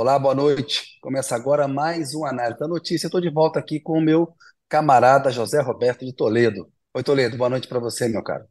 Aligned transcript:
Olá, 0.00 0.18
boa 0.18 0.34
noite. 0.34 0.98
Começa 1.02 1.36
agora 1.36 1.68
mais 1.68 2.14
um 2.14 2.24
Análise 2.24 2.58
da 2.58 2.66
Notícia. 2.66 3.06
Estou 3.06 3.20
de 3.20 3.28
volta 3.28 3.58
aqui 3.58 3.78
com 3.78 3.98
o 3.98 4.00
meu 4.00 4.34
camarada 4.66 5.30
José 5.30 5.60
Roberto 5.60 6.06
de 6.06 6.14
Toledo. 6.14 6.72
Oi, 6.94 7.02
Toledo, 7.02 7.36
boa 7.36 7.50
noite 7.50 7.68
para 7.68 7.78
você, 7.78 8.08
meu 8.08 8.22
caro. 8.22 8.46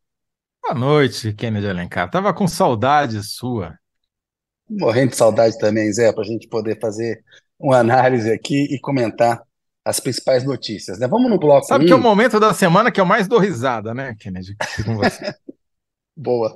Boa 0.61 0.75
noite, 0.75 1.33
Kennedy 1.33 1.67
Alencar. 1.67 2.07
Tava 2.11 2.31
com 2.35 2.47
saudade 2.47 3.23
sua. 3.23 3.73
Morrendo 4.69 5.09
de 5.09 5.15
saudade 5.15 5.57
também, 5.57 5.91
Zé, 5.91 6.13
para 6.13 6.21
a 6.21 6.27
gente 6.27 6.47
poder 6.47 6.79
fazer 6.79 7.19
uma 7.57 7.79
análise 7.79 8.31
aqui 8.31 8.71
e 8.71 8.79
comentar 8.79 9.41
as 9.83 9.99
principais 9.99 10.43
notícias, 10.43 10.99
né? 10.99 11.07
Vamos 11.07 11.31
no 11.31 11.39
bloco 11.39 11.65
Sabe 11.65 11.85
um. 11.85 11.87
que 11.87 11.93
é 11.93 11.95
o 11.95 11.99
momento 11.99 12.39
da 12.39 12.53
semana 12.53 12.91
que 12.91 13.01
eu 13.01 13.07
mais 13.07 13.27
dou 13.27 13.39
risada, 13.39 13.91
né, 13.91 14.15
Kennedy? 14.19 14.55
Com 14.85 14.97
você. 14.97 15.33
Boa. 16.15 16.55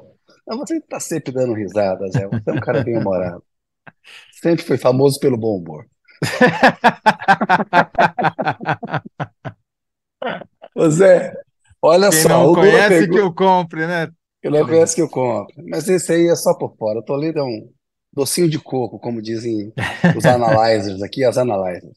você 0.50 0.78
está 0.78 1.00
sempre 1.00 1.34
dando 1.34 1.56
risada, 1.56 2.08
Zé. 2.12 2.28
Você 2.28 2.52
é 2.52 2.54
um 2.54 2.60
cara 2.60 2.84
bem 2.84 2.96
humorado. 2.96 3.44
Sempre 4.44 4.64
foi 4.66 4.78
famoso 4.78 5.18
pelo 5.22 5.38
bom 5.38 5.58
humor. 5.58 5.88
Ô 10.76 10.90
Zé, 10.90 11.34
olha 11.82 12.10
Quem 12.10 12.24
só. 12.24 12.28
não 12.28 12.54
conhece 12.54 12.90
pegou... 12.90 13.16
que 13.16 13.22
eu 13.22 13.34
compre, 13.34 13.88
né? 13.88 14.10
Quem 14.42 14.52
não 14.52 14.66
conhece 14.66 14.96
que 14.96 15.02
eu 15.02 15.08
compre. 15.08 15.64
Mas 15.66 15.88
esse 15.88 16.12
aí 16.12 16.28
é 16.28 16.36
só 16.36 16.54
por 16.54 16.76
fora. 16.76 17.00
O 17.00 17.04
Toledo 17.04 17.40
é 17.40 17.44
um 17.44 17.72
docinho 18.12 18.50
de 18.50 18.60
coco, 18.60 19.00
como 19.00 19.22
dizem 19.22 19.72
os 20.18 20.26
analyzers 20.26 21.02
aqui, 21.02 21.24
as 21.24 21.38
analyzers. 21.38 21.94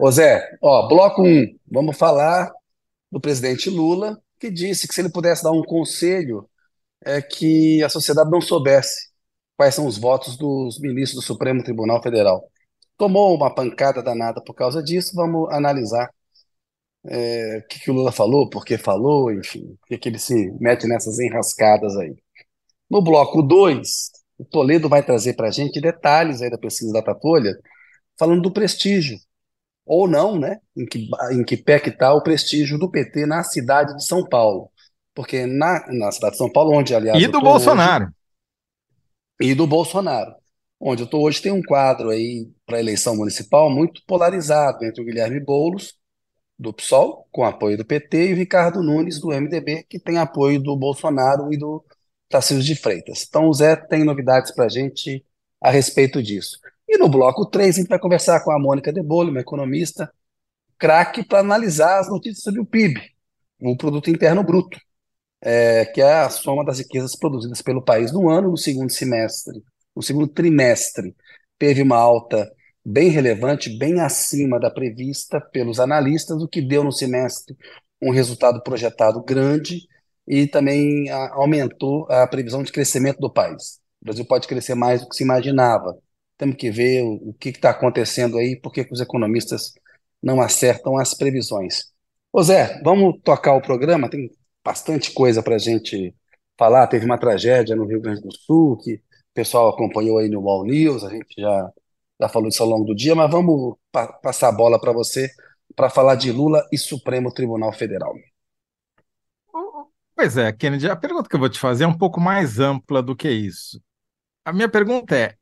Ô 0.00 0.10
Zé, 0.10 0.48
ó, 0.62 0.88
bloco 0.88 1.20
1, 1.20 1.26
um, 1.26 1.54
vamos 1.70 1.98
falar 1.98 2.50
do 3.10 3.20
presidente 3.20 3.68
Lula, 3.68 4.18
que 4.40 4.50
disse 4.50 4.88
que 4.88 4.94
se 4.94 5.02
ele 5.02 5.10
pudesse 5.10 5.42
dar 5.42 5.52
um 5.52 5.62
conselho, 5.62 6.48
é 7.04 7.20
que 7.20 7.82
a 7.82 7.90
sociedade 7.90 8.30
não 8.30 8.40
soubesse 8.40 9.11
quais 9.62 9.76
são 9.76 9.86
os 9.86 9.96
votos 9.96 10.36
dos 10.36 10.80
ministros 10.80 11.22
do 11.22 11.26
Supremo 11.26 11.62
Tribunal 11.62 12.02
Federal. 12.02 12.50
Tomou 12.98 13.32
uma 13.36 13.54
pancada 13.54 14.02
danada 14.02 14.42
por 14.42 14.54
causa 14.54 14.82
disso, 14.82 15.14
vamos 15.14 15.48
analisar 15.52 16.10
é, 17.06 17.58
o 17.58 17.68
que, 17.68 17.78
que, 17.78 17.90
o 17.90 17.94
Lula 17.94 18.10
falou, 18.10 18.50
por 18.50 18.64
que 18.64 18.76
falou, 18.76 19.32
enfim, 19.32 19.76
por 19.80 19.96
que 19.96 20.08
ele 20.08 20.18
se 20.18 20.50
mete 20.60 20.88
nessas 20.88 21.20
enrascadas 21.20 21.96
aí. 21.96 22.12
No 22.90 23.00
bloco 23.00 23.40
2, 23.40 24.10
o 24.38 24.44
Toledo 24.44 24.88
vai 24.88 25.00
trazer 25.00 25.34
para 25.34 25.46
a 25.46 25.52
gente 25.52 25.80
detalhes 25.80 26.42
aí 26.42 26.50
da 26.50 26.58
pesquisa 26.58 26.92
da 26.92 27.02
Tatolha, 27.02 27.56
falando 28.18 28.42
do 28.42 28.52
prestígio 28.52 29.16
ou 29.86 30.08
não, 30.08 30.36
né? 30.36 30.58
Em 30.76 30.86
que, 30.86 31.08
em 31.32 31.44
que 31.44 31.56
pé 31.56 31.78
que 31.78 31.90
está 31.90 32.12
o 32.12 32.22
prestígio 32.22 32.78
do 32.78 32.90
PT 32.90 33.26
na 33.26 33.44
cidade 33.44 33.96
de 33.96 34.04
São 34.04 34.24
Paulo. 34.28 34.70
Porque 35.14 35.46
na, 35.46 35.86
na 35.92 36.10
cidade 36.10 36.32
de 36.32 36.38
São 36.38 36.50
Paulo, 36.50 36.76
onde, 36.76 36.94
aliás. 36.94 37.22
E 37.22 37.28
do 37.28 37.40
Bolsonaro. 37.40 38.06
Hoje, 38.06 38.21
e 39.40 39.54
do 39.54 39.66
Bolsonaro. 39.66 40.34
Onde 40.80 41.02
eu 41.02 41.04
estou 41.04 41.22
hoje 41.22 41.40
tem 41.40 41.52
um 41.52 41.62
quadro 41.62 42.10
aí 42.10 42.50
para 42.66 42.76
a 42.78 42.80
eleição 42.80 43.16
municipal 43.16 43.70
muito 43.70 44.02
polarizado 44.06 44.84
entre 44.84 45.00
o 45.00 45.04
Guilherme 45.04 45.40
Boulos, 45.40 45.94
do 46.58 46.72
PSOL, 46.72 47.26
com 47.30 47.44
apoio 47.44 47.76
do 47.76 47.84
PT, 47.84 48.30
e 48.30 48.32
o 48.32 48.36
Ricardo 48.36 48.82
Nunes, 48.82 49.20
do 49.20 49.32
MDB, 49.32 49.84
que 49.88 49.98
tem 49.98 50.18
apoio 50.18 50.60
do 50.62 50.76
Bolsonaro 50.76 51.52
e 51.52 51.58
do 51.58 51.84
Tarcísio 52.28 52.62
de 52.62 52.76
Freitas. 52.76 53.24
Então 53.28 53.48
o 53.48 53.52
Zé 53.52 53.76
tem 53.76 54.04
novidades 54.04 54.52
para 54.52 54.66
a 54.66 54.68
gente 54.68 55.24
a 55.60 55.70
respeito 55.70 56.22
disso. 56.22 56.58
E 56.88 56.98
no 56.98 57.08
bloco 57.08 57.46
3, 57.46 57.76
a 57.76 57.80
gente 57.80 57.88
vai 57.88 57.98
conversar 57.98 58.40
com 58.44 58.52
a 58.52 58.58
Mônica 58.58 58.92
De 58.92 59.02
Bolle, 59.02 59.30
uma 59.30 59.40
economista 59.40 60.12
craque, 60.78 61.24
para 61.24 61.40
analisar 61.40 62.00
as 62.00 62.08
notícias 62.08 62.42
sobre 62.42 62.60
o 62.60 62.66
PIB, 62.66 63.00
o 63.60 63.76
Produto 63.76 64.10
Interno 64.10 64.42
Bruto, 64.42 64.78
é, 65.42 65.84
que 65.86 66.00
é 66.00 66.20
a 66.20 66.30
soma 66.30 66.64
das 66.64 66.78
riquezas 66.78 67.16
produzidas 67.16 67.62
pelo 67.62 67.82
país 67.82 68.12
no 68.12 68.28
ano, 68.30 68.50
no 68.50 68.56
segundo 68.56 68.90
semestre, 68.90 69.62
no 69.94 70.02
segundo 70.02 70.28
trimestre. 70.28 71.14
Teve 71.58 71.82
uma 71.82 71.96
alta 71.96 72.50
bem 72.84 73.08
relevante, 73.08 73.76
bem 73.78 74.00
acima 74.00 74.58
da 74.58 74.70
prevista 74.70 75.40
pelos 75.40 75.80
analistas, 75.80 76.42
o 76.42 76.48
que 76.48 76.60
deu 76.60 76.84
no 76.84 76.92
semestre 76.92 77.56
um 78.00 78.10
resultado 78.10 78.62
projetado 78.62 79.22
grande 79.22 79.80
e 80.26 80.46
também 80.46 81.08
a, 81.10 81.34
aumentou 81.34 82.06
a 82.10 82.26
previsão 82.26 82.62
de 82.62 82.72
crescimento 82.72 83.18
do 83.20 83.32
país. 83.32 83.80
O 84.00 84.04
Brasil 84.06 84.24
pode 84.24 84.48
crescer 84.48 84.74
mais 84.74 85.00
do 85.02 85.08
que 85.08 85.16
se 85.16 85.22
imaginava 85.22 85.96
temos 86.42 86.56
que 86.56 86.72
ver 86.72 87.04
o, 87.04 87.30
o 87.30 87.34
que 87.34 87.50
está 87.50 87.70
acontecendo 87.70 88.36
aí, 88.36 88.58
porque 88.60 88.84
os 88.90 89.00
economistas 89.00 89.72
não 90.20 90.40
acertam 90.40 90.98
as 90.98 91.14
previsões. 91.14 91.84
Ô 92.32 92.42
Zé, 92.42 92.80
vamos 92.82 93.20
tocar 93.22 93.54
o 93.54 93.62
programa? 93.62 94.10
Tem 94.10 94.28
bastante 94.64 95.12
coisa 95.12 95.42
para 95.42 95.56
a 95.56 95.58
gente 95.58 96.14
falar. 96.58 96.86
Teve 96.86 97.04
uma 97.04 97.18
tragédia 97.18 97.76
no 97.76 97.86
Rio 97.86 98.00
Grande 98.00 98.22
do 98.22 98.32
Sul, 98.32 98.76
que 98.78 98.94
o 98.94 99.00
pessoal 99.34 99.68
acompanhou 99.68 100.18
aí 100.18 100.28
no 100.28 100.40
Wall 100.40 100.64
News, 100.64 101.04
a 101.04 101.10
gente 101.10 101.40
já, 101.40 101.72
já 102.20 102.28
falou 102.28 102.48
disso 102.48 102.62
ao 102.62 102.68
longo 102.68 102.84
do 102.84 102.94
dia, 102.94 103.14
mas 103.14 103.30
vamos 103.30 103.76
pa 103.90 104.06
passar 104.06 104.48
a 104.48 104.52
bola 104.52 104.80
para 104.80 104.92
você 104.92 105.30
para 105.74 105.90
falar 105.90 106.16
de 106.16 106.30
Lula 106.30 106.66
e 106.70 106.78
Supremo 106.78 107.32
Tribunal 107.32 107.72
Federal. 107.72 108.14
Pois 110.14 110.36
é, 110.36 110.52
Kennedy, 110.52 110.88
a 110.88 110.94
pergunta 110.96 111.28
que 111.28 111.34
eu 111.34 111.40
vou 111.40 111.48
te 111.48 111.58
fazer 111.58 111.84
é 111.84 111.86
um 111.86 111.96
pouco 111.96 112.20
mais 112.20 112.60
ampla 112.60 113.02
do 113.02 113.16
que 113.16 113.30
isso. 113.30 113.82
A 114.44 114.52
minha 114.52 114.68
pergunta 114.68 115.16
é: 115.16 115.36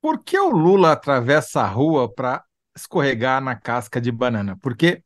por 0.00 0.22
que 0.24 0.38
o 0.38 0.50
Lula 0.50 0.92
atravessa 0.92 1.60
a 1.60 1.68
rua 1.68 2.12
para 2.12 2.42
escorregar 2.74 3.42
na 3.42 3.54
casca 3.54 4.00
de 4.00 4.10
banana? 4.10 4.56
Porque 4.62 5.02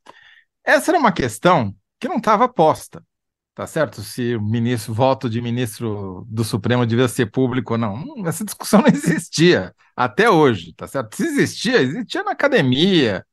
essa 0.63 0.91
era 0.91 0.99
uma 0.99 1.11
questão 1.11 1.75
que 1.99 2.07
não 2.07 2.17
estava 2.17 2.47
posta, 2.47 3.03
tá 3.55 3.67
certo? 3.67 4.01
Se 4.01 4.35
o 4.35 4.41
ministro, 4.41 4.93
voto 4.93 5.29
de 5.29 5.41
ministro 5.41 6.25
do 6.29 6.43
Supremo 6.43 6.85
devia 6.85 7.07
ser 7.07 7.27
público 7.27 7.73
ou 7.73 7.77
não. 7.79 8.27
Essa 8.27 8.43
discussão 8.43 8.81
não 8.83 8.87
existia 8.87 9.73
até 9.95 10.29
hoje, 10.29 10.73
tá 10.73 10.87
certo? 10.87 11.15
Se 11.15 11.23
existia, 11.23 11.81
existia 11.81 12.23
na 12.23 12.31
academia, 12.31 13.25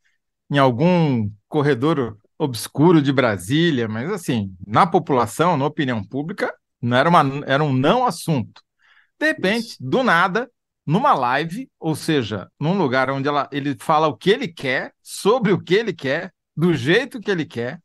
em 0.51 0.59
algum 0.59 1.31
corredor 1.49 2.19
obscuro 2.39 3.03
de 3.03 3.13
Brasília, 3.13 3.87
mas 3.89 4.11
assim, 4.11 4.55
na 4.67 4.87
população, 4.87 5.57
na 5.57 5.67
opinião 5.67 6.03
pública, 6.03 6.55
não 6.81 6.97
era, 6.97 7.09
uma, 7.09 7.23
era 7.47 7.63
um 7.63 7.73
não 7.73 8.07
assunto. 8.07 8.63
De 9.19 9.27
repente, 9.27 9.77
do 9.79 10.03
nada, 10.03 10.51
numa 10.87 11.13
live, 11.13 11.69
ou 11.79 11.95
seja, 11.95 12.51
num 12.59 12.77
lugar 12.79 13.11
onde 13.11 13.29
ela, 13.29 13.49
ele 13.53 13.77
fala 13.79 14.09
o 14.09 14.17
que 14.17 14.31
ele 14.31 14.49
quer, 14.49 14.93
sobre 15.03 15.53
o 15.53 15.61
que 15.61 15.75
ele 15.75 15.93
quer, 15.93 16.33
do 16.57 16.75
jeito 16.75 17.21
que 17.21 17.31
ele 17.31 17.45
quer, 17.45 17.79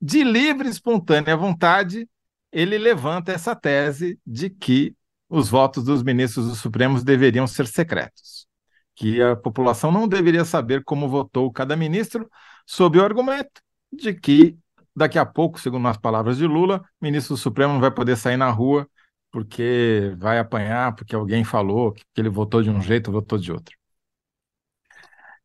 de 0.00 0.22
livre 0.22 0.68
e 0.68 0.70
espontânea 0.70 1.36
vontade, 1.36 2.08
ele 2.52 2.78
levanta 2.78 3.32
essa 3.32 3.54
tese 3.54 4.18
de 4.26 4.50
que 4.50 4.94
os 5.28 5.48
votos 5.48 5.84
dos 5.84 6.02
ministros 6.02 6.46
do 6.46 6.54
Supremo 6.54 7.02
deveriam 7.02 7.46
ser 7.46 7.66
secretos, 7.66 8.46
que 8.94 9.20
a 9.20 9.34
população 9.36 9.90
não 9.90 10.06
deveria 10.06 10.44
saber 10.44 10.84
como 10.84 11.08
votou 11.08 11.52
cada 11.52 11.76
ministro, 11.76 12.30
sob 12.66 12.98
o 12.98 13.04
argumento 13.04 13.60
de 13.92 14.14
que 14.14 14.56
daqui 14.94 15.18
a 15.18 15.26
pouco, 15.26 15.60
segundo 15.60 15.86
as 15.88 15.96
palavras 15.98 16.38
de 16.38 16.46
Lula, 16.46 16.82
o 17.00 17.04
ministro 17.04 17.34
do 17.34 17.38
Supremo 17.38 17.74
não 17.74 17.80
vai 17.80 17.90
poder 17.90 18.16
sair 18.16 18.36
na 18.36 18.50
rua 18.50 18.88
porque 19.30 20.14
vai 20.18 20.38
apanhar, 20.38 20.94
porque 20.94 21.14
alguém 21.14 21.44
falou 21.44 21.92
que 21.92 22.02
ele 22.16 22.28
votou 22.30 22.62
de 22.62 22.70
um 22.70 22.80
jeito, 22.80 23.12
votou 23.12 23.38
de 23.38 23.52
outro. 23.52 23.76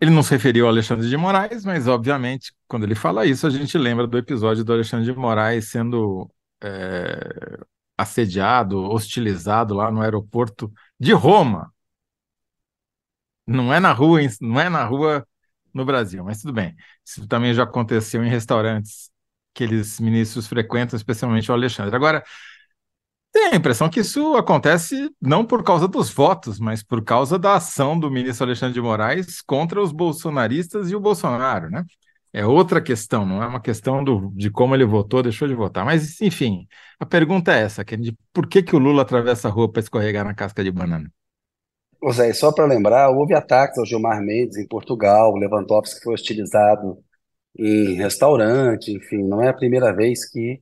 Ele 0.02 0.12
não 0.12 0.24
se 0.24 0.32
referiu 0.32 0.66
ao 0.66 0.72
Alexandre 0.72 1.08
de 1.08 1.16
Moraes, 1.16 1.64
mas, 1.64 1.88
obviamente, 1.88 2.52
quando 2.68 2.84
ele 2.84 2.96
fala 2.96 3.26
isso, 3.26 3.46
a 3.46 3.52
gente 3.52 3.78
lembra 3.78 4.08
do 4.08 4.18
episódio 4.18 4.64
do 4.66 4.74
Alexandre 4.74 5.06
de 5.06 5.14
Moraes 5.18 5.70
sendo 5.70 6.28
é, 6.64 7.60
assediado, 7.98 8.84
hostilizado 8.84 9.76
lá 9.76 9.92
no 9.92 10.02
aeroporto 10.02 10.72
de 11.00 11.14
Roma. 11.14 11.72
Não 13.46 13.74
é 13.74 13.80
na 13.80 13.92
rua, 13.92 14.20
não 14.40 14.60
é 14.60 14.70
na 14.70 14.84
rua 14.86 15.28
no 15.74 15.86
Brasil, 15.86 16.24
mas 16.24 16.42
tudo 16.42 16.54
bem. 16.54 16.76
Isso 17.06 17.28
também 17.28 17.54
já 17.54 17.64
aconteceu 17.64 18.24
em 18.24 18.30
restaurantes 18.30 19.12
que 19.54 19.64
eles 19.64 20.00
ministros 20.00 20.48
frequentam, 20.48 20.98
especialmente 20.98 21.52
o 21.52 21.54
Alexandre. 21.54 21.96
Agora, 21.96 22.24
tem 23.32 23.48
a 23.48 23.56
impressão 23.56 23.90
que 23.90 24.02
isso 24.02 24.36
acontece 24.36 25.10
não 25.22 25.46
por 25.46 25.64
causa 25.64 25.88
dos 25.88 26.10
votos, 26.10 26.60
mas 26.60 26.84
por 26.84 27.04
causa 27.04 27.40
da 27.40 27.56
ação 27.56 27.98
do 27.98 28.12
ministro 28.12 28.46
Alexandre 28.46 28.74
de 28.74 28.82
Moraes 28.82 29.42
contra 29.42 29.82
os 29.82 29.92
bolsonaristas 29.92 30.92
e 30.92 30.96
o 30.96 31.00
Bolsonaro, 31.00 31.70
né? 31.70 31.84
É 32.34 32.46
outra 32.46 32.82
questão, 32.82 33.26
não 33.26 33.44
é 33.44 33.48
uma 33.48 33.62
questão 33.62 34.04
do, 34.04 34.32
de 34.34 34.50
como 34.50 34.74
ele 34.74 34.86
votou, 34.86 35.22
deixou 35.22 35.48
de 35.48 35.54
votar. 35.54 35.84
Mas, 35.84 36.22
enfim, 36.22 36.66
a 37.00 37.06
pergunta 37.06 37.54
é 37.54 37.62
essa: 37.64 37.84
de 37.84 38.18
por 38.34 38.48
que, 38.48 38.64
que 38.64 38.76
o 38.76 38.80
Lula 38.80 39.02
atravessa 39.02 39.50
a 39.50 39.52
rua 39.52 39.70
para 39.70 39.82
escorregar 39.82 40.24
na 40.24 40.34
casca 40.34 40.64
de 40.64 40.72
banana? 40.72 41.12
Zé, 42.12 42.34
só 42.34 42.52
para 42.52 42.66
lembrar, 42.66 43.10
houve 43.10 43.34
ataques 43.34 43.78
ao 43.78 43.86
Gilmar 43.86 44.22
Mendes 44.22 44.58
em 44.58 44.68
Portugal, 44.68 45.32
o 45.32 45.38
Lewandowski 45.38 46.02
foi 46.02 46.14
hostilizado 46.14 46.98
em 47.58 47.96
restaurante, 47.96 48.92
enfim, 48.92 49.24
não 49.24 49.42
é 49.42 49.50
a 49.50 49.54
primeira 49.54 49.94
vez 49.94 50.28
que 50.30 50.62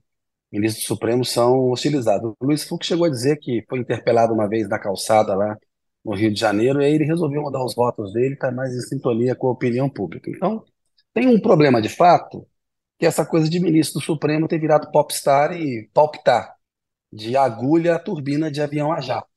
ministros 0.51 0.85
supremos 0.85 1.29
são 1.29 1.69
hostilizados. 1.69 2.33
O 2.39 2.45
Luiz 2.45 2.63
Fux 2.63 2.85
chegou 2.85 3.05
a 3.05 3.09
dizer 3.09 3.37
que 3.37 3.63
foi 3.69 3.79
interpelado 3.79 4.33
uma 4.33 4.47
vez 4.47 4.67
na 4.67 4.79
calçada 4.79 5.35
lá 5.35 5.57
no 6.03 6.15
Rio 6.15 6.33
de 6.33 6.39
Janeiro, 6.39 6.81
e 6.81 6.85
aí 6.85 6.93
ele 6.93 7.03
resolveu 7.03 7.41
mudar 7.41 7.63
os 7.63 7.75
votos 7.75 8.13
dele, 8.13 8.33
está 8.33 8.51
mais 8.51 8.73
em 8.73 8.81
sintonia 8.81 9.35
com 9.35 9.47
a 9.47 9.51
opinião 9.51 9.89
pública. 9.89 10.29
Então, 10.29 10.63
tem 11.13 11.27
um 11.27 11.39
problema 11.39 11.81
de 11.81 11.89
fato, 11.89 12.47
que 12.97 13.05
é 13.05 13.09
essa 13.09 13.25
coisa 13.25 13.49
de 13.49 13.59
ministro 13.59 13.99
do 13.99 14.05
Supremo 14.05 14.47
ter 14.47 14.59
virado 14.59 14.91
popstar 14.91 15.53
e 15.53 15.89
palpitar, 15.93 16.55
de 17.11 17.35
agulha 17.35 17.95
a 17.95 17.99
turbina 17.99 18.51
de 18.51 18.61
avião 18.61 18.91
a 18.91 19.01
jato, 19.01 19.27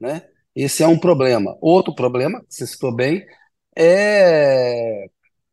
né? 0.00 0.22
Esse 0.54 0.82
é 0.82 0.88
um 0.88 0.98
problema. 0.98 1.56
Outro 1.60 1.94
problema, 1.94 2.44
você 2.48 2.66
citou 2.66 2.94
bem, 2.94 3.24
é 3.76 5.06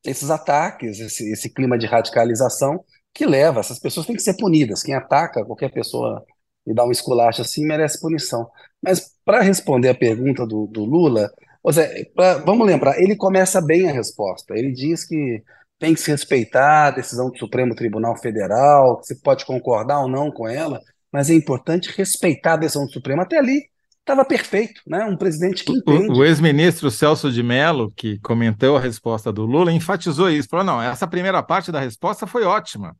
esses 0.03 0.29
ataques, 0.29 0.99
esse, 0.99 1.31
esse 1.31 1.49
clima 1.49 1.77
de 1.77 1.85
radicalização 1.85 2.83
que 3.15 3.25
leva, 3.25 3.61
essas 3.61 3.79
pessoas 3.79 4.05
têm 4.05 4.15
que 4.15 4.21
ser 4.21 4.35
punidas. 4.35 4.83
Quem 4.83 4.93
ataca 4.93 5.45
qualquer 5.45 5.71
pessoa 5.71 6.23
e 6.67 6.73
dá 6.73 6.83
um 6.83 6.91
esculacho 6.91 7.41
assim 7.41 7.65
merece 7.65 7.99
punição. 8.01 8.47
Mas 8.81 9.09
para 9.23 9.41
responder 9.41 9.89
a 9.89 9.95
pergunta 9.95 10.45
do, 10.45 10.67
do 10.67 10.83
Lula, 10.83 11.31
seja, 11.71 11.89
pra, 12.13 12.39
vamos 12.39 12.67
lembrar, 12.67 12.99
ele 13.01 13.15
começa 13.15 13.61
bem 13.61 13.89
a 13.89 13.93
resposta. 13.93 14.53
Ele 14.55 14.73
diz 14.73 15.05
que 15.07 15.41
tem 15.79 15.93
que 15.93 15.99
se 16.01 16.11
respeitar 16.11 16.87
a 16.87 16.91
decisão 16.91 17.29
do 17.29 17.37
Supremo 17.37 17.73
Tribunal 17.73 18.17
Federal, 18.17 18.99
que 18.99 19.07
você 19.07 19.15
pode 19.15 19.45
concordar 19.45 20.01
ou 20.01 20.09
não 20.09 20.29
com 20.29 20.47
ela, 20.47 20.81
mas 21.11 21.29
é 21.29 21.33
importante 21.33 21.93
respeitar 21.95 22.53
a 22.53 22.57
decisão 22.57 22.85
do 22.85 22.91
Supremo. 22.91 23.21
Até 23.21 23.37
ali 23.37 23.63
estava 23.99 24.25
perfeito, 24.25 24.81
né? 24.85 25.05
Um 25.05 25.17
presidente 25.17 25.63
que 25.63 25.71
entende. 25.71 26.09
O, 26.09 26.17
o 26.17 26.25
ex-ministro 26.25 26.91
Celso 26.91 27.31
de 27.31 27.41
Mello, 27.41 27.91
que 27.95 28.19
comentou 28.19 28.77
a 28.77 28.79
resposta 28.79 29.31
do 29.31 29.45
Lula, 29.45 29.71
enfatizou 29.71 30.29
isso. 30.29 30.49
Falou: 30.49 30.65
não, 30.65 30.81
essa 30.81 31.07
primeira 31.07 31.41
parte 31.41 31.71
da 31.71 31.79
resposta 31.79 32.27
foi 32.27 32.43
ótima, 32.43 32.95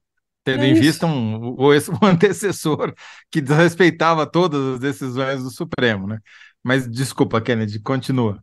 tendo 0.46 0.64
é 0.64 0.68
em 0.68 0.74
vista 0.76 1.06
um, 1.08 1.56
o, 1.58 1.70
o 2.02 2.06
antecessor 2.06 2.94
que 3.32 3.42
desrespeitava 3.42 4.26
todas 4.26 4.76
as 4.76 4.80
decisões 4.80 5.44
do 5.44 5.50
Supremo, 5.50 6.08
né? 6.08 6.20
Mas 6.64 6.90
desculpa, 6.90 7.42
Kennedy, 7.42 7.80
continua. 7.82 8.42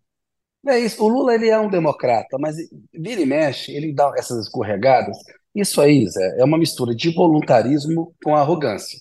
É 0.67 0.79
isso. 0.79 1.03
O 1.03 1.09
Lula 1.09 1.35
ele 1.35 1.49
é 1.49 1.59
um 1.59 1.71
democrata, 1.71 2.37
mas 2.39 2.57
vira 2.93 3.21
e 3.21 3.27
mexe, 3.27 3.73
ele 3.73 3.95
dá 3.95 4.13
essas 4.17 4.47
escorregadas. 4.47 5.17
Isso 5.55 5.81
aí, 5.81 6.07
Zé, 6.09 6.41
é 6.41 6.45
uma 6.45 6.59
mistura 6.59 6.95
de 6.95 7.13
voluntarismo 7.15 8.15
com 8.23 8.35
arrogância. 8.37 8.99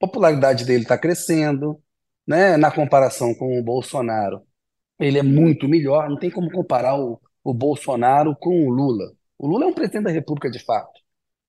A 0.00 0.06
popularidade 0.06 0.64
dele 0.64 0.82
está 0.82 0.98
crescendo, 0.98 1.80
né? 2.26 2.56
Na 2.56 2.70
comparação 2.70 3.34
com 3.34 3.58
o 3.58 3.62
Bolsonaro, 3.62 4.42
ele 4.98 5.18
é 5.18 5.22
muito 5.22 5.68
melhor. 5.68 6.08
Não 6.08 6.18
tem 6.18 6.30
como 6.30 6.50
comparar 6.50 6.96
o, 6.98 7.20
o 7.44 7.54
Bolsonaro 7.54 8.36
com 8.36 8.66
o 8.66 8.70
Lula. 8.70 9.12
O 9.38 9.46
Lula 9.48 9.64
é 9.66 9.68
um 9.68 9.74
presidente 9.74 10.04
da 10.04 10.10
República 10.10 10.50
de 10.50 10.60
fato. 10.64 10.99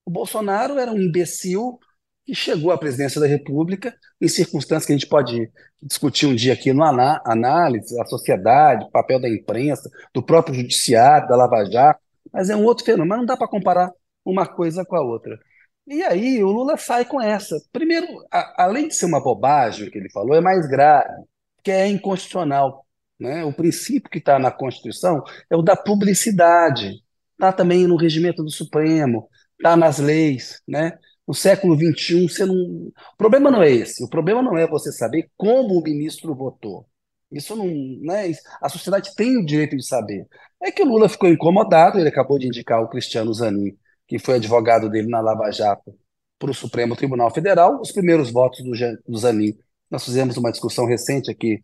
O 0.04 0.10
Bolsonaro 0.10 0.78
era 0.78 0.92
um 0.92 1.00
imbecil 1.00 1.78
que 2.24 2.34
chegou 2.34 2.70
à 2.70 2.78
presidência 2.78 3.20
da 3.20 3.26
República 3.26 3.94
em 4.20 4.28
circunstâncias 4.28 4.86
que 4.86 4.92
a 4.92 4.96
gente 4.96 5.08
pode 5.08 5.50
discutir 5.80 6.26
um 6.26 6.34
dia 6.34 6.52
aqui 6.52 6.72
no 6.72 6.84
análise, 6.84 8.00
a 8.00 8.04
sociedade, 8.04 8.84
o 8.84 8.90
papel 8.90 9.20
da 9.20 9.28
imprensa, 9.28 9.90
do 10.14 10.22
próprio 10.22 10.54
judiciário, 10.54 11.28
da 11.28 11.36
Lava 11.36 11.64
Jato, 11.64 12.00
mas 12.32 12.48
é 12.48 12.56
um 12.56 12.64
outro 12.64 12.84
fenômeno, 12.84 13.08
mas 13.08 13.18
não 13.18 13.26
dá 13.26 13.36
para 13.36 13.48
comparar 13.48 13.90
uma 14.24 14.46
coisa 14.46 14.84
com 14.84 14.96
a 14.96 15.02
outra. 15.02 15.38
E 15.86 16.02
aí 16.02 16.42
o 16.42 16.50
Lula 16.50 16.76
sai 16.76 17.04
com 17.04 17.20
essa. 17.20 17.60
Primeiro, 17.72 18.06
a, 18.30 18.64
além 18.64 18.86
de 18.86 18.94
ser 18.94 19.06
uma 19.06 19.22
bobagem 19.22 19.90
que 19.90 19.98
ele 19.98 20.10
falou, 20.10 20.36
é 20.36 20.40
mais 20.40 20.68
grave, 20.68 21.24
que 21.62 21.70
é 21.70 21.88
inconstitucional. 21.88 22.86
Né? 23.18 23.44
O 23.44 23.52
princípio 23.52 24.10
que 24.10 24.18
está 24.18 24.38
na 24.38 24.50
Constituição 24.50 25.22
é 25.50 25.56
o 25.56 25.62
da 25.62 25.76
publicidade. 25.76 27.02
Está 27.32 27.52
também 27.52 27.86
no 27.88 27.96
regimento 27.96 28.44
do 28.44 28.50
Supremo, 28.50 29.28
está 29.62 29.76
nas 29.76 29.98
leis. 29.98 30.60
Né? 30.66 30.98
No 31.26 31.34
século 31.34 31.76
XXI, 31.76 32.28
você 32.28 32.44
não. 32.44 32.56
O 32.56 33.16
problema 33.16 33.50
não 33.50 33.62
é 33.62 33.70
esse. 33.70 34.04
O 34.04 34.08
problema 34.08 34.42
não 34.42 34.56
é 34.58 34.66
você 34.66 34.90
saber 34.92 35.30
como 35.36 35.78
o 35.78 35.82
ministro 35.82 36.34
votou. 36.34 36.86
Isso 37.30 37.56
não. 37.56 37.66
Né? 38.02 38.32
A 38.60 38.68
sociedade 38.68 39.14
tem 39.14 39.38
o 39.38 39.46
direito 39.46 39.76
de 39.76 39.86
saber. 39.86 40.26
É 40.60 40.70
que 40.70 40.82
o 40.82 40.86
Lula 40.86 41.08
ficou 41.08 41.28
incomodado, 41.28 41.98
ele 41.98 42.08
acabou 42.08 42.38
de 42.38 42.46
indicar 42.46 42.82
o 42.82 42.88
Cristiano 42.88 43.32
Zanin, 43.32 43.76
que 44.06 44.18
foi 44.18 44.36
advogado 44.36 44.88
dele 44.90 45.08
na 45.08 45.20
Lava 45.20 45.50
Jato, 45.50 45.94
para 46.38 46.50
o 46.50 46.54
Supremo 46.54 46.96
Tribunal 46.96 47.30
Federal. 47.32 47.80
Os 47.80 47.92
primeiros 47.92 48.30
votos 48.30 48.62
do, 48.62 48.70
do 49.08 49.18
Zanin, 49.18 49.56
nós 49.90 50.04
fizemos 50.04 50.36
uma 50.36 50.50
discussão 50.52 50.86
recente 50.86 51.30
aqui 51.30 51.60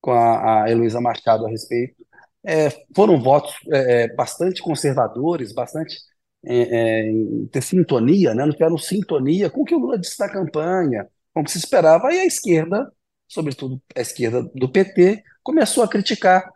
com 0.00 0.12
a, 0.12 0.64
a 0.64 0.70
Heloísa 0.70 1.00
Machado 1.00 1.46
a 1.46 1.48
respeito. 1.48 2.04
É, 2.46 2.68
foram 2.94 3.20
votos 3.22 3.54
é, 3.72 4.02
é 4.04 4.14
bastante 4.14 4.62
conservadores, 4.62 5.52
bastante 5.52 5.96
é, 6.46 7.08
é, 7.08 7.12
ter 7.50 7.62
sintonia, 7.62 8.34
né? 8.34 8.44
não 8.44 8.52
tiveram 8.52 8.78
sintonia 8.78 9.50
com 9.50 9.62
o 9.62 9.64
que 9.64 9.74
o 9.74 9.78
Lula 9.78 9.98
disse 9.98 10.18
na 10.20 10.28
campanha, 10.30 11.08
como 11.32 11.48
se 11.48 11.58
esperava. 11.58 12.08
Aí 12.08 12.20
a 12.20 12.26
esquerda, 12.26 12.90
sobretudo 13.28 13.80
a 13.94 14.00
esquerda 14.00 14.42
do 14.54 14.68
PT, 14.68 15.22
começou 15.42 15.82
a 15.82 15.88
criticar 15.88 16.50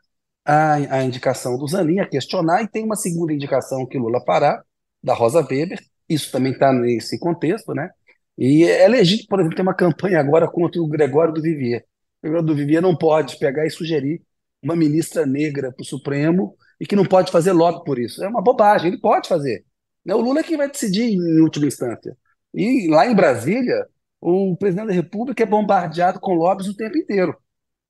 a, 0.45 0.75
a 0.97 1.03
indicação 1.05 1.59
do 1.59 1.67
Zanin, 1.67 2.01
a 2.01 2.09
questionar, 2.09 2.63
e 2.63 2.69
tem 2.69 2.85
uma 2.85 2.97
segunda 2.97 3.33
indicação 3.33 3.87
que 3.87 3.99
Lula 3.99 4.23
fará, 4.25 4.63
da 5.03 5.15
Rosa 5.15 5.41
Weber, 5.41 5.79
isso 6.09 6.33
também 6.33 6.53
está 6.53 6.73
nesse 6.73 7.19
contexto, 7.19 7.75
né? 7.75 7.91
E 8.37 8.65
é 8.65 8.87
legítimo, 8.89 9.29
por 9.29 9.41
exemplo, 9.41 9.57
ter 9.57 9.63
uma 9.63 9.75
campanha 9.75 10.21
agora 10.21 10.49
contra 10.49 10.81
o 10.81 10.89
Gregório 10.89 11.35
do 11.35 11.43
Vivier. 11.43 11.85
O 12.23 12.23
Gregório 12.23 12.47
do 12.47 12.55
Vivier 12.55 12.83
não 12.83 12.97
pode 12.97 13.39
pegar 13.39 13.67
e 13.67 13.71
sugerir 13.71 14.23
uma 14.63 14.77
ministra 14.77 15.27
negra 15.27 15.73
para 15.73 15.83
o 15.83 15.87
Supremo 15.87 16.57
e 16.81 16.87
que 16.87 16.97
não 16.97 17.05
pode 17.05 17.31
fazer 17.31 17.53
lobby 17.53 17.85
por 17.85 17.99
isso. 17.99 18.23
É 18.23 18.29
uma 18.29 18.43
bobagem, 18.43 18.89
ele 18.89 19.01
pode 19.01 19.29
fazer. 19.29 19.65
Né? 20.09 20.15
O 20.15 20.21
Lula 20.23 20.41
é 20.41 20.43
quem 20.43 20.57
vai 20.57 20.71
decidir 20.71 21.13
em 21.13 21.41
última 21.43 21.67
instância. 21.67 22.17
E 22.55 22.89
lá 22.89 23.07
em 23.07 23.15
Brasília, 23.15 23.87
o 24.19 24.57
presidente 24.57 24.87
da 24.87 24.95
República 24.95 25.43
é 25.43 25.47
bombardeado 25.47 26.19
com 26.19 26.33
lobbies 26.33 26.67
o 26.67 26.75
tempo 26.75 26.97
inteiro. 26.97 27.37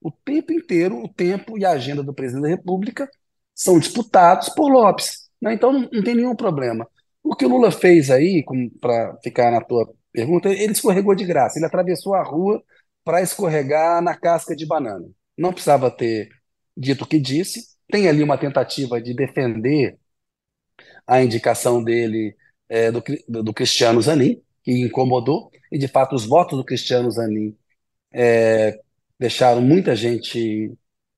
O 0.01 0.11
tempo 0.11 0.53
inteiro, 0.53 1.01
o 1.01 1.09
tempo 1.09 1.57
e 1.57 1.65
a 1.65 1.71
agenda 1.71 2.03
do 2.03 2.13
presidente 2.13 2.43
da 2.43 2.49
República 2.49 3.09
são 3.55 3.79
disputados 3.79 4.49
por 4.49 4.69
lobbies. 4.69 5.31
Né? 5.41 5.55
Então 5.55 5.73
não, 5.73 5.89
não, 5.93 6.03
tem 6.03 6.17
nenhum 6.17 6.35
problema. 6.35 6.89
O 7.23 7.37
que 7.37 7.47
o 7.47 7.49
Lula 7.49 7.71
fez 7.71 8.11
aí, 8.11 8.45
para 8.81 9.17
ficar 9.23 9.53
na 9.53 9.61
tua 9.61 9.89
pergunta, 10.13 10.49
ele 10.49 10.73
escorregou 10.73 11.15
de 11.15 11.25
graça. 11.25 11.59
Ele 11.59 11.67
atravessou 11.67 12.15
a 12.15 12.23
rua 12.25 12.61
para 13.05 13.23
escorregar 13.23 14.03
na 14.03 14.17
casca 14.17 14.57
de 14.57 14.67
banana. 14.67 15.07
Não 15.37 15.53
precisava 15.53 15.89
ter 15.89 16.29
dito 16.77 17.05
o 17.05 17.07
que 17.07 17.21
disse. 17.21 17.61
Tem 17.89 18.09
ali 18.09 18.25
uma 18.25 18.39
tentativa 18.39 19.01
de 19.01 19.15
defender 19.15 19.99
a 21.09 21.23
indicação 21.23 21.83
dele 21.83 22.37
é, 22.69 22.93
do, 22.93 23.03
do 23.27 23.55
Cristiano 23.55 24.01
Zanin, 24.03 24.41
que 24.63 24.71
incomodou, 24.71 25.51
e 25.73 25.79
de 25.79 25.89
fato 25.89 26.15
os 26.15 26.27
votos 26.27 26.59
do 26.59 26.65
Cristiano 26.65 27.11
Zanin 27.11 27.57
é, 28.13 28.79
deixaram 29.19 29.63
muita 29.63 29.97
gente 29.97 30.73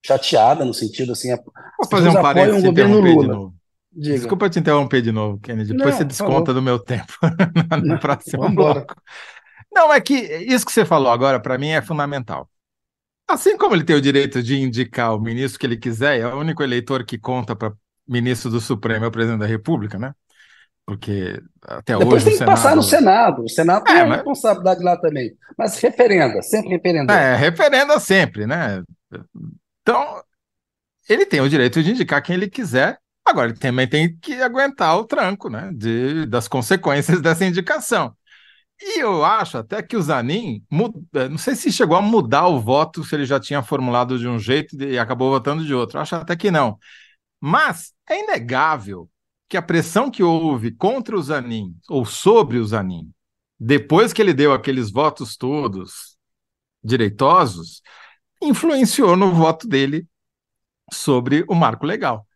chateada, 0.06 0.64
no 0.64 0.72
sentido 0.72 1.12
assim, 1.12 1.34
Vou 1.36 1.88
fazer 1.90 2.08
um 2.08 2.14
parênteses 2.14 2.62
um 2.62 2.66
governo 2.68 3.00
Lula. 3.00 3.52
De. 3.92 4.12
Desculpa 4.12 4.48
te 4.48 4.60
interromper 4.60 5.02
de 5.02 5.10
novo, 5.10 5.38
Kennedy. 5.40 5.72
Depois 5.72 5.90
Não, 5.90 5.98
você 5.98 6.04
desconta 6.04 6.54
do 6.54 6.62
meu 6.62 6.78
tempo 6.78 7.12
no 7.82 7.88
Não, 7.88 7.98
próximo 7.98 8.48
bloco. 8.48 8.94
Não, 9.72 9.92
é 9.92 10.00
que 10.00 10.14
isso 10.14 10.64
que 10.64 10.72
você 10.72 10.84
falou 10.84 11.10
agora, 11.10 11.40
para 11.40 11.58
mim, 11.58 11.70
é 11.70 11.82
fundamental. 11.82 12.48
Assim 13.28 13.56
como 13.56 13.74
ele 13.74 13.84
tem 13.84 13.96
o 13.96 14.00
direito 14.00 14.42
de 14.42 14.56
indicar 14.56 15.14
o 15.14 15.20
ministro 15.20 15.58
que 15.58 15.66
ele 15.66 15.76
quiser, 15.76 16.20
é 16.20 16.26
o 16.26 16.38
único 16.38 16.62
eleitor 16.62 17.04
que 17.04 17.18
conta 17.18 17.54
para 17.54 17.72
ministro 18.10 18.50
do 18.50 18.60
Supremo 18.60 19.04
é 19.04 19.08
o 19.08 19.12
presidente 19.12 19.40
da 19.40 19.46
República, 19.46 19.98
né? 19.98 20.12
Porque 20.84 21.40
até 21.62 21.96
Depois 21.96 22.14
hoje. 22.14 22.24
tem 22.24 22.32
que 22.32 22.38
Senado... 22.38 22.56
passar 22.56 22.76
no 22.76 22.82
Senado. 22.82 23.44
O 23.44 23.48
Senado 23.48 23.88
é, 23.88 23.94
tem 23.94 24.08
mas... 24.08 24.16
responsabilidade 24.16 24.82
lá 24.82 24.96
também. 24.96 25.32
Mas 25.56 25.78
referenda, 25.78 26.42
sempre 26.42 26.70
referenda. 26.70 27.14
É, 27.14 27.36
referenda 27.36 28.00
sempre, 28.00 28.46
né? 28.46 28.82
Então, 29.82 30.22
ele 31.08 31.24
tem 31.24 31.40
o 31.40 31.48
direito 31.48 31.82
de 31.82 31.92
indicar 31.92 32.22
quem 32.22 32.34
ele 32.34 32.50
quiser. 32.50 32.98
Agora, 33.24 33.50
ele 33.50 33.58
também 33.58 33.86
tem 33.86 34.16
que 34.16 34.34
aguentar 34.42 34.98
o 34.98 35.04
tranco, 35.04 35.48
né? 35.48 35.70
De, 35.72 36.26
das 36.26 36.48
consequências 36.48 37.20
dessa 37.22 37.44
indicação. 37.44 38.14
E 38.82 39.00
eu 39.00 39.22
acho 39.24 39.58
até 39.58 39.82
que 39.82 39.94
o 39.94 40.02
Zanin, 40.02 40.64
não 41.30 41.36
sei 41.36 41.54
se 41.54 41.70
chegou 41.70 41.96
a 41.96 42.02
mudar 42.02 42.48
o 42.48 42.58
voto, 42.58 43.04
se 43.04 43.14
ele 43.14 43.26
já 43.26 43.38
tinha 43.38 43.62
formulado 43.62 44.18
de 44.18 44.26
um 44.26 44.38
jeito 44.38 44.74
e 44.82 44.98
acabou 44.98 45.30
votando 45.30 45.64
de 45.64 45.74
outro. 45.74 46.00
Acho 46.00 46.16
até 46.16 46.34
que 46.34 46.50
não. 46.50 46.78
Mas 47.40 47.92
é 48.08 48.22
inegável 48.22 49.08
que 49.48 49.56
a 49.56 49.62
pressão 49.62 50.10
que 50.10 50.22
houve 50.22 50.70
contra 50.70 51.16
o 51.16 51.22
Zanin, 51.22 51.74
ou 51.88 52.04
sobre 52.04 52.58
o 52.58 52.64
Zanin, 52.64 53.10
depois 53.58 54.12
que 54.12 54.22
ele 54.22 54.34
deu 54.34 54.52
aqueles 54.52 54.90
votos 54.90 55.36
todos 55.36 56.16
direitosos, 56.82 57.82
influenciou 58.40 59.16
no 59.16 59.32
voto 59.32 59.66
dele 59.66 60.06
sobre 60.92 61.44
o 61.48 61.54
marco 61.54 61.84
legal, 61.84 62.26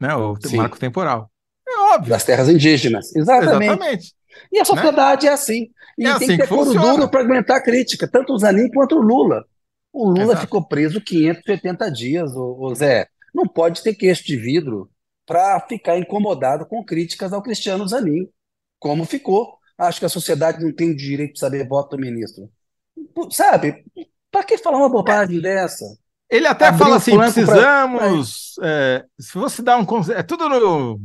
né? 0.00 0.14
o 0.14 0.36
Sim. 0.42 0.56
marco 0.56 0.78
temporal. 0.78 1.30
É 1.66 1.94
óbvio. 1.94 2.10
Das 2.10 2.24
terras 2.24 2.48
indígenas. 2.48 3.14
Exatamente. 3.14 3.64
Exatamente. 3.64 4.14
E 4.52 4.58
a 4.58 4.64
sociedade 4.64 5.26
né? 5.26 5.30
é 5.30 5.34
assim. 5.34 5.70
E 5.96 6.06
é 6.06 6.06
tem 6.06 6.12
assim 6.12 6.26
que 6.26 6.36
ter 6.38 6.48
couro 6.48 6.72
duro 6.72 7.08
para 7.08 7.20
aguentar 7.20 7.58
a 7.58 7.62
crítica, 7.62 8.08
tanto 8.08 8.32
o 8.32 8.38
Zanin 8.38 8.68
quanto 8.70 8.96
o 8.96 9.00
Lula. 9.00 9.44
O 9.92 10.08
Lula 10.08 10.24
Exato. 10.24 10.40
ficou 10.40 10.66
preso 10.66 11.00
580 11.00 11.90
dias, 11.90 12.32
o 12.34 12.74
Zé 12.74 13.08
não 13.34 13.46
pode 13.46 13.82
ter 13.82 13.94
queixo 13.94 14.24
de 14.24 14.36
vidro 14.36 14.90
para 15.26 15.60
ficar 15.60 15.98
incomodado 15.98 16.66
com 16.66 16.84
críticas 16.84 17.32
ao 17.32 17.42
Cristiano 17.42 17.86
Zanin, 17.88 18.28
como 18.78 19.04
ficou. 19.04 19.58
Acho 19.76 19.98
que 19.98 20.06
a 20.06 20.10
sociedade 20.10 20.62
não 20.62 20.72
tem 20.72 20.90
o 20.90 20.96
direito 20.96 21.34
de 21.34 21.40
saber 21.40 21.66
voto 21.66 21.96
do 21.96 22.00
ministro. 22.00 22.48
Sabe? 23.30 23.84
Para 24.30 24.44
que 24.44 24.58
falar 24.58 24.78
uma 24.78 24.88
bobagem 24.88 25.40
dessa? 25.40 25.84
Ele 26.30 26.46
até 26.46 26.66
Abrir 26.66 26.78
fala 26.78 26.96
assim: 26.96 27.16
precisamos. 27.16 28.54
Pra... 28.56 28.68
É, 28.68 29.04
se 29.18 29.32
fosse 29.32 29.62
dar 29.62 29.76
um 29.76 29.84
conselho. 29.84 30.18
É 30.18 30.22
tudo 30.22 30.48
no 30.48 31.00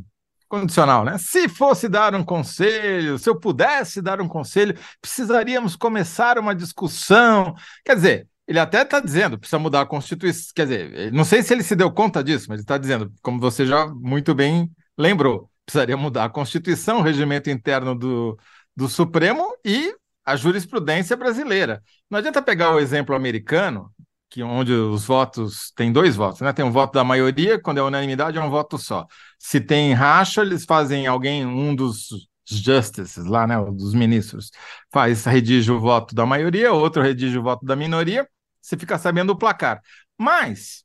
condicional, 0.47 1.05
né? 1.05 1.17
Se 1.19 1.47
fosse 1.47 1.87
dar 1.87 2.15
um 2.15 2.23
conselho, 2.23 3.19
se 3.19 3.29
eu 3.29 3.39
pudesse 3.39 4.01
dar 4.01 4.19
um 4.19 4.27
conselho, 4.27 4.77
precisaríamos 4.99 5.75
começar 5.75 6.39
uma 6.39 6.55
discussão. 6.55 7.53
Quer 7.85 7.95
dizer, 7.95 8.27
ele 8.49 8.57
até 8.59 8.81
está 8.81 8.99
dizendo, 8.99 9.37
precisa 9.37 9.59
mudar 9.59 9.81
a 9.81 9.85
Constituição. 9.85 10.51
Quer 10.55 10.63
dizer, 10.63 11.11
não 11.13 11.23
sei 11.23 11.43
se 11.43 11.53
ele 11.53 11.61
se 11.61 11.75
deu 11.75 11.91
conta 11.91 12.23
disso, 12.23 12.47
mas 12.49 12.55
ele 12.55 12.63
está 12.63 12.79
dizendo, 12.79 13.13
como 13.21 13.39
você 13.39 13.63
já 13.63 13.85
muito 13.85 14.33
bem 14.33 14.71
lembrou, 14.97 15.51
precisaria 15.63 15.95
mudar 15.95 16.25
a 16.25 16.29
Constituição, 16.29 16.97
o 16.97 17.03
regimento 17.03 17.47
interno 17.51 17.93
do, 17.93 18.35
do 18.75 18.89
Supremo 18.89 19.53
e 19.63 19.93
a 20.25 20.35
jurisprudência 20.35 21.15
brasileira. 21.15 21.83
Não 22.09 22.17
adianta 22.17 22.41
pegar 22.41 22.73
o 22.73 22.79
exemplo 22.79 23.15
americano, 23.15 23.93
que 24.31 24.41
onde 24.41 24.73
os 24.73 25.05
votos 25.05 25.71
tem 25.75 25.91
dois 25.91 26.15
votos, 26.15 26.41
né? 26.41 26.51
Tem 26.51 26.65
um 26.65 26.71
voto 26.71 26.93
da 26.93 27.03
maioria, 27.03 27.61
quando 27.61 27.77
é 27.77 27.83
unanimidade 27.83 28.39
é 28.39 28.41
um 28.41 28.49
voto 28.49 28.79
só. 28.79 29.05
Se 29.37 29.61
tem 29.61 29.93
racha, 29.93 30.41
eles 30.41 30.65
fazem 30.65 31.05
alguém, 31.05 31.45
um 31.45 31.75
dos 31.75 32.27
justices 32.49 33.25
lá, 33.25 33.45
né, 33.45 33.63
dos 33.71 33.93
ministros, 33.93 34.49
faz 34.91 35.23
redige 35.25 35.71
o 35.71 35.79
voto 35.79 36.15
da 36.15 36.25
maioria, 36.25 36.73
outro 36.73 37.03
redige 37.03 37.37
o 37.37 37.43
voto 37.43 37.63
da 37.63 37.75
minoria, 37.75 38.27
você 38.61 38.77
fica 38.77 38.97
sabendo 38.97 39.31
o 39.31 39.37
placar. 39.37 39.81
Mas 40.17 40.83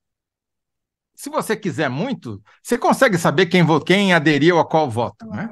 se 1.14 1.30
você 1.30 1.56
quiser 1.56 1.88
muito, 1.88 2.42
você 2.62 2.76
consegue 2.76 3.16
saber 3.16 3.46
quem, 3.46 3.64
quem 3.86 4.12
aderiu 4.12 4.58
a 4.58 4.64
qual 4.64 4.90
voto, 4.90 5.26
né? 5.26 5.48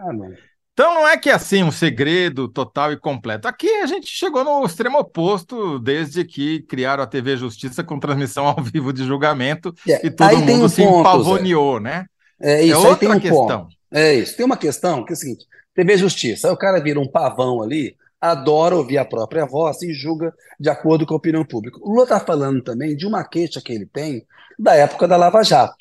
Então 0.75 0.95
não 0.95 1.07
é 1.07 1.19
que 1.19 1.29
é 1.29 1.35
assim 1.35 1.62
um 1.62 1.71
segredo 1.71 2.49
total 2.49 2.93
e 2.93 2.97
completo. 2.97 3.47
Aqui 3.47 3.69
a 3.69 3.87
gente 3.87 4.07
chegou 4.07 4.43
no 4.43 4.64
extremo 4.64 4.99
oposto 4.99 5.79
desde 5.79 6.25
que 6.25 6.62
criaram 6.62 7.02
a 7.02 7.07
TV 7.07 7.37
Justiça 7.37 7.85
com 7.85 7.99
transmissão 7.99 8.47
ao 8.47 8.62
vivo 8.62 8.93
de 8.93 9.05
julgamento 9.05 9.75
é, 9.87 10.07
e 10.07 10.11
todo 10.11 10.37
mundo 10.38 10.64
um 10.64 10.69
se 10.69 10.83
ponto, 10.83 11.00
empavoneou, 11.00 11.76
Zé. 11.76 11.81
né? 11.81 12.07
É 12.41 12.62
isso, 12.62 12.75
é 12.75 12.88
outra 12.88 13.17
um 13.17 13.21
questão. 13.21 13.64
Ponto. 13.64 13.76
É 13.93 14.14
isso. 14.14 14.37
Tem 14.37 14.47
uma 14.47 14.57
questão 14.57 15.05
que 15.05 15.12
é 15.12 15.14
o 15.14 15.17
seguinte: 15.17 15.47
TV 15.75 15.97
Justiça, 15.97 16.49
aí 16.49 16.55
o 16.55 16.57
cara 16.57 16.81
vira 16.81 16.99
um 16.99 17.09
pavão 17.09 17.62
ali, 17.62 17.95
adora 18.23 18.76
ouvir 18.76 18.99
a 18.99 19.05
própria 19.05 19.45
voz 19.45 19.83
e 19.83 19.93
julga 19.93 20.33
de 20.59 20.71
acordo 20.71 21.05
com 21.05 21.14
a 21.14 21.17
opinião 21.17 21.45
pública. 21.45 21.79
O 21.83 21.91
Lula 21.91 22.05
está 22.05 22.21
falando 22.21 22.62
também 22.62 22.97
de 22.97 23.05
uma 23.05 23.25
queixa 23.25 23.61
que 23.61 23.73
ele 23.73 23.85
tem 23.85 24.25
da 24.57 24.76
época 24.76 25.09
da 25.09 25.17
Lava 25.17 25.43
Jato 25.43 25.75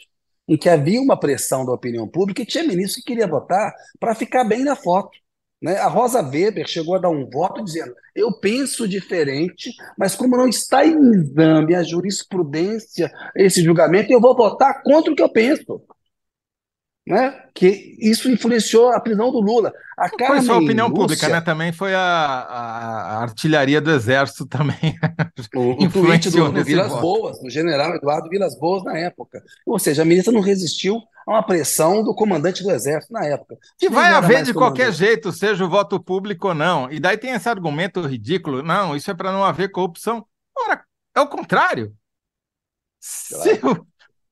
em 0.47 0.57
que 0.57 0.67
havia 0.67 0.99
uma 0.99 1.17
pressão 1.17 1.63
da 1.65 1.71
opinião 1.71 2.07
pública 2.07 2.41
e 2.41 2.45
tinha 2.45 2.63
ministro 2.63 2.99
que 2.99 3.07
queria 3.07 3.27
votar 3.27 3.71
para 3.99 4.15
ficar 4.15 4.43
bem 4.43 4.63
na 4.63 4.75
foto. 4.75 5.11
Né? 5.61 5.77
A 5.77 5.87
Rosa 5.87 6.21
Weber 6.21 6.67
chegou 6.67 6.95
a 6.95 6.99
dar 6.99 7.09
um 7.09 7.29
voto 7.29 7.63
dizendo: 7.63 7.93
eu 8.15 8.33
penso 8.33 8.87
diferente, 8.87 9.71
mas 9.97 10.15
como 10.15 10.35
não 10.35 10.47
está 10.47 10.85
em 10.85 11.13
exame 11.13 11.75
a 11.75 11.83
jurisprudência, 11.83 13.09
esse 13.35 13.63
julgamento, 13.63 14.11
eu 14.11 14.19
vou 14.19 14.35
votar 14.35 14.81
contra 14.83 15.13
o 15.13 15.15
que 15.15 15.23
eu 15.23 15.29
penso 15.29 15.81
né? 17.05 17.43
que 17.53 17.95
isso 17.99 18.29
influenciou 18.29 18.91
a 18.91 18.99
prisão 18.99 19.31
do 19.31 19.39
Lula. 19.39 19.73
A 19.97 20.07
foi 20.09 20.41
só 20.41 20.53
a 20.53 20.57
opinião 20.57 20.87
Lúcia, 20.87 21.01
pública, 21.01 21.29
né? 21.29 21.41
Também 21.41 21.71
foi 21.71 21.93
a, 21.93 21.99
a, 22.01 23.21
artilharia 23.21 23.81
do 23.81 23.91
Exército 23.91 24.45
também. 24.45 24.97
O, 25.55 25.83
o 25.83 25.91
tweet 25.91 26.29
do, 26.29 26.51
do 26.51 26.63
Vilas 26.63 26.89
voto. 26.89 27.01
Boas, 27.01 27.39
do 27.39 27.49
general 27.49 27.95
Eduardo 27.95 28.29
Vilas 28.29 28.57
Boas 28.57 28.83
na 28.83 28.97
época. 28.97 29.43
Ou 29.65 29.77
seja, 29.77 30.01
a 30.01 30.05
ministra 30.05 30.33
não 30.33 30.41
resistiu 30.41 31.01
a 31.27 31.31
uma 31.31 31.43
pressão 31.43 32.03
do 32.03 32.15
comandante 32.15 32.63
do 32.63 32.71
Exército 32.71 33.13
na 33.13 33.25
época. 33.25 33.57
Que 33.77 33.89
vai 33.89 34.09
haver 34.11 34.43
de 34.43 34.53
qualquer 34.53 34.91
jeito, 34.91 35.31
seja 35.31 35.65
o 35.65 35.69
voto 35.69 35.99
público 35.99 36.49
ou 36.49 36.55
não. 36.55 36.89
E 36.91 36.99
daí 36.99 37.17
tem 37.17 37.31
esse 37.31 37.49
argumento 37.49 38.01
ridículo, 38.01 38.63
não, 38.63 38.95
isso 38.95 39.11
é 39.11 39.13
para 39.13 39.31
não 39.31 39.43
haver 39.43 39.71
corrupção. 39.71 40.25
Ora, 40.57 40.83
é 41.15 41.21
o 41.21 41.27
contrário. 41.27 41.93
Claro. 43.29 43.45
Se, 43.49 43.61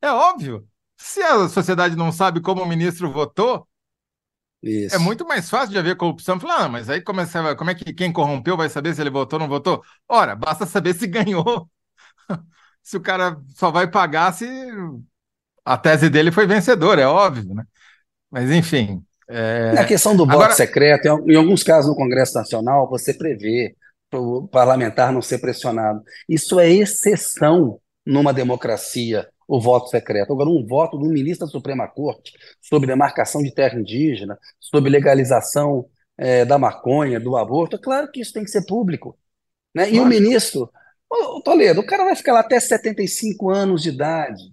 é 0.01 0.11
óbvio. 0.11 0.67
Se 0.99 1.21
a 1.21 1.47
sociedade 1.47 1.95
não 1.95 2.11
sabe 2.11 2.41
como 2.41 2.61
o 2.61 2.67
ministro 2.67 3.09
votou, 3.09 3.65
Isso. 4.61 4.93
é 4.93 4.99
muito 4.99 5.25
mais 5.25 5.49
fácil 5.49 5.71
de 5.71 5.79
haver 5.79 5.95
corrupção. 5.95 6.37
Falar, 6.39 6.65
ah, 6.65 6.69
mas 6.69 6.89
aí 6.89 7.01
como 7.01 7.21
é, 7.21 7.55
como 7.55 7.71
é 7.71 7.73
que 7.73 7.93
quem 7.93 8.11
corrompeu 8.11 8.57
vai 8.57 8.67
saber 8.67 8.93
se 8.93 9.01
ele 9.01 9.09
votou 9.09 9.39
ou 9.39 9.41
não 9.41 9.49
votou? 9.49 9.81
Ora, 10.07 10.35
basta 10.35 10.65
saber 10.65 10.93
se 10.93 11.07
ganhou. 11.07 11.69
se 12.83 12.97
o 12.97 13.01
cara 13.01 13.37
só 13.55 13.71
vai 13.71 13.89
pagar 13.89 14.33
se 14.33 14.45
a 15.63 15.77
tese 15.77 16.09
dele 16.09 16.33
foi 16.33 16.45
vencedora, 16.45 17.01
é 17.01 17.07
óbvio, 17.07 17.55
né? 17.55 17.63
Mas 18.29 18.51
enfim. 18.51 19.01
É... 19.29 19.71
Na 19.71 19.85
questão 19.85 20.15
do 20.15 20.25
voto 20.25 20.35
Agora... 20.35 20.53
secreto, 20.53 21.07
em 21.27 21.35
alguns 21.35 21.63
casos 21.63 21.89
no 21.89 21.95
Congresso 21.95 22.35
Nacional, 22.35 22.89
você 22.89 23.13
prevê 23.13 23.73
o 24.13 24.47
parlamentar 24.49 25.13
não 25.13 25.21
ser 25.21 25.37
pressionado. 25.37 26.03
Isso 26.27 26.59
é 26.59 26.69
exceção 26.69 27.79
numa 28.05 28.33
democracia 28.33 29.29
o 29.49 29.59
voto 29.59 29.89
secreto. 29.89 30.31
Agora, 30.31 30.47
um 30.47 30.63
voto 30.63 30.95
do 30.95 31.09
ministro 31.09 31.47
da 31.47 31.51
Suprema 31.51 31.87
Corte 31.87 32.33
sobre 32.61 32.85
demarcação 32.85 33.41
de 33.41 33.51
terra 33.51 33.79
indígena, 33.79 34.37
sobre 34.59 34.91
legalização 34.91 35.89
é, 36.15 36.45
da 36.45 36.59
maconha, 36.59 37.19
do 37.19 37.35
aborto, 37.35 37.75
é 37.75 37.79
claro 37.79 38.11
que 38.11 38.21
isso 38.21 38.31
tem 38.31 38.43
que 38.43 38.51
ser 38.51 38.67
público. 38.67 39.17
Né? 39.73 39.91
E 39.91 39.99
o 39.99 40.05
ministro, 40.05 40.71
o 41.09 41.41
Toledo, 41.41 41.81
o 41.81 41.85
cara 41.85 42.05
vai 42.05 42.15
ficar 42.15 42.33
lá 42.33 42.41
até 42.41 42.59
75 42.59 43.49
anos 43.49 43.81
de 43.81 43.89
idade. 43.89 44.43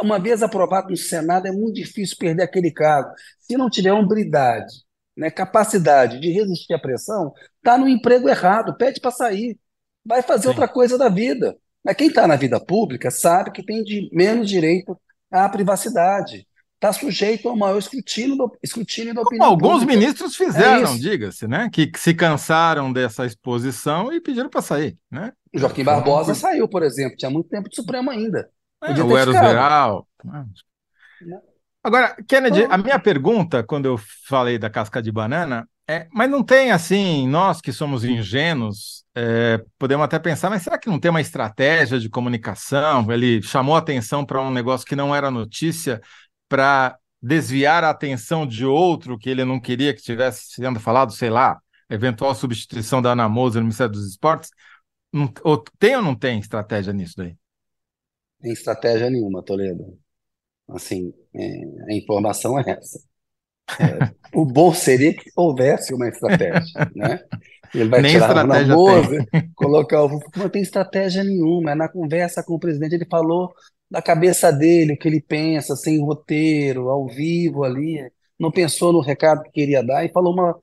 Uma 0.00 0.20
vez 0.20 0.40
aprovado 0.40 0.90
no 0.90 0.96
Senado, 0.96 1.48
é 1.48 1.52
muito 1.52 1.74
difícil 1.74 2.16
perder 2.16 2.44
aquele 2.44 2.70
cargo. 2.70 3.10
Se 3.40 3.56
não 3.56 3.68
tiver 3.68 3.92
hombridade, 3.92 4.72
né, 5.16 5.32
capacidade 5.32 6.20
de 6.20 6.30
resistir 6.30 6.74
à 6.74 6.78
pressão, 6.78 7.32
está 7.56 7.76
no 7.76 7.88
emprego 7.88 8.28
errado, 8.28 8.76
pede 8.76 9.00
para 9.00 9.10
sair. 9.10 9.58
Vai 10.04 10.22
fazer 10.22 10.42
Sim. 10.42 10.48
outra 10.50 10.68
coisa 10.68 10.96
da 10.96 11.08
vida. 11.08 11.56
Mas 11.84 11.96
quem 11.96 12.08
está 12.08 12.26
na 12.26 12.36
vida 12.36 12.60
pública 12.60 13.10
sabe 13.10 13.50
que 13.50 13.64
tem 13.64 13.82
de 13.82 14.08
menos 14.12 14.48
direito 14.48 14.98
à 15.30 15.48
privacidade. 15.48 16.46
Está 16.74 16.92
sujeito 16.92 17.48
ao 17.48 17.56
maior 17.56 17.78
escrutínio, 17.78 18.36
do, 18.36 18.58
escrutínio 18.62 19.14
da 19.14 19.22
opinião. 19.22 19.50
Como 19.50 19.52
alguns 19.52 19.80
pública. 19.80 20.00
ministros 20.00 20.34
fizeram, 20.34 20.94
é 20.94 20.98
diga-se, 20.98 21.46
né? 21.46 21.70
Que, 21.72 21.86
que, 21.86 21.98
se 21.98 22.12
cansaram 22.12 22.92
dessa 22.92 23.24
exposição 23.24 24.12
e 24.12 24.20
pediram 24.20 24.50
para 24.50 24.62
sair. 24.62 24.98
Né? 25.08 25.32
O 25.54 25.58
Joaquim 25.60 25.84
Barbosa 25.84 26.34
saiu, 26.34 26.68
por 26.68 26.82
exemplo, 26.82 27.16
tinha 27.16 27.30
muito 27.30 27.48
tempo 27.48 27.68
de 27.68 27.76
Supremo 27.76 28.10
ainda. 28.10 28.48
É, 28.82 29.00
o 29.00 29.16
Eros 29.16 29.32
Geral. 29.32 30.08
Agora, 31.84 32.16
Kennedy, 32.28 32.64
a 32.64 32.76
minha 32.76 32.98
pergunta, 32.98 33.62
quando 33.62 33.86
eu 33.86 33.96
falei 34.28 34.58
da 34.58 34.68
casca 34.68 35.00
de 35.00 35.12
banana, 35.12 35.68
é, 35.88 36.06
mas 36.12 36.30
não 36.30 36.42
tem 36.42 36.70
assim, 36.70 37.26
nós 37.26 37.60
que 37.60 37.72
somos 37.72 38.04
ingênuos, 38.04 39.04
é, 39.14 39.62
podemos 39.78 40.04
até 40.04 40.18
pensar, 40.18 40.48
mas 40.48 40.62
será 40.62 40.78
que 40.78 40.88
não 40.88 40.98
tem 40.98 41.10
uma 41.10 41.20
estratégia 41.20 41.98
de 41.98 42.08
comunicação? 42.08 43.10
Ele 43.10 43.42
chamou 43.42 43.76
atenção 43.76 44.24
para 44.24 44.40
um 44.40 44.50
negócio 44.50 44.86
que 44.86 44.96
não 44.96 45.14
era 45.14 45.30
notícia 45.30 46.00
para 46.48 46.96
desviar 47.20 47.84
a 47.84 47.90
atenção 47.90 48.46
de 48.46 48.64
outro 48.64 49.18
que 49.18 49.28
ele 49.28 49.44
não 49.44 49.60
queria 49.60 49.92
que 49.92 50.00
estivesse 50.00 50.52
sendo 50.54 50.80
falado, 50.80 51.12
sei 51.12 51.30
lá, 51.30 51.60
eventual 51.90 52.34
substituição 52.34 53.02
da 53.02 53.12
Ana 53.12 53.28
Moser 53.28 53.60
no 53.60 53.66
Ministério 53.66 53.92
dos 53.92 54.08
Esportes. 54.08 54.50
Não, 55.12 55.32
ou, 55.44 55.62
tem 55.78 55.96
ou 55.96 56.02
não 56.02 56.14
tem 56.14 56.38
estratégia 56.38 56.92
nisso 56.92 57.14
daí? 57.16 57.36
Tem 58.40 58.52
estratégia 58.52 59.10
nenhuma, 59.10 59.42
Toledo. 59.42 59.98
Assim, 60.68 61.12
é, 61.34 61.92
a 61.92 61.94
informação 61.94 62.58
é 62.58 62.70
essa. 62.70 63.11
É, 63.80 64.10
o 64.34 64.44
bom 64.44 64.72
seria 64.72 65.14
que 65.14 65.30
houvesse 65.36 65.94
uma 65.94 66.08
estratégia, 66.08 66.62
né? 66.94 67.20
Ele 67.74 67.88
vai 67.88 68.02
Nem 68.02 68.12
tirar 68.12 68.44
o 68.44 68.46
namoro, 68.46 69.26
colocar 69.54 70.04
o 70.04 70.20
não 70.36 70.48
tem 70.48 70.62
estratégia 70.62 71.24
nenhuma. 71.24 71.72
É 71.72 71.74
na 71.74 71.88
conversa 71.88 72.42
com 72.42 72.54
o 72.54 72.58
presidente, 72.58 72.94
ele 72.94 73.06
falou 73.10 73.52
da 73.90 74.02
cabeça 74.02 74.52
dele, 74.52 74.94
o 74.94 74.98
que 74.98 75.08
ele 75.08 75.20
pensa, 75.20 75.74
sem 75.76 76.00
roteiro, 76.00 76.90
ao 76.90 77.06
vivo 77.06 77.64
ali. 77.64 77.98
Não 78.38 78.50
pensou 78.50 78.92
no 78.92 79.00
recado 79.00 79.42
que 79.42 79.50
queria 79.50 79.82
dar 79.82 80.04
e 80.04 80.12
falou 80.12 80.34
uma. 80.34 80.58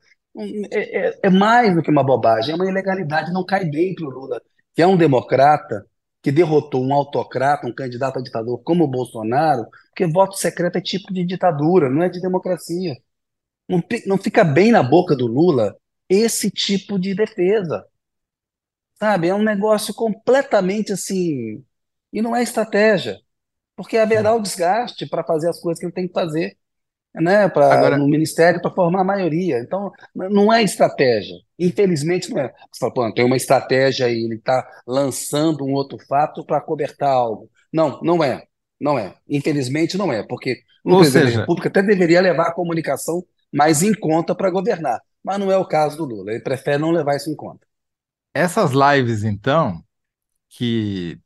É, 0.70 1.08
é, 1.08 1.18
é 1.24 1.30
mais 1.30 1.74
do 1.74 1.82
que 1.82 1.90
uma 1.90 2.04
bobagem, 2.04 2.52
é 2.52 2.54
uma 2.54 2.68
ilegalidade, 2.68 3.32
não 3.32 3.44
cai 3.44 3.64
bem 3.64 3.94
para 3.94 4.06
o 4.06 4.10
Lula, 4.10 4.40
que 4.74 4.80
é 4.80 4.86
um 4.86 4.96
democrata 4.96 5.84
que 6.22 6.32
derrotou 6.32 6.84
um 6.84 6.94
autocrata, 6.94 7.66
um 7.66 7.74
candidato 7.74 8.18
a 8.18 8.22
ditador 8.22 8.62
como 8.62 8.84
o 8.84 8.88
Bolsonaro, 8.88 9.66
porque 9.88 10.06
voto 10.06 10.36
secreto 10.36 10.76
é 10.76 10.80
tipo 10.80 11.12
de 11.12 11.24
ditadura, 11.24 11.88
não 11.90 12.02
é 12.02 12.08
de 12.08 12.20
democracia. 12.20 12.96
Não, 13.68 13.82
não 14.06 14.18
fica 14.18 14.44
bem 14.44 14.72
na 14.72 14.82
boca 14.82 15.16
do 15.16 15.26
Lula 15.26 15.76
esse 16.08 16.50
tipo 16.50 16.98
de 16.98 17.14
defesa. 17.14 17.86
Sabe? 18.98 19.28
É 19.28 19.34
um 19.34 19.42
negócio 19.42 19.94
completamente 19.94 20.92
assim. 20.92 21.64
E 22.12 22.20
não 22.22 22.36
é 22.36 22.42
estratégia. 22.42 23.18
Porque 23.76 23.96
haverá 23.96 24.34
o 24.34 24.42
desgaste 24.42 25.06
para 25.08 25.24
fazer 25.24 25.48
as 25.48 25.60
coisas 25.60 25.80
que 25.80 25.86
ele 25.86 25.92
tem 25.92 26.06
que 26.08 26.14
fazer 26.14 26.58
né, 27.14 27.48
pra, 27.48 27.72
Agora... 27.72 27.96
no 27.96 28.06
ministério 28.06 28.60
para 28.60 28.70
formar 28.70 29.00
a 29.00 29.04
maioria. 29.04 29.58
Então, 29.58 29.92
não 30.14 30.52
é 30.52 30.62
estratégia. 30.62 31.36
Infelizmente, 31.58 32.30
não 32.30 32.40
é. 32.40 32.52
Você 32.70 32.78
fala, 32.78 32.92
pô, 32.92 33.12
tem 33.12 33.24
uma 33.24 33.36
estratégia 33.36 34.06
aí, 34.06 34.24
ele 34.24 34.36
está 34.36 34.66
lançando 34.86 35.64
um 35.64 35.72
outro 35.72 35.98
fato 36.06 36.44
para 36.44 36.60
cobertar 36.60 37.10
algo. 37.10 37.50
Não, 37.72 38.00
não 38.02 38.22
é. 38.22 38.44
Não 38.80 38.98
é. 38.98 39.14
Infelizmente, 39.28 39.98
não 39.98 40.12
é. 40.12 40.22
Porque 40.22 40.62
o 40.84 40.98
presidente 40.98 41.24
seja... 41.24 41.34
da 41.36 41.40
República 41.42 41.68
até 41.68 41.82
deveria 41.82 42.20
levar 42.20 42.48
a 42.48 42.54
comunicação 42.54 43.22
mais 43.52 43.82
em 43.82 43.92
conta 43.92 44.34
para 44.34 44.50
governar. 44.50 45.00
Mas 45.22 45.38
não 45.38 45.50
é 45.50 45.56
o 45.56 45.66
caso 45.66 45.96
do 45.96 46.04
Lula. 46.04 46.30
Ele 46.30 46.40
prefere 46.40 46.78
não 46.78 46.90
levar 46.90 47.16
isso 47.16 47.30
em 47.30 47.36
conta. 47.36 47.66
Essas 48.32 48.70
lives, 48.70 49.24
então, 49.24 49.82
que 50.48 51.18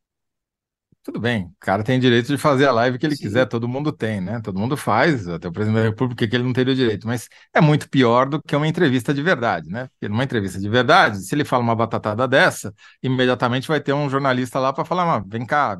Tudo 1.04 1.20
bem, 1.20 1.44
o 1.44 1.54
cara 1.61 1.84
tem 1.84 2.00
direito 2.00 2.28
de 2.28 2.38
fazer 2.38 2.66
a 2.66 2.73
live 2.73 2.99
que 2.99 3.04
ele 3.04 3.14
Sim. 3.14 3.25
quiser, 3.25 3.44
todo 3.46 3.68
mundo 3.68 3.92
tem, 3.92 4.23
né? 4.23 4.40
Todo 4.40 4.58
mundo 4.58 4.75
faz, 4.75 5.28
até 5.28 5.46
o 5.46 5.52
presidente 5.52 5.82
da 5.82 5.88
República 5.90 6.26
que 6.26 6.34
ele 6.34 6.44
não 6.44 6.52
teria 6.54 6.73
o 6.73 6.76
direito, 6.76 7.06
mas 7.06 7.28
é 7.52 7.61
muito 7.61 7.90
pior 7.90 8.26
do 8.26 8.42
que 8.42 8.56
uma 8.56 8.66
entrevista 8.66 9.12
de 9.12 9.23
verdade, 9.23 9.68
né? 9.68 9.87
Porque 9.88 10.08
numa 10.08 10.25
entrevista 10.25 10.58
de 10.58 10.66
verdade, 10.66 11.18
se 11.18 11.34
ele 11.34 11.44
fala 11.44 11.62
uma 11.62 11.76
batatada 11.76 12.26
dessa, 12.26 12.73
imediatamente 13.02 13.68
vai 13.68 13.82
ter 13.82 13.92
um 13.92 14.08
jornalista 14.08 14.58
lá 14.58 14.73
para 14.73 14.82
falar, 14.87 15.04
mas 15.04 15.28
vem 15.28 15.44
cá, 15.44 15.78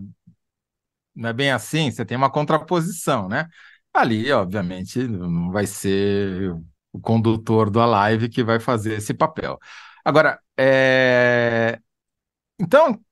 não 1.14 1.28
é 1.31 1.33
bem 1.33 1.50
assim, 1.52 1.90
você 1.90 2.04
tem 2.04 2.16
uma 2.16 2.31
contraposição, 2.31 3.28
né? 3.28 3.49
Ali, 3.93 4.31
obviamente, 4.33 5.07
não 5.07 5.50
vai 5.52 5.66
ser 5.66 6.52
o 6.93 7.00
condutor 7.00 7.71
da 7.71 7.87
live 7.87 8.28
que 8.28 8.43
vai 8.43 8.59
fazer 8.61 8.95
esse 8.95 9.14
papel. 9.14 9.59
Agora, 10.04 10.40
é... 10.59 11.81
então, 12.61 13.03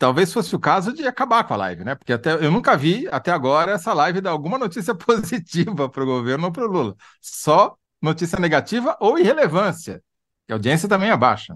talvez 0.00 0.32
fosse 0.32 0.56
o 0.56 0.58
caso 0.58 0.94
de 0.94 1.06
acabar 1.06 1.44
com 1.44 1.54
a 1.54 1.58
live, 1.58 1.84
né? 1.84 1.94
Porque 1.94 2.14
até 2.14 2.32
eu 2.34 2.50
nunca 2.50 2.74
vi 2.76 3.06
até 3.10 3.30
agora 3.30 3.72
essa 3.72 3.92
live 3.92 4.22
dar 4.22 4.30
alguma 4.30 4.58
notícia 4.58 4.94
positiva 4.96 5.90
para 5.90 6.02
o 6.02 6.06
governo 6.06 6.46
ou 6.46 6.52
para 6.52 6.64
o 6.66 6.72
Lula. 6.72 6.96
Só 7.20 7.76
notícia 8.02 8.38
negativa 8.40 8.96
ou 8.98 9.18
irrelevância. 9.18 10.02
Que 10.46 10.52
a 10.54 10.56
audiência 10.56 10.88
também 10.88 11.10
é 11.10 11.16
baixa. 11.16 11.54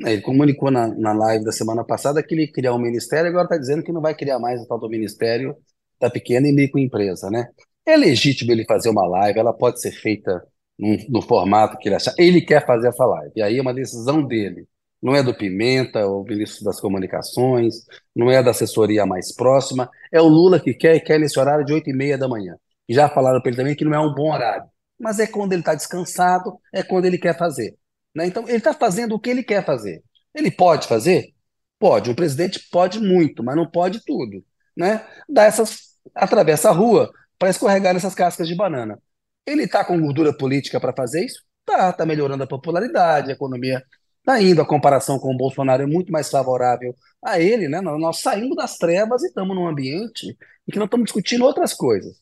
Ele 0.00 0.20
comunicou 0.20 0.70
na, 0.70 0.88
na 0.88 1.12
live 1.12 1.44
da 1.44 1.52
semana 1.52 1.84
passada 1.84 2.22
que 2.22 2.34
ele 2.34 2.48
criar 2.48 2.74
um 2.74 2.78
ministério, 2.80 3.30
agora 3.30 3.44
está 3.44 3.56
dizendo 3.56 3.82
que 3.84 3.92
não 3.92 4.00
vai 4.00 4.14
criar 4.14 4.40
mais 4.40 4.60
o 4.60 4.66
tal 4.66 4.78
do 4.80 4.88
Ministério 4.88 5.56
da 6.00 6.10
Pequena 6.10 6.48
e 6.48 6.52
Microempresa, 6.52 7.30
né? 7.30 7.46
É 7.86 7.96
legítimo 7.96 8.50
ele 8.50 8.64
fazer 8.64 8.88
uma 8.90 9.06
live, 9.06 9.38
ela 9.38 9.52
pode 9.52 9.80
ser 9.80 9.92
feita 9.92 10.44
num- 10.76 10.98
no 11.08 11.22
formato 11.22 11.78
que 11.78 11.88
ele 11.88 11.94
achar. 11.94 12.12
Ele 12.18 12.40
quer 12.40 12.66
fazer 12.66 12.88
essa 12.88 13.06
live, 13.06 13.32
e 13.36 13.42
aí 13.42 13.58
é 13.58 13.62
uma 13.62 13.72
decisão 13.72 14.26
dele. 14.26 14.66
Não 15.04 15.14
é 15.14 15.22
do 15.22 15.36
Pimenta, 15.36 16.06
o 16.06 16.24
ministro 16.24 16.64
das 16.64 16.80
Comunicações, 16.80 17.84
não 18.16 18.30
é 18.30 18.42
da 18.42 18.50
assessoria 18.50 19.06
mais 19.06 19.34
próxima, 19.34 19.88
é 20.10 20.20
o 20.20 20.26
Lula 20.26 20.58
que 20.58 20.74
quer 20.74 20.96
e 20.96 21.00
quer 21.00 21.20
nesse 21.20 21.38
horário 21.38 21.64
de 21.64 21.72
8 21.72 21.90
e 21.90 21.92
meia 21.92 22.18
da 22.18 22.26
manhã. 22.26 22.56
Já 22.88 23.08
falaram 23.08 23.40
para 23.40 23.50
ele 23.50 23.56
também 23.56 23.76
que 23.76 23.84
não 23.84 23.94
é 23.94 24.00
um 24.00 24.14
bom 24.14 24.32
horário, 24.32 24.64
mas 24.98 25.20
é 25.20 25.26
quando 25.26 25.52
ele 25.52 25.60
está 25.62 25.74
descansado, 25.74 26.58
é 26.72 26.82
quando 26.82 27.04
ele 27.04 27.18
quer 27.18 27.36
fazer 27.38 27.76
né? 28.14 28.26
Então, 28.26 28.44
ele 28.44 28.58
está 28.58 28.72
fazendo 28.72 29.14
o 29.14 29.20
que 29.20 29.30
ele 29.30 29.42
quer 29.42 29.64
fazer. 29.64 30.02
Ele 30.34 30.50
pode 30.50 30.86
fazer? 30.86 31.34
Pode. 31.78 32.10
Um 32.10 32.14
presidente 32.14 32.60
pode 32.70 33.00
muito, 33.00 33.42
mas 33.42 33.56
não 33.56 33.68
pode 33.68 34.04
tudo. 34.04 34.44
Né? 34.76 35.04
Dá 35.28 35.44
essas, 35.44 35.96
atravessa 36.14 36.70
a 36.70 36.72
rua 36.72 37.10
para 37.38 37.50
escorregar 37.50 37.92
nessas 37.94 38.14
cascas 38.14 38.46
de 38.48 38.54
banana. 38.54 38.98
Ele 39.46 39.64
está 39.64 39.84
com 39.84 40.00
gordura 40.00 40.32
política 40.36 40.80
para 40.80 40.94
fazer 40.94 41.24
isso? 41.24 41.42
Tá, 41.64 41.90
está 41.90 42.06
melhorando 42.06 42.44
a 42.44 42.46
popularidade, 42.46 43.30
a 43.30 43.34
economia 43.34 43.82
está 44.24 44.40
indo, 44.40 44.60
a 44.62 44.66
comparação 44.66 45.18
com 45.18 45.32
o 45.32 45.36
Bolsonaro 45.36 45.82
é 45.82 45.86
muito 45.86 46.10
mais 46.10 46.30
favorável 46.30 46.94
a 47.22 47.38
ele, 47.38 47.68
né? 47.68 47.80
Nós, 47.80 48.00
nós 48.00 48.20
saímos 48.20 48.56
das 48.56 48.76
trevas 48.78 49.22
e 49.22 49.26
estamos 49.26 49.54
num 49.54 49.66
ambiente 49.68 50.26
em 50.66 50.72
que 50.72 50.78
nós 50.78 50.86
estamos 50.86 51.04
discutindo 51.04 51.44
outras 51.44 51.74
coisas. 51.74 52.16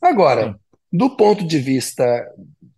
Agora, 0.00 0.58
do 0.92 1.16
ponto 1.16 1.46
de 1.46 1.58
vista 1.58 2.04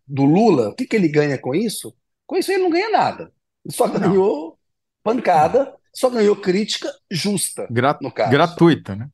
do 0.06 0.24
Lula, 0.24 0.70
o 0.70 0.74
que, 0.74 0.86
que 0.86 0.96
ele 0.96 1.08
ganha 1.08 1.36
com 1.38 1.54
isso? 1.54 1.94
Com 2.26 2.36
isso 2.36 2.52
ele 2.52 2.62
não 2.62 2.70
ganha 2.70 2.90
nada. 2.90 3.32
Ele 3.64 3.74
só 3.74 3.86
Não. 3.88 3.98
ganhou 3.98 4.58
pancada, 5.02 5.74
só 5.94 6.08
ganhou 6.08 6.36
crítica 6.36 6.92
justa, 7.10 7.66
Gra- 7.70 7.98
no 8.00 8.12
caso. 8.12 8.30
gratuita, 8.30 8.94
né? 8.94 9.08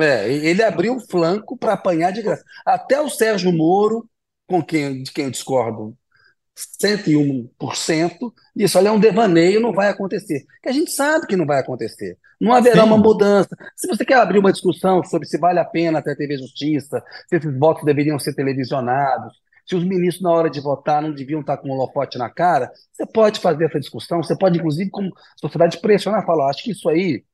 É, 0.00 0.28
ele 0.32 0.62
abriu 0.62 0.96
o 0.96 1.00
flanco 1.00 1.56
para 1.56 1.74
apanhar 1.74 2.10
de 2.10 2.20
graça. 2.20 2.42
Até 2.66 3.00
o 3.00 3.08
Sérgio 3.08 3.52
Moro, 3.52 4.08
com 4.46 4.60
quem, 4.62 5.02
de 5.04 5.12
quem 5.12 5.26
eu 5.26 5.30
discordo 5.30 5.96
101%, 6.56 8.32
disse: 8.54 8.78
olha, 8.78 8.88
é 8.88 8.92
um 8.92 9.00
devaneio, 9.00 9.60
não 9.60 9.72
vai 9.72 9.88
acontecer. 9.88 10.44
Que 10.62 10.68
a 10.68 10.72
gente 10.72 10.90
sabe 10.90 11.26
que 11.26 11.36
não 11.36 11.46
vai 11.46 11.60
acontecer. 11.60 12.16
Não 12.40 12.52
haverá 12.52 12.82
Sim. 12.82 12.88
uma 12.88 12.98
mudança. 12.98 13.56
Se 13.76 13.86
você 13.86 14.04
quer 14.04 14.16
abrir 14.16 14.38
uma 14.38 14.52
discussão 14.52 15.02
sobre 15.02 15.26
se 15.26 15.38
vale 15.38 15.58
a 15.58 15.64
pena 15.64 16.02
ter 16.02 16.16
TV 16.16 16.36
Justiça, 16.38 17.02
se 17.28 17.36
esses 17.36 17.58
votos 17.58 17.84
deveriam 17.84 18.18
ser 18.18 18.34
televisionados, 18.34 19.32
se 19.66 19.74
os 19.74 19.84
ministros, 19.84 20.22
na 20.22 20.30
hora 20.30 20.50
de 20.50 20.60
votar, 20.60 21.00
não 21.02 21.12
deviam 21.12 21.40
estar 21.40 21.56
com 21.56 21.68
um 21.68 21.72
holofote 21.72 22.18
na 22.18 22.28
cara, 22.28 22.70
você 22.92 23.06
pode 23.06 23.40
fazer 23.40 23.64
essa 23.64 23.80
discussão, 23.80 24.22
você 24.22 24.36
pode, 24.36 24.58
inclusive, 24.58 24.90
como 24.90 25.10
sociedade, 25.40 25.80
pressionar, 25.80 26.26
falar: 26.26 26.50
acho 26.50 26.62
que 26.62 26.72
isso 26.72 26.88
aí 26.88 27.24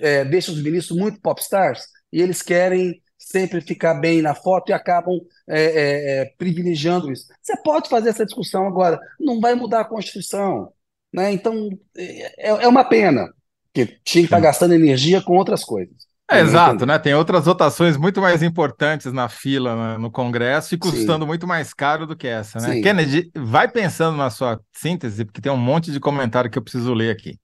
é, 0.00 0.24
deixa 0.24 0.52
os 0.52 0.62
ministros 0.62 0.98
muito 0.98 1.20
popstars 1.20 1.86
e 2.12 2.20
eles 2.20 2.42
querem 2.42 3.02
sempre 3.20 3.60
ficar 3.60 3.94
bem 3.94 4.22
na 4.22 4.34
foto 4.34 4.70
e 4.70 4.72
acabam 4.72 5.20
é, 5.46 5.62
é, 5.62 6.20
é, 6.22 6.24
privilegiando 6.38 7.12
isso. 7.12 7.26
Você 7.42 7.54
pode 7.62 7.88
fazer 7.88 8.08
essa 8.08 8.24
discussão 8.24 8.66
agora, 8.66 8.98
não 9.20 9.38
vai 9.38 9.54
mudar 9.54 9.80
a 9.80 9.84
Constituição. 9.84 10.72
Né? 11.12 11.30
Então, 11.32 11.68
é, 11.96 12.64
é 12.64 12.68
uma 12.68 12.84
pena, 12.84 13.28
porque 13.72 13.98
tinha 14.02 14.22
que 14.22 14.26
estar 14.26 14.38
Sim. 14.38 14.42
gastando 14.42 14.74
energia 14.74 15.20
com 15.20 15.36
outras 15.36 15.62
coisas. 15.62 15.94
É, 16.30 16.40
exato, 16.40 16.86
né? 16.86 16.96
Tem 16.96 17.12
outras 17.12 17.44
votações 17.44 17.96
muito 17.96 18.20
mais 18.20 18.40
importantes 18.40 19.12
na 19.12 19.28
fila 19.28 19.98
no 19.98 20.12
Congresso 20.12 20.74
e 20.74 20.78
custando 20.78 21.24
Sim, 21.24 21.28
muito 21.28 21.44
mais 21.44 21.74
caro 21.74 22.06
do 22.06 22.16
que 22.16 22.28
essa, 22.28 22.60
né? 22.60 22.74
sim. 22.74 22.82
Kennedy, 22.82 23.32
vai 23.34 23.66
pensando 23.66 24.16
na 24.16 24.30
sua 24.30 24.60
síntese, 24.72 25.24
porque 25.24 25.40
tem 25.40 25.50
um 25.50 25.56
monte 25.56 25.90
de 25.90 25.98
comentário 25.98 26.48
que 26.48 26.56
eu 26.56 26.62
preciso 26.62 26.94
ler 26.94 27.10
aqui. 27.10 27.36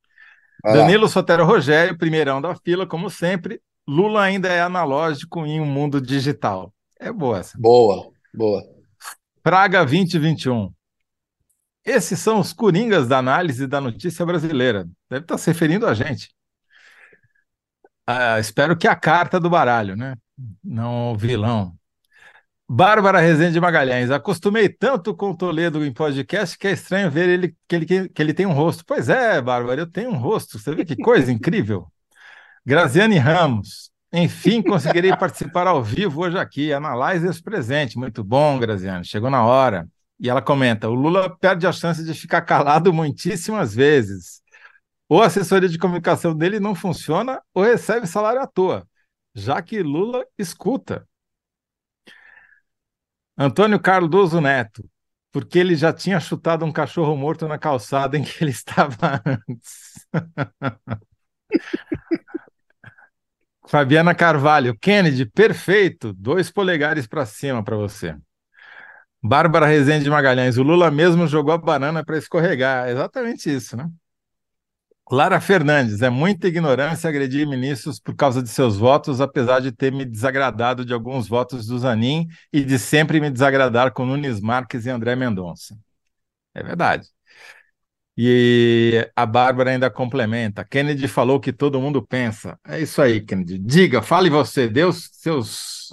Vai 0.63 0.77
lá. 0.77 0.83
Danilo 0.83 1.09
Sotero 1.09 1.45
Rogério, 1.45 1.99
primeirão 1.99 2.41
da 2.41 2.55
fila, 2.55 2.87
como 2.87 3.11
sempre. 3.11 3.61
Lula 3.89 4.23
ainda 4.23 4.49
é 4.49 4.61
analógico 4.61 5.47
em 5.47 5.61
um 5.61 5.67
mundo 5.67 6.01
digital. 6.01 6.75
É 6.99 7.13
boa 7.13 7.39
essa. 7.39 7.57
Boa, 7.59 8.11
boa. 8.35 8.63
Praga 9.43 9.85
2021. 9.85 10.73
Esses 11.85 12.19
são 12.19 12.41
os 12.41 12.53
coringas 12.53 13.07
da 13.07 13.19
análise 13.19 13.65
da 13.67 13.81
notícia 13.81 14.27
brasileira. 14.27 14.89
Deve 15.09 15.23
estar 15.23 15.39
se 15.39 15.49
referindo 15.49 15.87
a 15.87 15.95
gente. 15.95 16.35
Ah, 18.05 18.41
espero 18.41 18.77
que 18.77 18.89
a 18.89 18.97
carta 18.97 19.39
do 19.39 19.49
baralho, 19.49 19.95
né? 19.95 20.17
Não 20.65 21.13
o 21.13 21.17
vilão. 21.17 21.73
Bárbara 22.69 23.21
Rezende 23.21 23.61
Magalhães. 23.61 24.11
Acostumei 24.11 24.69
tanto 24.69 25.15
com 25.15 25.31
o 25.31 25.37
Toledo 25.37 25.85
em 25.85 25.93
podcast 25.93 26.59
que 26.59 26.67
é 26.67 26.73
estranho 26.73 27.09
ver 27.09 27.29
ele 27.29 27.57
que, 27.69 27.77
ele 27.77 28.09
que 28.09 28.23
ele 28.23 28.35
tem 28.35 28.47
um 28.47 28.53
rosto. 28.53 28.85
Pois 28.85 29.09
é, 29.09 29.41
Bárbara, 29.41 29.81
eu 29.81 29.91
tenho 29.91 30.11
um 30.11 30.19
rosto. 30.19 30.59
Você 30.59 30.75
vê 30.75 30.85
que 30.85 30.97
coisa 30.97 31.31
incrível. 31.31 31.87
Graziane 32.67 33.17
Ramos. 33.17 33.93
Enfim, 34.13 34.61
conseguirei 34.61 35.15
participar 35.17 35.69
ao 35.69 35.85
vivo 35.85 36.23
hoje 36.23 36.37
aqui. 36.37 36.73
Analyzers 36.73 37.41
presente. 37.41 37.97
Muito 37.97 38.25
bom, 38.25 38.59
Graziane. 38.59 39.05
Chegou 39.05 39.31
na 39.31 39.47
hora. 39.47 39.89
E 40.19 40.29
ela 40.29 40.43
comenta: 40.43 40.89
o 40.89 40.95
Lula 40.95 41.31
perde 41.39 41.65
a 41.65 41.71
chance 41.71 42.05
de 42.05 42.13
ficar 42.13 42.43
calado 42.43 42.93
muitíssimas 42.93 43.73
vezes. 43.73 44.43
Ou 45.09 45.23
a 45.23 45.27
assessoria 45.27 45.69
de 45.69 45.79
comunicação 45.79 46.37
dele 46.37 46.59
não 46.59 46.75
funciona, 46.75 47.41
ou 47.55 47.63
recebe 47.63 48.09
salário 48.09 48.43
à 48.43 48.49
toa, 48.49 48.85
já 49.33 49.63
que 49.63 49.81
Lula 49.81 50.27
escuta. 50.37 51.07
Antônio 53.39 53.79
Cardoso 53.79 54.41
Neto, 54.41 54.85
porque 55.31 55.61
ele 55.61 55.77
já 55.77 55.93
tinha 55.93 56.19
chutado 56.19 56.65
um 56.65 56.73
cachorro 56.73 57.17
morto 57.17 57.47
na 57.47 57.59
calçada 57.59 58.19
em 58.19 58.25
que 58.25 58.43
ele 58.43 58.51
estava 58.51 59.23
antes. 59.25 60.09
Fabiana 63.69 64.15
Carvalho, 64.15 64.77
Kennedy, 64.79 65.27
perfeito, 65.27 66.13
dois 66.13 66.51
polegares 66.51 67.07
para 67.07 67.27
cima 67.27 67.63
para 67.65 67.77
você. 67.77 68.17
Bárbara 69.23 69.67
Rezende 69.67 70.09
Magalhães, 70.09 70.57
o 70.57 70.63
Lula 70.63 70.91
mesmo 70.91 71.27
jogou 71.27 71.53
a 71.53 71.59
banana 71.59 72.05
para 72.05 72.17
escorregar. 72.17 72.87
É 72.89 72.93
exatamente 72.93 73.53
isso, 73.53 73.77
né? 73.77 73.91
Lara 75.11 75.41
Fernandes, 75.41 76.03
é 76.03 76.11
muita 76.11 76.49
ignorância 76.49 77.09
agredir 77.09 77.47
ministros 77.47 78.01
por 78.01 78.15
causa 78.17 78.43
de 78.43 78.49
seus 78.49 78.77
votos, 78.77 79.21
apesar 79.21 79.61
de 79.61 79.71
ter 79.71 79.93
me 79.93 80.05
desagradado 80.05 80.85
de 80.85 80.93
alguns 80.93 81.29
votos 81.29 81.67
do 81.67 81.79
Zanin 81.79 82.27
e 82.53 82.65
de 82.65 82.77
sempre 82.77 83.21
me 83.21 83.31
desagradar 83.31 83.93
com 83.93 84.05
Nunes 84.05 84.41
Marques 84.41 84.85
e 84.85 84.91
André 84.91 85.15
Mendonça. 85.15 85.79
É 86.55 86.63
verdade. 86.63 87.16
E 88.19 89.07
a 89.15 89.27
Bárbara 89.27 89.71
ainda 89.71 89.91
complementa. 89.91 90.65
Kennedy 90.65 91.07
falou 91.07 91.39
que 91.39 91.53
todo 91.53 91.81
mundo 91.81 92.01
pensa. 92.01 92.59
É 92.67 92.81
isso 92.81 93.03
aí, 93.03 93.21
Kennedy. 93.21 93.59
Diga, 93.59 94.01
fale 94.01 94.31
você, 94.31 94.69
dê 94.69 94.85
os 94.85 95.11
seus, 95.13 95.89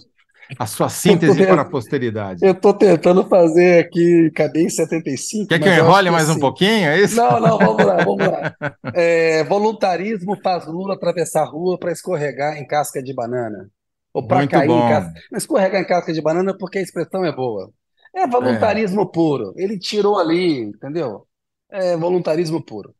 a 0.58 0.66
sua 0.66 0.88
síntese 0.88 1.46
para 1.46 1.64
a 1.64 1.66
posteridade. 1.66 2.46
Eu 2.46 2.54
estou 2.54 2.74
tentando 2.74 3.28
fazer 3.28 3.86
aqui, 3.86 4.32
cadê 4.34 4.64
em 4.64 4.70
75? 4.70 5.48
Quer 5.48 5.60
que 5.60 5.68
eu 5.68 5.74
enrole 5.74 6.10
mais 6.10 6.30
um 6.30 6.32
assim- 6.32 6.40
pouquinho? 6.40 6.88
É 6.88 7.02
isso? 7.02 7.18
Não, 7.18 7.42
não, 7.42 7.58
vamos 7.58 7.86
lá, 7.86 7.98
vamos 7.98 8.26
lá. 8.26 8.56
É, 8.96 9.44
voluntarismo 9.44 10.38
faz 10.42 10.66
Lula 10.66 10.94
atravessar 10.94 11.42
a 11.42 11.46
rua 11.50 11.78
para 11.78 11.92
escorregar 11.92 12.58
em 12.58 12.66
casca 12.66 13.02
de 13.02 13.14
banana. 13.14 13.70
Ou 14.14 14.26
para 14.26 14.48
cair 14.48 14.68
bom. 14.68 14.86
em 14.86 14.90
casca. 14.90 15.14
Escorregar 15.36 15.82
em 15.82 15.86
casca 15.88 16.14
de 16.14 16.22
banana 16.22 16.56
porque 16.58 16.78
a 16.78 16.82
expressão 16.82 17.26
é 17.26 17.36
boa. 17.36 17.70
É 18.16 18.28
voluntarismo 18.28 19.12
puro. 19.12 19.54
Ele 19.58 19.78
tirou 19.78 20.20
ali, 20.20 20.60
entendeu? 20.60 21.26
É 21.74 21.98
voluntarismo 21.98 22.64
puro. 22.66 22.96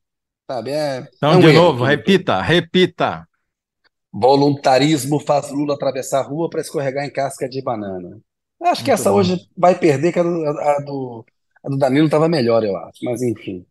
Sabe? 0.50 0.72
É, 0.72 1.10
é 1.30 1.36
Então, 1.36 1.38
um 1.38 1.42
de 1.42 1.50
erro 1.50 1.72
novo, 1.72 1.84
tudo. 1.84 1.86
repita, 1.86 2.42
repita. 2.42 3.28
Voluntarismo 4.12 5.20
faz 5.20 5.50
Lula 5.52 5.74
atravessar 5.76 6.20
a 6.20 6.24
rua 6.24 6.50
para 6.50 6.62
escorregar 6.62 7.04
em 7.06 7.12
casca 7.12 7.50
de 7.50 7.62
banana. 7.62 8.20
Acho 8.62 8.84
que 8.84 8.92
Muito 8.92 8.92
essa 8.92 9.12
bom. 9.12 9.12
hoje 9.12 9.38
vai 9.58 9.78
perder, 9.78 10.14
que 10.14 10.20
a 10.20 10.24
do, 10.24 10.46
a 10.48 10.80
do, 10.82 11.26
a 11.64 11.70
do 11.70 11.78
Danilo 11.78 12.06
estava 12.06 12.30
melhor, 12.30 12.64
eu 12.64 12.78
acho. 12.78 13.04
Mas 13.04 13.22
enfim. 13.22 13.66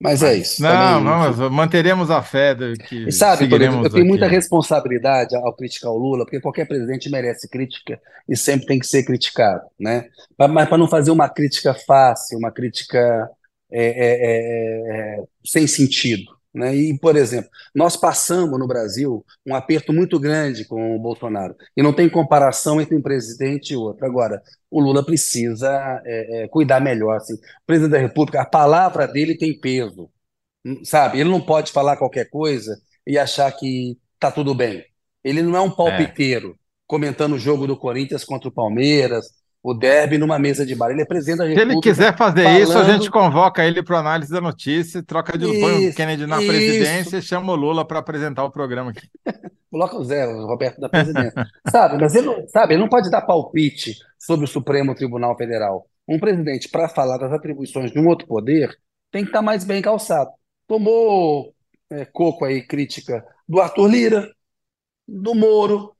Mas, 0.00 0.22
é 0.22 0.34
isso. 0.36 0.62
Não, 0.62 0.68
também, 0.68 1.02
vamos, 1.02 1.50
manteremos 1.50 2.10
a 2.10 2.22
fé 2.22 2.54
de 2.54 2.78
que 2.78 2.96
e 3.06 3.12
sabe, 3.12 3.48
eu 3.82 3.90
tenho 3.90 4.06
muita 4.06 4.26
responsabilidade 4.28 5.34
ao 5.34 5.54
criticar 5.54 5.90
o 5.90 5.96
Lula, 5.98 6.24
porque 6.24 6.40
qualquer 6.40 6.66
presidente 6.66 7.10
merece 7.10 7.48
crítica 7.48 8.00
e 8.28 8.36
sempre 8.36 8.66
tem 8.66 8.78
que 8.78 8.86
ser 8.86 9.04
criticado, 9.04 9.62
né? 9.78 10.08
Mas 10.38 10.68
para 10.68 10.78
não 10.78 10.88
fazer 10.88 11.10
uma 11.10 11.28
crítica 11.28 11.72
fácil, 11.74 12.38
uma 12.38 12.52
crítica 12.52 13.28
é, 13.72 13.84
é, 13.84 15.16
é, 15.16 15.20
é, 15.20 15.24
sem 15.44 15.66
sentido. 15.66 16.40
Né? 16.52 16.74
E, 16.74 16.98
por 16.98 17.16
exemplo, 17.16 17.48
nós 17.74 17.96
passamos 17.96 18.58
no 18.58 18.66
Brasil 18.66 19.24
um 19.46 19.54
aperto 19.54 19.92
muito 19.92 20.18
grande 20.18 20.64
com 20.64 20.96
o 20.96 20.98
Bolsonaro, 20.98 21.54
e 21.76 21.82
não 21.82 21.92
tem 21.92 22.08
comparação 22.08 22.80
entre 22.80 22.96
um 22.96 23.02
presidente 23.02 23.72
e 23.72 23.76
outro. 23.76 24.04
Agora, 24.04 24.42
o 24.70 24.80
Lula 24.80 25.04
precisa 25.04 26.02
é, 26.04 26.44
é, 26.44 26.48
cuidar 26.48 26.80
melhor. 26.80 27.16
Assim. 27.16 27.34
O 27.34 27.38
presidente 27.66 27.92
da 27.92 27.98
República, 27.98 28.42
a 28.42 28.46
palavra 28.46 29.06
dele 29.06 29.36
tem 29.36 29.58
peso, 29.58 30.10
sabe? 30.84 31.20
Ele 31.20 31.30
não 31.30 31.40
pode 31.40 31.72
falar 31.72 31.96
qualquer 31.96 32.28
coisa 32.28 32.80
e 33.06 33.18
achar 33.18 33.50
que 33.52 33.96
está 34.14 34.30
tudo 34.30 34.54
bem. 34.54 34.84
Ele 35.22 35.42
não 35.42 35.56
é 35.56 35.60
um 35.60 35.70
palpiteiro 35.70 36.58
comentando 36.86 37.34
o 37.34 37.38
jogo 37.38 37.66
do 37.66 37.76
Corinthians 37.76 38.24
contra 38.24 38.48
o 38.48 38.52
Palmeiras, 38.52 39.26
o 39.62 39.74
derby 39.74 40.16
numa 40.18 40.38
mesa 40.38 40.64
de 40.64 40.74
bar. 40.74 40.90
Ele 40.90 41.04
presidente 41.04 41.38
da 41.38 41.44
República. 41.44 41.70
Se 41.70 41.72
ele 41.72 41.80
quiser 41.80 42.16
fazer 42.16 42.44
falando... 42.44 42.62
isso, 42.62 42.78
a 42.78 42.84
gente 42.84 43.10
convoca 43.10 43.64
ele 43.64 43.82
para 43.82 43.98
análise 43.98 44.32
da 44.32 44.40
notícia, 44.40 45.02
troca 45.02 45.36
de 45.36 45.46
isso, 45.46 45.90
o 45.90 45.94
Kennedy 45.94 46.26
na 46.26 46.38
isso. 46.38 46.50
presidência 46.50 47.18
e 47.18 47.22
chama 47.22 47.52
o 47.52 47.56
Lula 47.56 47.84
para 47.84 47.98
apresentar 47.98 48.44
o 48.44 48.50
programa 48.50 48.90
aqui. 48.90 49.08
Coloca 49.70 49.96
o 49.96 50.04
Zé, 50.04 50.26
o 50.26 50.46
Roberto 50.46 50.80
da 50.80 50.88
presidência. 50.88 51.46
sabe, 51.70 51.96
mas 52.00 52.14
ele, 52.14 52.26
não, 52.26 52.48
sabe, 52.48 52.74
ele 52.74 52.80
não 52.80 52.88
pode 52.88 53.08
dar 53.08 53.20
palpite 53.20 53.94
sobre 54.18 54.44
o 54.44 54.48
Supremo 54.48 54.94
Tribunal 54.94 55.36
Federal. 55.36 55.86
Um 56.08 56.18
presidente, 56.18 56.68
para 56.68 56.88
falar 56.88 57.18
das 57.18 57.32
atribuições 57.32 57.92
de 57.92 57.98
um 58.00 58.08
outro 58.08 58.26
poder, 58.26 58.76
tem 59.12 59.22
que 59.22 59.28
estar 59.28 59.38
tá 59.38 59.44
mais 59.44 59.62
bem 59.62 59.80
calçado. 59.80 60.30
Tomou 60.66 61.54
é, 61.88 62.04
coco 62.04 62.44
aí, 62.44 62.62
crítica 62.62 63.24
do 63.48 63.60
Arthur 63.60 63.86
Lira, 63.88 64.30
do 65.06 65.36
Moro, 65.36 65.94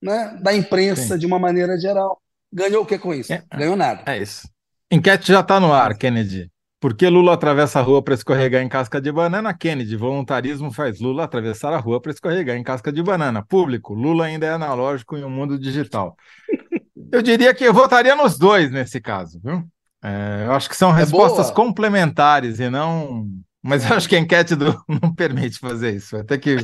né, 0.00 0.38
da 0.42 0.54
imprensa 0.54 1.14
Sim. 1.14 1.18
de 1.18 1.26
uma 1.26 1.38
maneira 1.38 1.78
geral. 1.78 2.22
Ganhou 2.52 2.82
o 2.82 2.86
que 2.86 2.98
com 2.98 3.14
isso? 3.14 3.32
É, 3.32 3.42
Ganhou 3.54 3.76
nada. 3.76 4.02
É 4.06 4.18
isso. 4.18 4.48
Enquete 4.90 5.32
já 5.32 5.40
está 5.40 5.60
no 5.60 5.72
ar, 5.72 5.96
Kennedy. 5.96 6.50
Por 6.80 6.94
que 6.94 7.08
Lula 7.08 7.34
atravessa 7.34 7.80
a 7.80 7.82
rua 7.82 8.00
para 8.00 8.14
escorregar 8.14 8.62
em 8.62 8.68
casca 8.68 9.00
de 9.00 9.10
banana? 9.10 9.52
Kennedy, 9.52 9.96
voluntarismo 9.96 10.70
faz 10.70 11.00
Lula 11.00 11.24
atravessar 11.24 11.72
a 11.72 11.78
rua 11.78 12.00
para 12.00 12.12
escorregar 12.12 12.56
em 12.56 12.62
casca 12.62 12.92
de 12.92 13.02
banana. 13.02 13.44
Público, 13.44 13.94
Lula 13.94 14.26
ainda 14.26 14.46
é 14.46 14.50
analógico 14.50 15.16
em 15.16 15.24
um 15.24 15.30
mundo 15.30 15.58
digital. 15.58 16.16
Eu 17.10 17.22
diria 17.22 17.54
que 17.54 17.64
eu 17.64 17.72
votaria 17.72 18.14
nos 18.14 18.38
dois 18.38 18.70
nesse 18.70 19.00
caso, 19.00 19.40
viu? 19.42 19.64
É, 20.04 20.44
eu 20.44 20.52
acho 20.52 20.68
que 20.68 20.76
são 20.76 20.90
é 20.90 20.98
respostas 20.98 21.50
complementares 21.50 22.60
e 22.60 22.68
não. 22.68 23.26
Mas 23.62 23.88
eu 23.88 23.96
acho 23.96 24.06
que 24.06 24.14
a 24.14 24.18
enquete 24.18 24.54
do... 24.54 24.78
não 25.02 25.14
permite 25.14 25.58
fazer 25.58 25.94
isso. 25.94 26.18
Até 26.18 26.36
que 26.36 26.56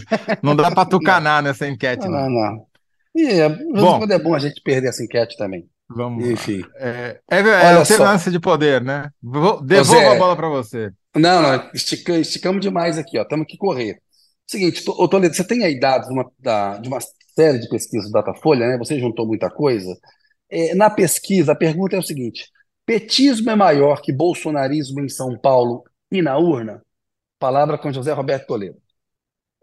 não 0.42 0.54
dá 0.54 0.70
para 0.70 0.84
tucanar 0.90 1.42
nessa 1.42 1.66
enquete. 1.66 2.06
Não, 2.06 2.28
não. 2.28 2.30
não. 2.30 2.66
E 3.16 3.40
é, 3.40 3.48
bom, 3.48 4.00
quando 4.00 4.10
é 4.10 4.18
bom 4.18 4.34
a 4.34 4.38
gente 4.38 4.60
perder 4.62 4.88
essa 4.88 5.02
enquete 5.02 5.34
também. 5.38 5.66
Vamos 5.88 6.24
Enfim. 6.26 6.60
Lá. 6.60 6.68
É, 6.78 7.20
é, 7.30 7.38
é 7.38 7.72
alternância 7.74 8.30
de 8.30 8.40
poder, 8.40 8.82
né? 8.82 9.10
Devolvo 9.64 10.08
a 10.08 10.14
bola 10.16 10.36
para 10.36 10.48
você. 10.48 10.90
Não, 11.14 11.42
não, 11.42 11.70
estica, 11.72 12.18
esticamos 12.18 12.60
demais 12.60 12.98
aqui, 12.98 13.18
ó. 13.18 13.24
Temos 13.24 13.46
que 13.46 13.56
correr. 13.56 14.00
Seguinte, 14.46 14.82
ô 14.86 15.08
Toledo, 15.08 15.34
você 15.34 15.44
tem 15.44 15.64
aí 15.64 15.78
dados 15.78 16.08
uma, 16.08 16.30
da, 16.38 16.78
de 16.78 16.88
uma 16.88 16.98
série 17.34 17.58
de 17.58 17.68
pesquisas 17.68 18.10
do 18.10 18.12
Datafolha, 18.12 18.66
né? 18.66 18.78
Você 18.78 18.98
juntou 18.98 19.26
muita 19.26 19.50
coisa. 19.50 19.96
É, 20.50 20.74
na 20.74 20.90
pesquisa, 20.90 21.52
a 21.52 21.56
pergunta 21.56 21.96
é 21.96 21.98
o 21.98 22.02
seguinte: 22.02 22.50
petismo 22.84 23.50
é 23.50 23.56
maior 23.56 24.00
que 24.00 24.12
bolsonarismo 24.12 25.00
em 25.00 25.08
São 25.08 25.38
Paulo 25.38 25.84
e 26.10 26.20
na 26.20 26.36
urna? 26.36 26.82
Palavra 27.38 27.78
com 27.78 27.92
José 27.92 28.12
Roberto 28.12 28.46
Toledo. 28.46 28.78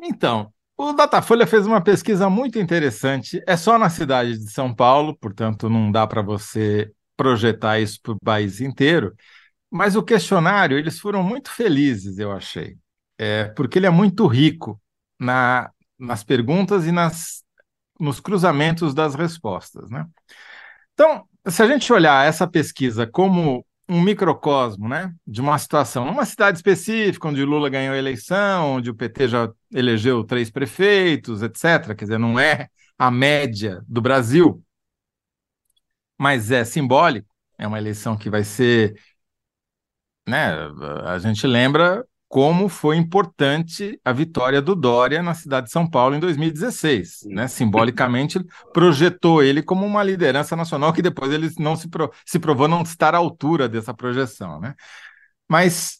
Então, 0.01 0.51
o 0.89 0.93
Datafolha 0.93 1.45
fez 1.45 1.65
uma 1.67 1.81
pesquisa 1.81 2.29
muito 2.29 2.57
interessante. 2.59 3.41
É 3.47 3.55
só 3.55 3.77
na 3.77 3.89
cidade 3.89 4.37
de 4.37 4.51
São 4.51 4.73
Paulo, 4.73 5.15
portanto, 5.17 5.69
não 5.69 5.91
dá 5.91 6.07
para 6.07 6.21
você 6.21 6.91
projetar 7.15 7.79
isso 7.79 7.99
para 8.01 8.13
o 8.13 8.19
país 8.19 8.59
inteiro. 8.61 9.13
Mas 9.69 9.95
o 9.95 10.03
questionário, 10.03 10.77
eles 10.77 10.99
foram 10.99 11.23
muito 11.23 11.49
felizes, 11.51 12.17
eu 12.17 12.31
achei, 12.31 12.77
é, 13.17 13.45
porque 13.45 13.79
ele 13.79 13.85
é 13.85 13.89
muito 13.89 14.27
rico 14.27 14.81
na, 15.19 15.71
nas 15.97 16.23
perguntas 16.23 16.85
e 16.85 16.91
nas, 16.91 17.43
nos 17.99 18.19
cruzamentos 18.19 18.93
das 18.93 19.15
respostas. 19.15 19.89
Né? 19.89 20.05
Então, 20.93 21.25
se 21.47 21.61
a 21.63 21.67
gente 21.67 21.91
olhar 21.93 22.27
essa 22.27 22.47
pesquisa 22.47 23.07
como 23.07 23.65
um 23.91 24.01
microcosmo, 24.01 24.87
né, 24.87 25.13
de 25.27 25.41
uma 25.41 25.57
situação, 25.59 26.05
numa 26.05 26.25
cidade 26.25 26.57
específica, 26.57 27.27
onde 27.27 27.43
Lula 27.43 27.69
ganhou 27.69 27.93
a 27.93 27.97
eleição, 27.97 28.75
onde 28.75 28.89
o 28.89 28.95
PT 28.95 29.27
já 29.27 29.51
elegeu 29.69 30.23
três 30.23 30.49
prefeitos, 30.49 31.41
etc. 31.43 31.93
Quer 31.93 32.05
dizer, 32.05 32.17
não 32.17 32.39
é 32.39 32.69
a 32.97 33.11
média 33.11 33.83
do 33.85 34.01
Brasil, 34.01 34.63
mas 36.17 36.51
é 36.51 36.63
simbólico. 36.63 37.27
É 37.57 37.67
uma 37.67 37.77
eleição 37.77 38.17
que 38.17 38.29
vai 38.29 38.45
ser, 38.45 38.97
né? 40.27 40.53
A 41.05 41.19
gente 41.19 41.45
lembra 41.45 42.05
como 42.31 42.69
foi 42.69 42.95
importante 42.95 43.99
a 44.05 44.13
vitória 44.13 44.61
do 44.61 44.73
Dória 44.73 45.21
na 45.21 45.33
cidade 45.33 45.65
de 45.65 45.73
São 45.73 45.85
Paulo 45.85 46.15
em 46.15 46.19
2016. 46.21 47.23
Né? 47.25 47.45
Simbolicamente, 47.49 48.39
projetou 48.71 49.43
ele 49.43 49.61
como 49.61 49.85
uma 49.85 50.01
liderança 50.01 50.55
nacional 50.55 50.93
que 50.93 51.01
depois 51.01 51.29
ele 51.29 51.51
não 51.59 51.75
se, 51.75 51.89
pro, 51.89 52.09
se 52.25 52.39
provou 52.39 52.69
não 52.69 52.83
estar 52.83 53.13
à 53.13 53.17
altura 53.17 53.67
dessa 53.67 53.93
projeção. 53.93 54.61
Né? 54.61 54.73
Mas, 55.45 55.99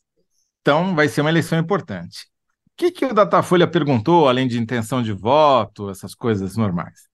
então, 0.62 0.96
vai 0.96 1.10
ser 1.10 1.20
uma 1.20 1.30
eleição 1.30 1.60
importante. 1.60 2.20
O 2.68 2.78
que, 2.78 2.92
que 2.92 3.06
o 3.06 3.14
Datafolha 3.14 3.68
perguntou, 3.68 4.30
além 4.30 4.48
de 4.48 4.58
intenção 4.58 5.04
de 5.04 5.12
voto, 5.12 5.90
essas 5.90 6.16
coisas 6.16 6.56
normais? 6.56 7.10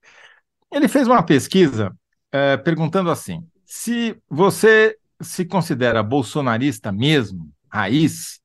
Ele 0.71 0.87
fez 0.87 1.07
uma 1.07 1.23
pesquisa 1.23 1.91
é, 2.31 2.55
perguntando 2.55 3.09
assim: 3.09 3.43
se 3.65 4.15
você 4.29 4.95
se 5.19 5.43
considera 5.43 6.03
bolsonarista 6.03 6.91
mesmo, 6.91 7.49
raiz, 7.67 8.39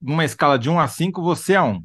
numa 0.00 0.24
escala 0.24 0.58
de 0.58 0.70
1 0.70 0.78
a 0.80 0.88
5, 0.88 1.22
você 1.22 1.54
é 1.54 1.62
1. 1.62 1.84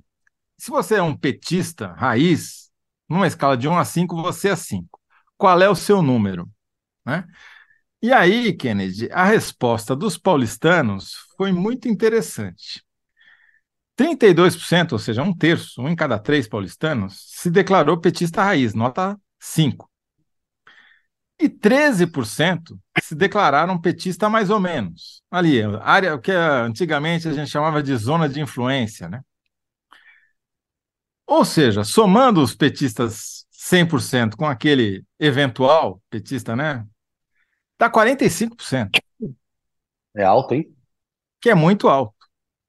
Se 0.57 0.69
você 0.69 0.95
é 0.95 1.01
um 1.01 1.15
petista 1.15 1.93
raiz, 1.93 2.69
numa 3.09 3.27
escala 3.27 3.57
de 3.57 3.67
1 3.67 3.77
a 3.77 3.85
5, 3.85 4.21
você 4.21 4.49
é 4.49 4.55
5. 4.55 4.99
Qual 5.37 5.61
é 5.61 5.69
o 5.69 5.75
seu 5.75 6.01
número? 6.01 6.49
Né? 7.05 7.25
E 8.01 8.11
aí, 8.11 8.53
Kennedy, 8.53 9.09
a 9.11 9.25
resposta 9.25 9.95
dos 9.95 10.17
paulistanos 10.17 11.15
foi 11.37 11.51
muito 11.51 11.87
interessante. 11.87 12.83
32%, 13.95 14.93
ou 14.93 14.99
seja, 14.99 15.21
um 15.21 15.35
terço, 15.35 15.81
um 15.81 15.89
em 15.89 15.95
cada 15.95 16.17
três 16.17 16.47
paulistanos, 16.47 17.23
se 17.27 17.51
declarou 17.51 17.99
petista 17.99 18.43
raiz, 18.43 18.73
nota 18.73 19.19
5. 19.39 19.90
E 21.41 21.49
13% 21.49 22.77
se 23.01 23.15
declararam 23.15 23.81
petista 23.81 24.29
mais 24.29 24.51
ou 24.51 24.59
menos. 24.59 25.23
Ali, 25.31 25.63
área, 25.81 26.13
o 26.13 26.21
que 26.21 26.31
antigamente 26.31 27.27
a 27.27 27.33
gente 27.33 27.49
chamava 27.49 27.81
de 27.81 27.95
zona 27.95 28.29
de 28.29 28.39
influência, 28.39 29.09
né? 29.09 29.21
Ou 31.25 31.43
seja, 31.43 31.83
somando 31.83 32.43
os 32.43 32.53
petistas 32.53 33.47
100% 33.49 34.35
com 34.37 34.45
aquele 34.45 35.03
eventual 35.19 35.99
petista, 36.11 36.55
né? 36.55 36.85
Dá 37.79 37.89
45%. 37.89 38.99
É 40.15 40.23
alto, 40.23 40.53
hein? 40.53 40.71
Que 41.41 41.49
é 41.49 41.55
muito 41.55 41.89
alto. 41.89 42.13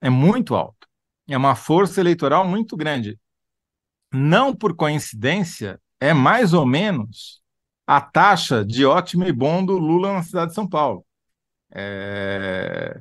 É 0.01 0.09
muito 0.09 0.55
alto. 0.55 0.89
É 1.29 1.37
uma 1.37 1.55
força 1.55 2.01
eleitoral 2.01 2.49
muito 2.49 2.75
grande. 2.75 3.21
Não 4.11 4.57
por 4.57 4.75
coincidência, 4.75 5.79
é 6.01 6.15
mais 6.15 6.55
ou 6.55 6.65
menos 6.65 7.42
a 7.97 8.01
taxa 8.01 8.65
de 8.65 8.87
ótimo 8.87 9.25
e 9.25 9.33
bom 9.33 9.63
do 9.63 9.77
Lula 9.77 10.15
na 10.15 10.23
cidade 10.23 10.49
de 10.49 10.55
São 10.55 10.67
Paulo. 10.67 11.05
É... 11.71 12.99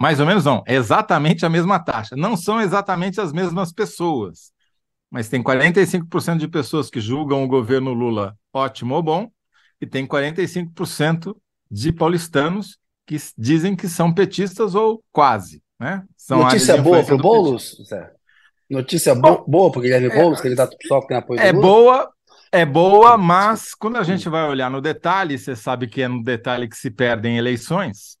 Mais 0.00 0.18
ou 0.18 0.26
menos 0.26 0.44
não, 0.44 0.64
é 0.66 0.74
exatamente 0.74 1.46
a 1.46 1.48
mesma 1.48 1.78
taxa. 1.78 2.16
Não 2.16 2.36
são 2.36 2.60
exatamente 2.60 3.20
as 3.20 3.32
mesmas 3.32 3.72
pessoas, 3.72 4.52
mas 5.08 5.28
tem 5.28 5.42
45% 5.42 6.38
de 6.38 6.48
pessoas 6.48 6.90
que 6.90 7.00
julgam 7.00 7.44
o 7.44 7.48
governo 7.48 7.92
Lula 7.92 8.36
ótimo 8.52 8.96
ou 8.96 9.02
bom, 9.02 9.30
e 9.80 9.86
tem 9.86 10.04
45% 10.04 11.36
de 11.70 11.92
paulistanos 11.92 12.78
que 13.06 13.16
dizem 13.36 13.76
que 13.76 13.88
são 13.88 14.12
petistas 14.12 14.74
ou 14.74 15.04
quase. 15.12 15.62
Né? 15.78 16.04
São 16.16 16.42
Notícia 16.42 16.82
boa 16.82 17.04
para 17.04 17.14
o 17.14 17.18
Boulos? 17.18 17.76
Notícia 18.68 19.14
bo 19.14 19.44
boa 19.46 19.70
para 19.70 19.78
o 19.78 19.82
Guilherme 19.82 20.08
é, 20.08 20.16
Boulos, 20.16 20.40
candidato 20.40 20.76
PSOL 20.76 21.00
que 21.02 21.08
tem 21.08 21.16
apoio 21.16 21.40
É 21.40 21.52
boa, 21.52 22.12
é 22.50 22.64
boa, 22.64 23.16
mas 23.18 23.74
quando 23.74 23.96
a 23.96 24.02
gente 24.02 24.28
vai 24.28 24.48
olhar 24.48 24.70
no 24.70 24.80
detalhe, 24.80 25.38
você 25.38 25.54
sabe 25.54 25.86
que 25.86 26.02
é 26.02 26.08
no 26.08 26.22
detalhe 26.22 26.68
que 26.68 26.76
se 26.76 26.90
perdem 26.90 27.36
eleições, 27.36 28.18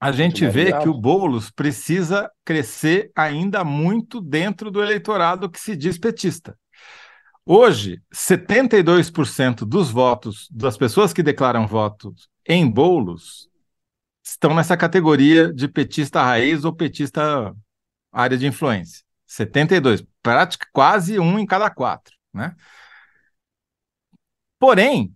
a 0.00 0.12
gente 0.12 0.46
vê 0.46 0.78
que 0.78 0.88
o 0.88 0.92
Boulos 0.92 1.50
precisa 1.50 2.30
crescer 2.44 3.10
ainda 3.16 3.64
muito 3.64 4.20
dentro 4.20 4.70
do 4.70 4.82
eleitorado 4.82 5.48
que 5.48 5.58
se 5.58 5.74
diz 5.74 5.98
petista. 5.98 6.58
Hoje, 7.46 8.02
72% 8.12 9.64
dos 9.66 9.90
votos, 9.90 10.48
das 10.50 10.76
pessoas 10.76 11.12
que 11.12 11.22
declaram 11.22 11.66
votos 11.66 12.28
em 12.46 12.70
Boulos, 12.70 13.48
estão 14.22 14.54
nessa 14.54 14.76
categoria 14.76 15.52
de 15.52 15.68
petista 15.68 16.22
raiz 16.22 16.64
ou 16.64 16.72
petista 16.74 17.54
área 18.12 18.36
de 18.36 18.46
influência. 18.46 19.02
72, 19.26 20.04
prática 20.22 20.66
quase 20.72 21.18
um 21.18 21.38
em 21.38 21.46
cada 21.46 21.68
quatro, 21.70 22.14
né? 22.32 22.54
Porém, 24.64 25.14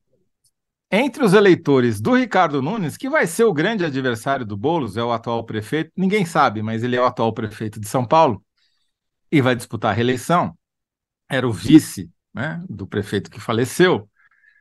entre 0.90 1.24
os 1.24 1.32
eleitores 1.32 2.02
do 2.02 2.14
Ricardo 2.14 2.60
Nunes, 2.60 2.98
que 2.98 3.08
vai 3.08 3.26
ser 3.26 3.44
o 3.44 3.52
grande 3.54 3.82
adversário 3.82 4.44
do 4.44 4.58
Boulos, 4.58 4.98
é 4.98 5.02
o 5.02 5.10
atual 5.10 5.42
prefeito, 5.42 5.90
ninguém 5.96 6.26
sabe, 6.26 6.60
mas 6.60 6.82
ele 6.84 6.96
é 6.96 7.00
o 7.00 7.06
atual 7.06 7.32
prefeito 7.32 7.80
de 7.80 7.88
São 7.88 8.06
Paulo 8.06 8.44
e 9.32 9.40
vai 9.40 9.56
disputar 9.56 9.92
a 9.92 9.94
reeleição. 9.94 10.54
Era 11.30 11.48
o 11.48 11.50
vice 11.50 12.10
né, 12.34 12.62
do 12.68 12.86
prefeito 12.86 13.30
que 13.30 13.40
faleceu. 13.40 14.06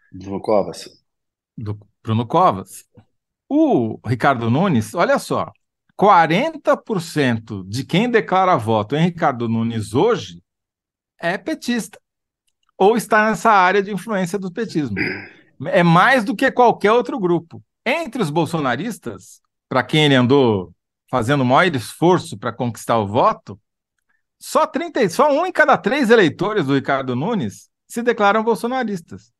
Bruno 0.09 0.39
Covas. 0.39 0.87
Do 1.57 1.77
Bruno 2.01 2.25
Covas. 2.25 2.85
O 3.49 3.99
Ricardo 4.05 4.49
Nunes, 4.49 4.93
olha 4.93 5.19
só, 5.19 5.51
40% 5.99 7.67
de 7.67 7.83
quem 7.83 8.09
declara 8.09 8.55
voto 8.55 8.95
em 8.95 9.03
Ricardo 9.03 9.49
Nunes 9.49 9.93
hoje 9.93 10.41
é 11.19 11.37
petista 11.37 11.99
ou 12.77 12.95
está 12.95 13.29
nessa 13.29 13.51
área 13.51 13.81
de 13.81 13.91
influência 13.91 14.37
do 14.37 14.51
petismo 14.51 14.97
é 15.65 15.81
mais 15.83 16.23
do 16.23 16.35
que 16.35 16.51
qualquer 16.51 16.91
outro 16.91 17.19
grupo. 17.19 17.63
Entre 17.85 18.21
os 18.21 18.29
bolsonaristas, 18.29 19.41
para 19.67 19.83
quem 19.83 20.05
ele 20.05 20.15
andou 20.15 20.73
fazendo 21.09 21.41
o 21.41 21.45
maior 21.45 21.73
esforço 21.75 22.37
para 22.37 22.53
conquistar 22.53 22.97
o 22.99 23.07
voto, 23.07 23.59
só 24.39 24.67
30, 24.67 25.09
só 25.09 25.31
um 25.31 25.45
em 25.45 25.51
cada 25.51 25.77
três 25.77 26.09
eleitores 26.09 26.65
do 26.65 26.75
Ricardo 26.75 27.15
Nunes 27.15 27.69
se 27.87 28.03
declaram 28.03 28.43
bolsonaristas. 28.43 29.31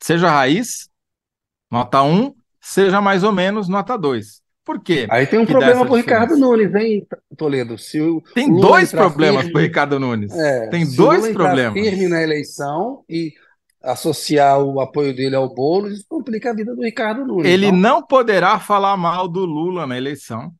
Seja 0.00 0.30
raiz, 0.30 0.88
nota 1.70 2.02
1, 2.02 2.34
seja 2.60 3.00
mais 3.00 3.24
ou 3.24 3.32
menos 3.32 3.68
nota 3.68 3.96
2. 3.98 4.40
Por 4.68 4.82
quê? 4.82 5.06
Aí 5.10 5.26
tem 5.26 5.38
um 5.38 5.46
problema 5.46 5.82
para 5.82 5.94
o 5.94 5.96
Ricardo 5.96 6.36
Nunes, 6.36 6.74
hein, 6.74 7.06
Toledo? 7.38 7.78
Se 7.78 8.02
o 8.02 8.20
tem 8.34 8.50
Lula 8.50 8.68
dois 8.68 8.90
problemas 8.90 9.48
para 9.48 9.58
o 9.58 9.62
Ricardo 9.62 9.98
Nunes. 9.98 10.30
É, 10.30 10.68
tem 10.68 10.94
dois 10.94 11.32
problemas. 11.32 11.72
firme 11.72 12.06
na 12.06 12.22
eleição 12.22 13.02
e 13.08 13.32
associar 13.82 14.62
o 14.62 14.78
apoio 14.78 15.16
dele 15.16 15.36
ao 15.36 15.54
Boulos, 15.54 15.94
isso 15.94 16.04
complica 16.06 16.50
a 16.50 16.54
vida 16.54 16.76
do 16.76 16.82
Ricardo 16.82 17.24
Nunes. 17.24 17.50
Ele 17.50 17.68
então... 17.68 17.78
não 17.78 18.02
poderá 18.02 18.60
falar 18.60 18.94
mal 18.98 19.26
do 19.26 19.42
Lula 19.46 19.86
na 19.86 19.96
eleição, 19.96 20.52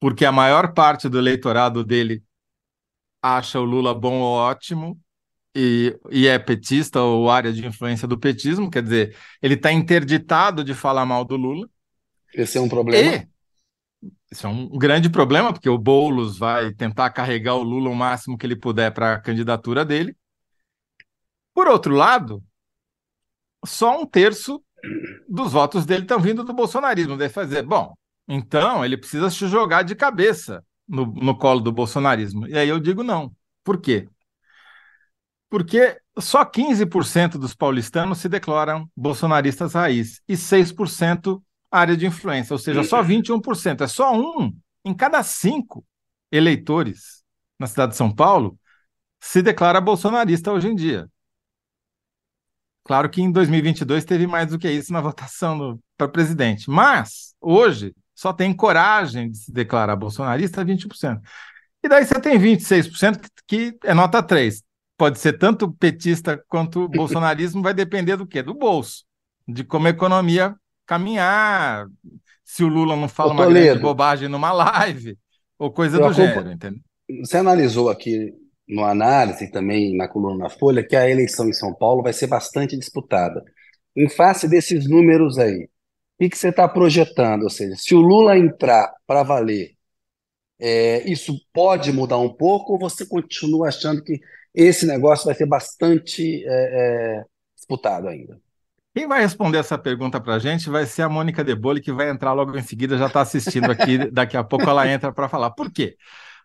porque 0.00 0.24
a 0.24 0.32
maior 0.32 0.72
parte 0.72 1.10
do 1.10 1.18
eleitorado 1.18 1.84
dele 1.84 2.22
acha 3.22 3.60
o 3.60 3.64
Lula 3.64 3.94
bom 3.94 4.14
ou 4.20 4.32
ótimo 4.32 4.98
e, 5.54 5.94
e 6.10 6.26
é 6.26 6.38
petista 6.38 7.02
ou 7.02 7.30
área 7.30 7.52
de 7.52 7.66
influência 7.66 8.08
do 8.08 8.18
petismo, 8.18 8.70
quer 8.70 8.82
dizer, 8.82 9.14
ele 9.42 9.56
está 9.56 9.70
interditado 9.70 10.64
de 10.64 10.72
falar 10.72 11.04
mal 11.04 11.22
do 11.22 11.36
Lula. 11.36 11.68
Esse 12.34 12.58
é 12.58 12.60
um 12.60 12.68
problema. 12.68 13.16
E, 13.16 13.32
isso 14.30 14.46
é 14.46 14.50
um 14.50 14.68
grande 14.68 15.10
problema, 15.10 15.52
porque 15.52 15.68
o 15.68 15.78
Boulos 15.78 16.38
vai 16.38 16.72
tentar 16.72 17.10
carregar 17.10 17.54
o 17.54 17.62
Lula 17.62 17.90
o 17.90 17.94
máximo 17.94 18.36
que 18.36 18.46
ele 18.46 18.56
puder 18.56 18.90
para 18.92 19.14
a 19.14 19.20
candidatura 19.20 19.84
dele. 19.84 20.16
Por 21.54 21.68
outro 21.68 21.94
lado, 21.94 22.42
só 23.64 24.00
um 24.00 24.06
terço 24.06 24.62
dos 25.28 25.52
votos 25.52 25.84
dele 25.84 26.02
estão 26.02 26.18
vindo 26.18 26.42
do 26.42 26.52
bolsonarismo. 26.52 27.16
Deve 27.16 27.32
fazer, 27.32 27.62
bom, 27.62 27.94
então 28.26 28.84
ele 28.84 28.96
precisa 28.96 29.30
se 29.30 29.46
jogar 29.48 29.82
de 29.82 29.94
cabeça 29.94 30.64
no, 30.88 31.06
no 31.06 31.36
colo 31.36 31.60
do 31.60 31.70
bolsonarismo. 31.70 32.46
E 32.48 32.56
aí 32.56 32.68
eu 32.68 32.80
digo 32.80 33.02
não. 33.02 33.34
Por 33.62 33.80
quê? 33.80 34.08
Porque 35.48 35.98
só 36.18 36.44
15% 36.44 37.32
dos 37.38 37.54
paulistanos 37.54 38.18
se 38.18 38.28
declaram 38.28 38.88
bolsonaristas 38.96 39.74
raiz 39.74 40.20
e 40.26 40.34
6% 40.34 41.42
área 41.72 41.96
de 41.96 42.06
influência, 42.06 42.52
ou 42.52 42.58
seja, 42.58 42.84
só 42.84 43.02
21%. 43.02 43.82
É 43.82 43.88
só 43.88 44.14
um 44.14 44.54
em 44.84 44.94
cada 44.94 45.22
cinco 45.22 45.84
eleitores 46.30 47.24
na 47.58 47.66
cidade 47.66 47.92
de 47.92 47.98
São 47.98 48.14
Paulo 48.14 48.58
se 49.20 49.40
declara 49.40 49.80
bolsonarista 49.80 50.52
hoje 50.52 50.68
em 50.68 50.74
dia. 50.74 51.08
Claro 52.84 53.08
que 53.08 53.22
em 53.22 53.30
2022 53.30 54.04
teve 54.04 54.26
mais 54.26 54.48
do 54.48 54.58
que 54.58 54.70
isso 54.70 54.92
na 54.92 55.00
votação 55.02 55.78
para 55.96 56.08
presidente, 56.08 56.68
mas 56.68 57.34
hoje 57.40 57.94
só 58.14 58.32
tem 58.32 58.52
coragem 58.52 59.30
de 59.30 59.38
se 59.38 59.52
declarar 59.52 59.96
bolsonarista 59.96 60.64
20%. 60.64 61.20
E 61.82 61.88
daí 61.88 62.04
você 62.04 62.20
tem 62.20 62.38
26% 62.38 63.28
que 63.46 63.76
é 63.84 63.94
nota 63.94 64.22
3. 64.22 64.62
Pode 64.96 65.18
ser 65.18 65.38
tanto 65.38 65.72
petista 65.72 66.42
quanto 66.48 66.88
bolsonarismo, 66.88 67.62
vai 67.62 67.74
depender 67.74 68.16
do 68.16 68.26
quê? 68.26 68.42
Do 68.42 68.54
bolso, 68.54 69.04
de 69.48 69.64
como 69.64 69.86
a 69.86 69.90
economia 69.90 70.54
caminhar, 70.92 71.86
se 72.44 72.62
o 72.62 72.68
Lula 72.68 72.94
não 72.94 73.08
fala 73.08 73.32
uma 73.32 73.46
grande 73.46 73.80
bobagem 73.80 74.28
numa 74.28 74.52
live, 74.52 75.16
ou 75.58 75.72
coisa 75.72 75.98
do 75.98 76.12
gênero, 76.12 76.50
entendeu? 76.50 76.80
Você 77.24 77.38
analisou 77.38 77.88
aqui 77.88 78.32
no 78.68 78.84
análise 78.84 79.50
também 79.50 79.96
na 79.96 80.06
coluna 80.06 80.44
na 80.44 80.50
Folha 80.50 80.86
que 80.86 80.94
a 80.94 81.08
eleição 81.08 81.48
em 81.48 81.52
São 81.52 81.74
Paulo 81.74 82.02
vai 82.02 82.12
ser 82.12 82.26
bastante 82.26 82.76
disputada. 82.76 83.42
Em 83.96 84.08
face 84.08 84.48
desses 84.48 84.88
números 84.88 85.38
aí, 85.38 85.68
o 86.20 86.28
que 86.28 86.36
você 86.36 86.48
está 86.48 86.68
projetando? 86.68 87.44
Ou 87.44 87.50
seja, 87.50 87.74
se 87.76 87.94
o 87.94 88.00
Lula 88.00 88.36
entrar 88.36 88.92
para 89.06 89.22
valer, 89.22 89.72
é, 90.58 91.02
isso 91.10 91.34
pode 91.52 91.90
mudar 91.90 92.18
um 92.18 92.32
pouco 92.32 92.74
ou 92.74 92.78
você 92.78 93.06
continua 93.06 93.68
achando 93.68 94.02
que 94.02 94.20
esse 94.54 94.86
negócio 94.86 95.24
vai 95.24 95.34
ser 95.34 95.46
bastante 95.46 96.44
é, 96.46 97.20
é, 97.20 97.24
disputado 97.56 98.08
ainda? 98.08 98.38
Quem 98.94 99.08
vai 99.08 99.20
responder 99.22 99.58
essa 99.58 99.78
pergunta 99.78 100.20
para 100.20 100.34
a 100.34 100.38
gente 100.38 100.68
vai 100.68 100.84
ser 100.84 101.02
a 101.02 101.08
Mônica 101.08 101.42
Debole, 101.42 101.80
que 101.80 101.92
vai 101.92 102.10
entrar 102.10 102.34
logo 102.34 102.56
em 102.58 102.62
seguida, 102.62 102.98
já 102.98 103.06
está 103.06 103.22
assistindo 103.22 103.70
aqui, 103.70 103.96
daqui 104.12 104.36
a 104.36 104.44
pouco 104.44 104.68
ela 104.68 104.86
entra 104.86 105.10
para 105.10 105.28
falar. 105.28 105.50
Por 105.52 105.72
quê? 105.72 105.96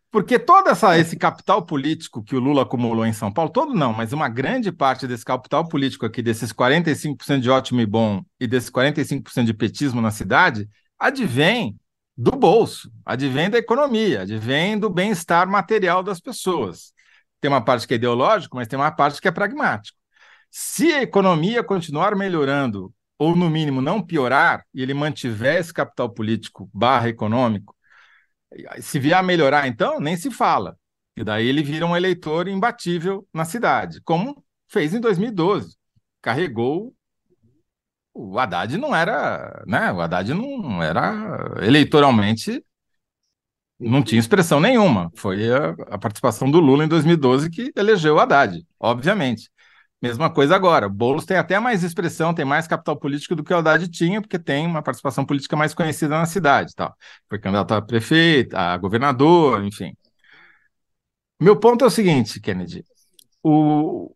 Porque 0.10 0.40
todo 0.40 0.70
essa, 0.70 0.98
esse 0.98 1.18
capital 1.18 1.66
político 1.66 2.24
que 2.24 2.36
o 2.36 2.40
Lula 2.40 2.62
acumulou 2.64 3.06
em 3.06 3.12
São 3.12 3.32
Paulo, 3.32 3.52
todo 3.52 3.74
não, 3.74 3.92
mas 3.92 4.14
uma 4.14 4.30
grande 4.30 4.72
parte 4.72 5.06
desse 5.06 5.26
capital 5.26 5.68
político 5.68 6.06
aqui, 6.06 6.22
desses 6.22 6.54
45% 6.54 7.42
de 7.42 7.50
ótimo 7.50 7.82
e 7.82 7.86
bom 7.86 8.24
e 8.40 8.48
desses 8.48 8.70
45% 8.70 9.46
de 9.46 9.54
petismo 9.54 10.00
na 10.00 10.10
cidade, 10.10 10.70
advém 10.98 11.78
do 12.16 12.32
bolso, 12.32 12.90
advém 13.06 13.50
da 13.50 13.58
economia, 13.58 14.22
advém 14.22 14.80
do 14.80 14.90
bem-estar 14.90 15.48
material 15.50 16.02
das 16.02 16.22
pessoas. 16.22 16.94
Tem 17.42 17.52
uma 17.52 17.62
parte 17.62 17.86
que 17.86 17.94
é 17.94 17.98
ideológico, 17.98 18.56
mas 18.56 18.68
tem 18.68 18.80
uma 18.80 18.92
parte 18.92 19.22
que 19.22 19.28
é 19.28 19.32
pragmático. 19.32 19.97
Se 20.60 20.92
a 20.92 21.04
economia 21.04 21.64
continuar 21.64 22.16
melhorando, 22.16 22.92
ou 23.20 23.36
no 23.36 23.48
mínimo 23.48 23.80
não 23.80 24.02
piorar, 24.02 24.66
e 24.74 24.82
ele 24.82 24.92
mantiver 24.92 25.58
esse 25.58 25.72
capital 25.72 26.10
político 26.10 26.68
barra 26.74 27.10
econômico, 27.10 27.76
se 28.82 29.00
vier 29.00 29.20
a 29.20 29.22
melhorar, 29.22 29.68
então, 29.68 30.00
nem 30.00 30.18
se 30.18 30.32
fala. 30.32 30.76
E 31.16 31.24
daí 31.24 31.46
ele 31.46 31.62
vira 31.62 31.86
um 31.86 31.96
eleitor 31.96 32.48
imbatível 32.48 33.28
na 33.32 33.46
cidade, 33.46 34.02
como 34.02 34.44
fez 34.68 34.96
em 34.96 35.00
2012. 35.00 35.78
Carregou. 36.24 36.92
O 38.12 38.40
Haddad 38.40 38.80
não 38.80 38.96
era. 38.96 39.64
Né? 39.68 39.92
O 39.92 40.02
Haddad 40.02 40.34
não 40.34 40.82
era 40.82 41.54
eleitoralmente. 41.62 42.66
Não 43.80 44.02
tinha 44.02 44.20
expressão 44.20 44.60
nenhuma. 44.60 45.12
Foi 45.16 45.52
a, 45.54 45.76
a 45.92 46.00
participação 46.00 46.50
do 46.50 46.60
Lula 46.60 46.84
em 46.84 46.88
2012 46.88 47.48
que 47.52 47.72
elegeu 47.76 48.16
o 48.16 48.20
Haddad, 48.20 48.66
obviamente. 48.80 49.52
Mesma 50.02 50.30
coisa 50.32 50.56
agora. 50.56 50.88
Boulos 50.88 51.26
tem 51.26 51.38
até 51.38 51.60
mais 51.60 51.84
expressão, 51.84 52.34
tem 52.34 52.46
mais 52.46 52.68
capital 52.68 52.98
político 52.98 53.36
do 53.36 53.44
que 53.44 53.52
o 53.54 53.58
Haddad 53.58 53.88
tinha, 53.90 54.22
porque 54.22 54.38
tem 54.38 54.68
uma 54.68 54.84
participação 54.84 55.26
política 55.26 55.56
mais 55.56 55.74
conhecida 55.74 56.18
na 56.18 56.26
cidade. 56.26 56.74
Tal. 56.76 56.96
Foi 57.28 57.40
candidato 57.40 57.74
a 57.74 57.82
prefeito, 57.82 58.56
a 58.56 58.78
governador, 58.78 59.64
enfim. 59.64 59.96
Meu 61.40 61.60
ponto 61.60 61.84
é 61.84 61.88
o 61.88 61.92
seguinte, 61.92 62.40
Kennedy. 62.40 62.84
O, 63.44 64.12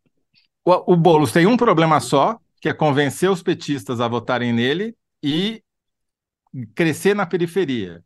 o, 0.66 0.94
o 0.94 0.96
Boulos 0.98 1.32
tem 1.32 1.48
um 1.48 1.58
problema 1.58 2.00
só, 2.00 2.40
que 2.60 2.70
é 2.70 2.74
convencer 2.74 3.30
os 3.30 3.42
petistas 3.42 4.00
a 4.00 4.08
votarem 4.08 4.54
nele 4.54 4.96
e 5.24 5.64
crescer 6.76 7.16
na 7.16 7.26
periferia. 7.26 8.04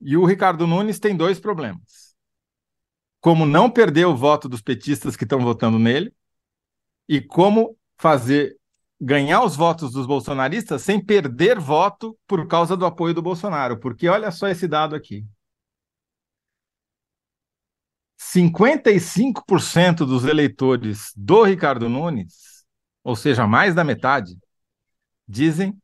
E 0.00 0.16
o 0.16 0.24
Ricardo 0.24 0.66
Nunes 0.66 0.98
tem 0.98 1.14
dois 1.14 1.38
problemas 1.38 1.99
como 3.20 3.44
não 3.44 3.70
perder 3.70 4.06
o 4.06 4.16
voto 4.16 4.48
dos 4.48 4.62
petistas 4.62 5.16
que 5.16 5.24
estão 5.24 5.40
votando 5.40 5.78
nele 5.78 6.12
e 7.08 7.20
como 7.20 7.76
fazer 7.96 8.56
ganhar 9.00 9.42
os 9.42 9.56
votos 9.56 9.92
dos 9.92 10.06
bolsonaristas 10.06 10.82
sem 10.82 11.04
perder 11.04 11.58
voto 11.58 12.18
por 12.26 12.46
causa 12.46 12.76
do 12.76 12.86
apoio 12.86 13.14
do 13.14 13.22
Bolsonaro. 13.22 13.78
Porque 13.78 14.08
olha 14.08 14.30
só 14.30 14.48
esse 14.48 14.66
dado 14.68 14.94
aqui. 14.94 15.24
55% 18.18 19.98
dos 20.06 20.24
eleitores 20.24 21.12
do 21.16 21.42
Ricardo 21.42 21.88
Nunes, 21.88 22.64
ou 23.02 23.16
seja, 23.16 23.46
mais 23.46 23.74
da 23.74 23.82
metade, 23.82 24.38
dizem 25.26 25.76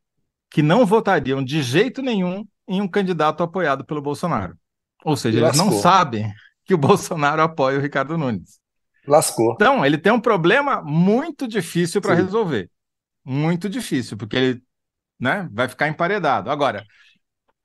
que 0.49 0.61
não 0.61 0.85
votariam 0.85 1.43
de 1.43 1.61
jeito 1.61 2.01
nenhum 2.01 2.47
em 2.67 2.79
um 2.79 2.87
candidato 2.87 3.41
apoiado 3.43 3.83
pelo 3.83 4.01
Bolsonaro. 4.01 4.57
Ou 5.03 5.17
seja, 5.17 5.39
eles 5.39 5.57
não 5.57 5.71
sabem 5.71 6.31
que 6.67 6.73
o 6.73 6.77
Bolsonaro 6.77 7.41
apoia 7.41 7.79
o 7.79 7.81
Ricardo 7.81 8.17
Nunes. 8.17 8.59
Lascou. 9.07 9.53
Então, 9.53 9.85
ele 9.85 9.97
tem 9.97 10.11
um 10.11 10.19
problema 10.19 10.81
muito 10.81 11.47
difícil 11.47 12.01
para 12.01 12.13
resolver. 12.13 12.69
Muito 13.23 13.69
difícil, 13.69 14.17
porque 14.17 14.35
ele 14.35 14.61
né? 15.19 15.49
Vai 15.51 15.67
ficar 15.67 15.87
emparedado. 15.87 16.49
Agora, 16.49 16.85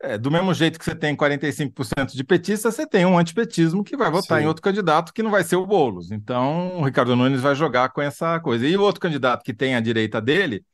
é, 0.00 0.18
do 0.18 0.30
mesmo 0.30 0.52
jeito 0.54 0.78
que 0.78 0.84
você 0.84 0.94
tem 0.94 1.14
45% 1.14 2.14
de 2.14 2.24
petistas, 2.24 2.74
você 2.74 2.86
tem 2.86 3.06
um 3.06 3.18
antipetismo 3.18 3.84
que 3.84 3.96
vai 3.96 4.10
votar 4.10 4.38
Sim. 4.38 4.44
em 4.44 4.48
outro 4.48 4.62
candidato 4.62 5.12
que 5.12 5.22
não 5.22 5.30
vai 5.30 5.44
ser 5.44 5.56
o 5.56 5.66
Boulos. 5.66 6.10
Então, 6.10 6.78
o 6.78 6.84
Ricardo 6.84 7.14
Nunes 7.14 7.40
vai 7.40 7.54
jogar 7.54 7.90
com 7.90 8.00
essa 8.00 8.40
coisa. 8.40 8.66
E 8.66 8.76
o 8.76 8.82
outro 8.82 9.00
candidato 9.00 9.44
que 9.44 9.54
tem 9.54 9.74
à 9.74 9.80
direita 9.80 10.20
dele, 10.20 10.64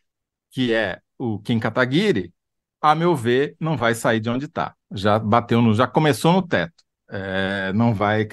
que 0.50 0.72
é 0.72 1.00
o 1.18 1.38
Kim 1.40 1.58
Kataguiri, 1.58 2.32
a 2.80 2.94
meu 2.94 3.14
ver, 3.14 3.56
não 3.60 3.76
vai 3.76 3.94
sair 3.94 4.20
de 4.20 4.30
onde 4.30 4.46
está. 4.46 4.74
Já 4.92 5.18
bateu 5.18 5.60
no, 5.60 5.74
já 5.74 5.86
começou 5.86 6.32
no 6.32 6.46
teto. 6.46 6.87
É, 7.10 7.72
não 7.72 7.94
vai 7.94 8.26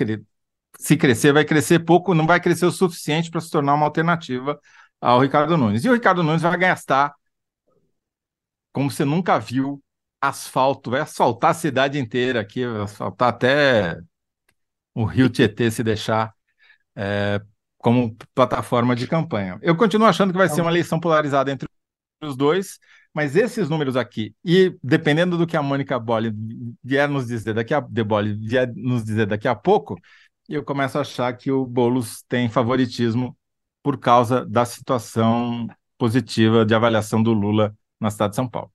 se 0.78 0.98
crescer, 0.98 1.32
vai 1.34 1.46
crescer 1.46 1.80
pouco, 1.80 2.14
não 2.14 2.28
vai 2.28 2.40
crescer 2.40 2.66
o 2.66 2.72
suficiente 2.72 3.32
para 3.32 3.42
se 3.42 3.50
tornar 3.50 3.74
uma 3.74 3.86
alternativa 3.86 4.60
ao 5.00 5.20
Ricardo 5.20 5.58
Nunes. 5.58 5.86
E 5.86 5.90
o 5.90 5.94
Ricardo 5.94 6.24
Nunes 6.24 6.42
vai 6.42 6.58
gastar 6.58 7.14
como 8.72 8.92
você 8.92 9.06
nunca 9.06 9.40
viu 9.40 9.82
asfalto, 10.20 10.92
vai 10.92 11.00
asfaltar 11.02 11.52
a 11.52 11.54
cidade 11.54 11.98
inteira 11.98 12.42
aqui, 12.42 12.66
vai 12.68 12.82
asfaltar 12.82 13.30
até 13.30 13.98
o 14.94 15.06
Rio 15.06 15.30
Tietê 15.30 15.72
se 15.72 15.84
deixar 15.84 16.34
é, 16.96 17.42
como 17.78 18.16
plataforma 18.34 18.96
de 18.96 19.08
campanha. 19.08 19.58
Eu 19.62 19.78
continuo 19.78 20.08
achando 20.08 20.32
que 20.32 20.38
vai 20.38 20.50
ser 20.50 20.62
uma 20.62 20.72
eleição 20.72 21.00
polarizada 21.00 21.52
entre 21.52 21.70
os 22.22 22.36
dois, 22.36 22.80
mas 23.16 23.34
esses 23.38 23.70
números 23.70 23.96
aqui, 23.96 24.36
e 24.44 24.76
dependendo 24.84 25.38
do 25.38 25.48
que 25.48 25.56
a 25.56 25.64
Mônica 25.64 25.98
Bolli 25.98 26.34
vier 26.84 27.08
nos 27.08 27.26
dizer 27.26 27.54
daqui 27.54 27.74
a 27.74 27.80
de 27.80 28.04
Bolli 28.04 28.34
vier 28.34 28.70
nos 28.76 29.06
dizer 29.06 29.26
daqui 29.26 29.48
a 29.48 29.56
pouco, 29.56 29.98
eu 30.50 30.62
começo 30.66 30.98
a 30.98 31.02
achar 31.02 31.32
que 31.36 31.50
o 31.50 31.66
Boulos 31.66 32.24
tem 32.28 32.50
favoritismo 32.50 33.34
por 33.82 33.98
causa 33.98 34.46
da 34.46 34.66
situação 34.66 35.66
positiva 35.98 36.66
de 36.66 36.76
avaliação 36.76 37.24
do 37.24 37.32
Lula 37.32 37.74
na 38.02 38.12
cidade 38.12 38.32
de 38.32 38.36
São 38.36 38.50
Paulo. 38.50 38.70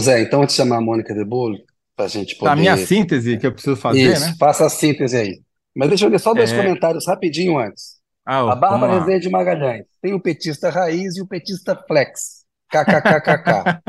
Zé, 0.00 0.22
então 0.22 0.42
antes 0.42 0.56
de 0.56 0.62
chamar 0.62 0.78
a 0.78 0.80
Mônica 0.80 1.12
de 1.14 1.22
Bolo, 1.22 1.58
para 1.94 2.06
a 2.06 2.08
gente 2.08 2.34
poder. 2.36 2.52
A 2.52 2.56
minha 2.56 2.76
síntese 2.78 3.36
que 3.36 3.46
eu 3.46 3.52
preciso 3.52 3.76
fazer, 3.76 4.14
Isso, 4.14 4.20
né? 4.22 4.34
Faça 4.38 4.64
a 4.64 4.70
síntese 4.70 5.14
aí. 5.14 5.42
Mas 5.76 5.90
deixa 5.90 6.06
eu 6.06 6.10
ler 6.10 6.18
só 6.18 6.32
dois 6.32 6.50
é... 6.50 6.56
comentários 6.56 7.06
rapidinho 7.06 7.58
antes. 7.58 8.00
Ah, 8.24 8.52
a 8.52 8.56
Bárbara 8.56 9.00
Rezende 9.00 9.28
Magalhães. 9.28 9.84
Tem 10.00 10.14
o 10.14 10.20
petista 10.20 10.70
raiz 10.70 11.16
e 11.16 11.20
o 11.22 11.26
petista 11.26 11.76
flex. 11.86 12.41
KKKKK. 12.72 13.82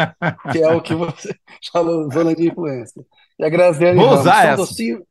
que 0.51 0.61
é 0.61 0.69
o 0.69 0.81
que 0.81 0.93
você 0.93 1.33
falou, 1.71 2.11
zona 2.11 2.35
de 2.35 2.49
influência. 2.49 3.01
E 3.39 3.45
a 3.45 3.49
Graziane 3.49 3.97
Vou 3.97 4.09
Ramos, 4.09 4.25
essa. 4.25 4.55
Docinho... 4.57 5.03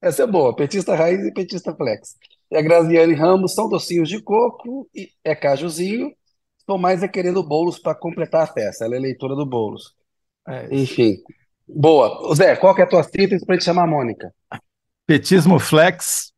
Essa 0.00 0.22
é 0.22 0.26
boa, 0.26 0.54
petista 0.54 0.94
raiz 0.94 1.20
e 1.24 1.32
petista 1.32 1.74
flex. 1.74 2.14
E 2.50 2.56
a 2.56 2.62
Graziane 2.62 3.14
Ramos 3.14 3.54
são 3.54 3.68
docinhos 3.68 4.08
de 4.08 4.22
coco 4.22 4.88
e 4.94 5.08
é 5.24 5.34
cajuzinho. 5.34 6.12
Estou 6.58 6.78
mais 6.78 7.02
é 7.02 7.08
querendo 7.08 7.42
bolos 7.42 7.78
para 7.78 7.94
completar 7.94 8.42
a 8.42 8.46
festa. 8.46 8.84
Ela 8.84 8.96
é 8.96 8.98
leitora 9.00 9.34
do 9.34 9.46
bolos. 9.46 9.94
É 10.46 10.68
Enfim. 10.70 11.16
Boa. 11.66 12.34
Zé, 12.34 12.54
qual 12.56 12.74
que 12.74 12.82
é 12.82 12.84
a 12.84 12.88
tua 12.88 13.02
síntese 13.02 13.44
para 13.44 13.58
te 13.58 13.64
chamar 13.64 13.84
a 13.84 13.86
Mônica? 13.86 14.32
Petismo 15.06 15.58
flex 15.58 16.32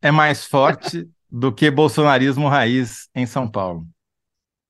é 0.00 0.10
mais 0.10 0.44
forte 0.44 1.08
do 1.30 1.52
que 1.52 1.70
bolsonarismo 1.70 2.48
raiz 2.48 3.08
em 3.14 3.26
São 3.26 3.48
Paulo. 3.48 3.86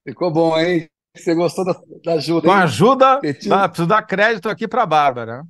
Ficou 0.06 0.30
bom, 0.32 0.58
hein? 0.58 0.88
Você 1.14 1.34
gostou 1.34 1.64
da, 1.64 1.74
da 2.04 2.14
ajuda? 2.14 2.46
Com 2.46 2.52
a 2.52 2.62
ajuda, 2.62 3.20
dá, 3.46 3.68
preciso 3.68 3.88
dar 3.88 4.02
crédito 4.02 4.48
aqui 4.48 4.66
para 4.66 4.82
a 4.82 4.86
Bárbara. 4.86 5.44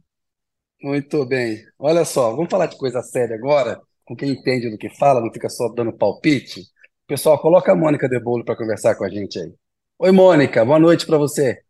Muito 0.83 1.25
bem. 1.25 1.65
Olha 1.79 2.05
só, 2.05 2.35
vamos 2.35 2.51
falar 2.51 2.67
de 2.67 2.77
coisa 2.77 3.01
séria 3.03 3.37
agora, 3.37 3.81
com 4.05 4.17
quem 4.17 4.31
entende 4.31 4.69
do 4.69 4.77
que 4.77 4.91
fala, 4.97 5.21
não 5.21 5.33
fica 5.33 5.49
só 5.49 5.69
dando 5.69 5.93
palpite. 5.93 6.63
Pessoal, 7.07 7.41
coloca 7.41 7.71
a 7.71 7.77
Mônica 7.77 8.09
de 8.09 8.19
Bolo 8.19 8.45
para 8.45 8.57
conversar 8.57 8.97
com 8.97 9.05
a 9.05 9.09
gente 9.09 9.39
aí. 9.39 9.53
Oi, 9.99 10.11
Mônica, 10.11 10.65
boa 10.65 10.81
noite 10.81 11.07
para 11.07 11.19
você. 11.19 11.63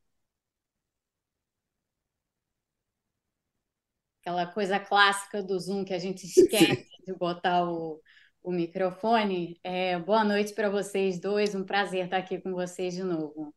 aquela 4.22 4.46
coisa 4.46 4.78
clássica 4.78 5.42
do 5.42 5.58
Zoom 5.58 5.84
que 5.84 5.92
a 5.92 5.98
gente 5.98 6.24
esquece 6.26 6.88
de 7.06 7.12
botar 7.14 7.68
o, 7.68 8.00
o 8.42 8.50
microfone. 8.50 9.56
É, 9.62 9.98
boa 9.98 10.24
noite 10.24 10.52
para 10.52 10.68
vocês 10.68 11.20
dois, 11.20 11.54
um 11.54 11.64
prazer 11.64 12.04
estar 12.04 12.16
aqui 12.16 12.38
com 12.38 12.52
vocês 12.52 12.94
de 12.94 13.02
novo. 13.02 13.54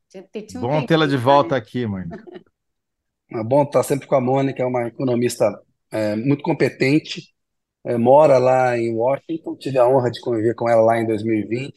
Um 0.56 0.60
bom 0.60 0.86
tê-la 0.86 1.08
de 1.08 1.18
volta 1.18 1.56
né? 1.56 1.58
aqui, 1.58 1.86
mãe. 1.86 2.06
É 3.32 3.44
bom 3.44 3.64
estar 3.64 3.84
sempre 3.84 4.08
com 4.08 4.16
a 4.16 4.22
Mônica, 4.22 4.62
é 4.62 4.66
uma 4.66 4.88
economista 4.88 5.60
é, 5.92 6.16
muito 6.16 6.44
competente, 6.44 7.34
é, 7.84 7.98
mora 7.98 8.38
lá 8.38 8.78
em 8.78 8.94
Washington, 8.94 9.56
tive 9.56 9.78
a 9.78 9.88
honra 9.88 10.12
de 10.12 10.22
conviver 10.22 10.54
com 10.54 10.70
ela 10.70 10.82
lá 10.82 11.00
em 11.00 11.06
2020, 11.06 11.74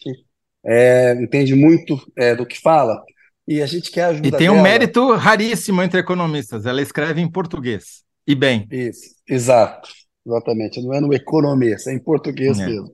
é, 0.64 1.14
entende 1.14 1.54
muito 1.54 1.96
é, 2.16 2.34
do 2.34 2.44
que 2.46 2.60
fala, 2.60 3.02
e 3.46 3.62
a 3.62 3.66
gente 3.66 3.90
quer 3.90 4.04
ajudar. 4.04 4.28
E 4.28 4.38
tem 4.38 4.50
um 4.50 4.60
mérito 4.60 5.14
raríssimo 5.14 5.82
entre 5.82 6.00
economistas, 6.00 6.66
ela 6.66 6.82
escreve 6.82 7.20
em 7.20 7.30
português. 7.30 8.02
E 8.26 8.34
bem. 8.34 8.66
Isso, 8.70 9.14
exato. 9.26 9.88
Exatamente. 10.28 10.82
Não 10.82 10.92
é 10.92 11.00
no 11.00 11.14
economês, 11.14 11.86
é 11.86 11.94
em 11.94 11.98
português 11.98 12.60
é. 12.60 12.66
mesmo. 12.66 12.92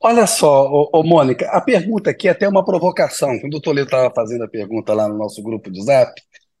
Olha 0.00 0.26
só, 0.26 0.70
ô, 0.70 0.90
ô, 0.92 1.02
Mônica, 1.02 1.46
a 1.50 1.60
pergunta 1.60 2.10
aqui 2.10 2.28
é 2.28 2.30
até 2.30 2.48
uma 2.48 2.64
provocação. 2.64 3.38
Quando 3.40 3.54
o 3.54 3.60
Toledo 3.60 3.86
estava 3.86 4.12
fazendo 4.14 4.44
a 4.44 4.48
pergunta 4.48 4.92
lá 4.94 5.08
no 5.08 5.16
nosso 5.16 5.42
grupo 5.42 5.70
de 5.70 5.82
zap, 5.82 6.12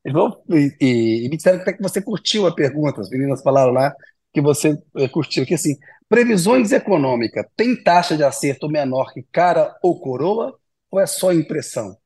e, 0.04 0.76
e, 0.80 1.26
e, 1.26 1.28
me 1.28 1.36
disseram 1.36 1.60
até 1.60 1.72
que 1.72 1.82
você 1.82 2.00
curtiu 2.02 2.46
a 2.46 2.54
pergunta, 2.54 3.00
as 3.00 3.08
meninas 3.08 3.42
falaram 3.42 3.72
lá 3.72 3.94
que 4.32 4.40
você 4.40 4.78
é, 4.96 5.08
curtiu, 5.08 5.46
que 5.46 5.54
assim, 5.54 5.76
previsões 6.08 6.72
econômicas, 6.72 7.46
tem 7.56 7.82
taxa 7.82 8.16
de 8.16 8.22
acerto 8.22 8.68
menor 8.68 9.12
que 9.12 9.22
cara 9.32 9.74
ou 9.82 9.98
coroa, 9.98 10.54
ou 10.90 11.00
é 11.00 11.06
só 11.06 11.32
impressão? 11.32 11.96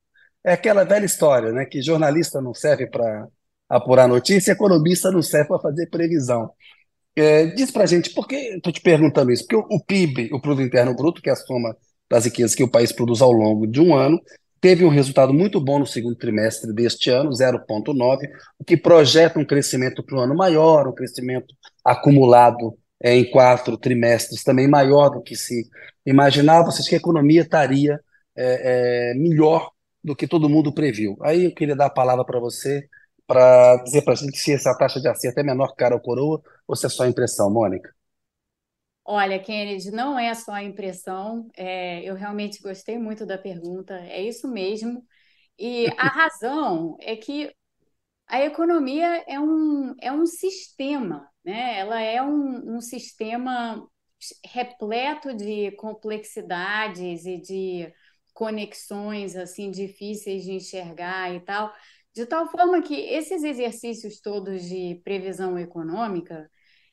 É 0.43 0.53
aquela 0.53 0.85
velha 0.85 1.05
história, 1.05 1.51
né, 1.51 1.65
que 1.65 1.81
jornalista 1.81 2.41
não 2.41 2.53
serve 2.53 2.87
para 2.87 3.27
apurar 3.67 4.07
notícia, 4.07 4.53
economista 4.53 5.11
não 5.11 5.21
serve 5.21 5.49
para 5.49 5.59
fazer 5.59 5.89
previsão. 5.89 6.51
É, 7.19 7.47
diz 7.47 7.69
para 7.69 7.83
a 7.83 7.87
gente, 7.87 8.11
por 8.11 8.27
que 8.27 8.35
estou 8.35 8.71
te 8.71 8.79
perguntando 8.79 9.31
isso? 9.31 9.45
Porque 9.45 9.55
o, 9.55 9.77
o, 9.77 9.83
PIB, 9.83 10.29
o 10.31 10.39
Produto 10.39 10.65
Interno 10.65 10.95
Bruto, 10.95 11.21
que 11.21 11.29
é 11.29 11.33
a 11.33 11.35
soma 11.35 11.75
das 12.09 12.25
riquezas 12.25 12.55
que 12.55 12.63
o 12.63 12.71
país 12.71 12.91
produz 12.91 13.21
ao 13.21 13.31
longo 13.31 13.67
de 13.67 13.81
um 13.81 13.93
ano, 13.93 14.19
teve 14.61 14.85
um 14.85 14.89
resultado 14.89 15.33
muito 15.33 15.59
bom 15.59 15.79
no 15.79 15.85
segundo 15.85 16.15
trimestre 16.15 16.73
deste 16.73 17.09
ano, 17.09 17.31
0,9, 17.31 18.29
o 18.57 18.63
que 18.63 18.77
projeta 18.77 19.37
um 19.37 19.45
crescimento 19.45 20.01
para 20.01 20.17
o 20.17 20.19
ano 20.21 20.35
maior, 20.35 20.87
um 20.87 20.93
crescimento 20.93 21.53
acumulado 21.83 22.77
é, 23.01 23.15
em 23.15 23.29
quatro 23.29 23.77
trimestres 23.77 24.43
também 24.43 24.67
maior 24.67 25.09
do 25.09 25.21
que 25.21 25.35
se 25.35 25.67
imaginava, 26.05 26.71
seja, 26.71 26.89
que 26.89 26.95
a 26.95 26.99
economia 26.99 27.41
estaria 27.41 27.99
é, 28.35 29.11
é, 29.11 29.13
melhor 29.15 29.71
do 30.01 30.15
que 30.15 30.27
todo 30.27 30.49
mundo 30.49 30.73
previu. 30.73 31.17
Aí 31.21 31.45
eu 31.45 31.53
queria 31.53 31.75
dar 31.75 31.87
a 31.87 31.89
palavra 31.89 32.23
para 32.23 32.39
você 32.39 32.87
para 33.29 33.77
dizer 33.83 34.03
para 34.03 34.13
a 34.13 34.17
gente 34.17 34.37
se 34.39 34.53
essa 34.53 34.75
taxa 34.77 34.99
de 35.01 35.07
acerto 35.09 35.39
é 35.39 35.43
menor 35.43 35.69
que 35.69 35.77
cara 35.77 35.95
ou 35.95 36.01
coroa 36.01 36.41
ou 36.67 36.75
se 36.75 36.87
é 36.87 36.89
só 36.89 37.05
impressão, 37.07 37.51
Mônica? 37.51 37.93
Olha, 39.05 39.39
Kennedy, 39.41 39.91
não 39.91 40.19
é 40.19 40.33
só 40.35 40.51
a 40.53 40.63
impressão. 40.63 41.49
É, 41.57 42.03
eu 42.03 42.15
realmente 42.15 42.61
gostei 42.61 42.97
muito 42.97 43.25
da 43.25 43.37
pergunta. 43.37 43.95
É 44.01 44.21
isso 44.21 44.47
mesmo. 44.47 45.03
E 45.57 45.87
a 45.97 46.07
razão 46.09 46.97
é 47.01 47.15
que 47.15 47.53
a 48.27 48.43
economia 48.45 49.23
é 49.27 49.39
um, 49.39 49.95
é 50.01 50.11
um 50.11 50.25
sistema, 50.25 51.29
né? 51.45 51.79
Ela 51.79 52.01
é 52.01 52.21
um, 52.21 52.77
um 52.77 52.81
sistema 52.81 53.87
repleto 54.45 55.33
de 55.35 55.71
complexidades 55.73 57.25
e 57.25 57.37
de 57.41 57.93
conexões 58.33 59.35
assim 59.35 59.71
difíceis 59.71 60.43
de 60.45 60.53
enxergar 60.53 61.33
e 61.35 61.41
tal. 61.41 61.73
De 62.13 62.25
tal 62.25 62.47
forma 62.49 62.81
que 62.81 62.93
esses 62.95 63.43
exercícios 63.43 64.19
todos 64.19 64.63
de 64.63 64.99
previsão 65.03 65.57
econômica, 65.57 66.49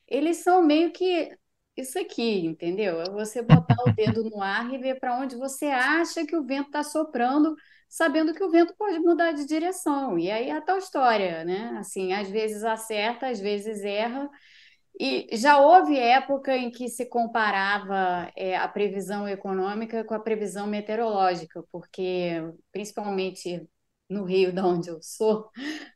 eles 0.07 0.37
são 0.37 0.63
meio 0.63 0.91
que 0.93 1.35
isso 1.75 1.99
aqui, 1.99 2.45
entendeu? 2.45 3.01
É 3.01 3.09
você 3.11 3.41
botar 3.41 3.75
o 3.85 3.93
dedo 3.93 4.23
no 4.23 4.41
ar 4.41 4.73
e 4.73 4.77
ver 4.77 4.99
para 4.99 5.17
onde 5.19 5.35
você 5.35 5.67
acha 5.67 6.25
que 6.25 6.35
o 6.35 6.45
vento 6.45 6.67
está 6.67 6.83
soprando, 6.83 7.55
sabendo 7.89 8.33
que 8.33 8.43
o 8.43 8.49
vento 8.49 8.75
pode 8.77 8.99
mudar 8.99 9.31
de 9.33 9.45
direção. 9.45 10.17
E 10.17 10.31
aí 10.31 10.49
é 10.49 10.53
a 10.53 10.61
tal 10.61 10.77
história, 10.77 11.43
né? 11.45 11.75
Assim, 11.79 12.13
às 12.13 12.29
vezes 12.29 12.63
acerta, 12.63 13.27
às 13.27 13.39
vezes 13.39 13.83
erra. 13.83 14.29
E 14.99 15.27
já 15.37 15.59
houve 15.59 15.97
época 15.97 16.55
em 16.57 16.71
que 16.71 16.89
se 16.89 17.05
comparava 17.07 18.31
é, 18.35 18.57
a 18.57 18.67
previsão 18.67 19.27
econômica 19.27 20.03
com 20.03 20.15
a 20.15 20.19
previsão 20.19 20.65
meteorológica, 20.65 21.63
porque 21.71 22.41
principalmente 22.71 23.67
no 24.09 24.23
Rio, 24.23 24.51
de 24.51 24.61
onde 24.61 24.89
eu 24.89 25.01
sou, 25.01 25.49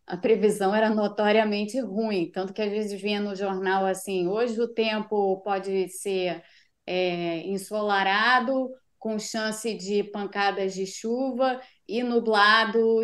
a 0.06 0.18
previsão 0.18 0.76
era 0.76 0.90
notoriamente 0.90 1.80
ruim. 1.80 2.32
Tanto 2.32 2.54
que 2.54 2.62
às 2.62 2.70
vezes 2.72 3.02
vinha 3.02 3.20
no 3.22 3.36
jornal 3.36 3.86
assim: 3.86 4.28
hoje 4.28 4.60
o 4.62 4.68
tempo 4.68 5.42
pode 5.42 5.90
ser 5.90 6.44
é, 6.86 7.40
ensolarado, 7.48 8.70
com 9.00 9.18
chance 9.18 9.74
de 9.74 10.04
pancadas 10.04 10.74
de 10.74 10.86
chuva 10.86 11.60
e 11.88 12.04
nublado. 12.04 13.04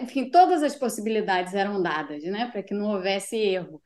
Enfim, 0.00 0.30
todas 0.30 0.62
as 0.62 0.76
possibilidades 0.76 1.54
eram 1.54 1.82
dadas, 1.82 2.22
né, 2.24 2.50
para 2.52 2.62
que 2.62 2.74
não 2.74 2.86
houvesse 2.94 3.36
erro. 3.36 3.80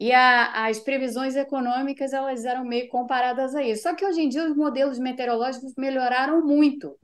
E 0.00 0.12
a, 0.12 0.66
as 0.66 0.78
previsões 0.78 1.36
econômicas 1.36 2.14
elas 2.14 2.46
eram 2.46 2.64
meio 2.64 2.88
comparadas 2.88 3.54
a 3.54 3.62
isso. 3.62 3.82
Só 3.82 3.94
que 3.94 4.02
hoje 4.02 4.22
em 4.22 4.30
dia 4.30 4.48
os 4.48 4.56
modelos 4.56 4.98
meteorológicos 4.98 5.74
melhoraram 5.76 6.40
muito. 6.40 6.96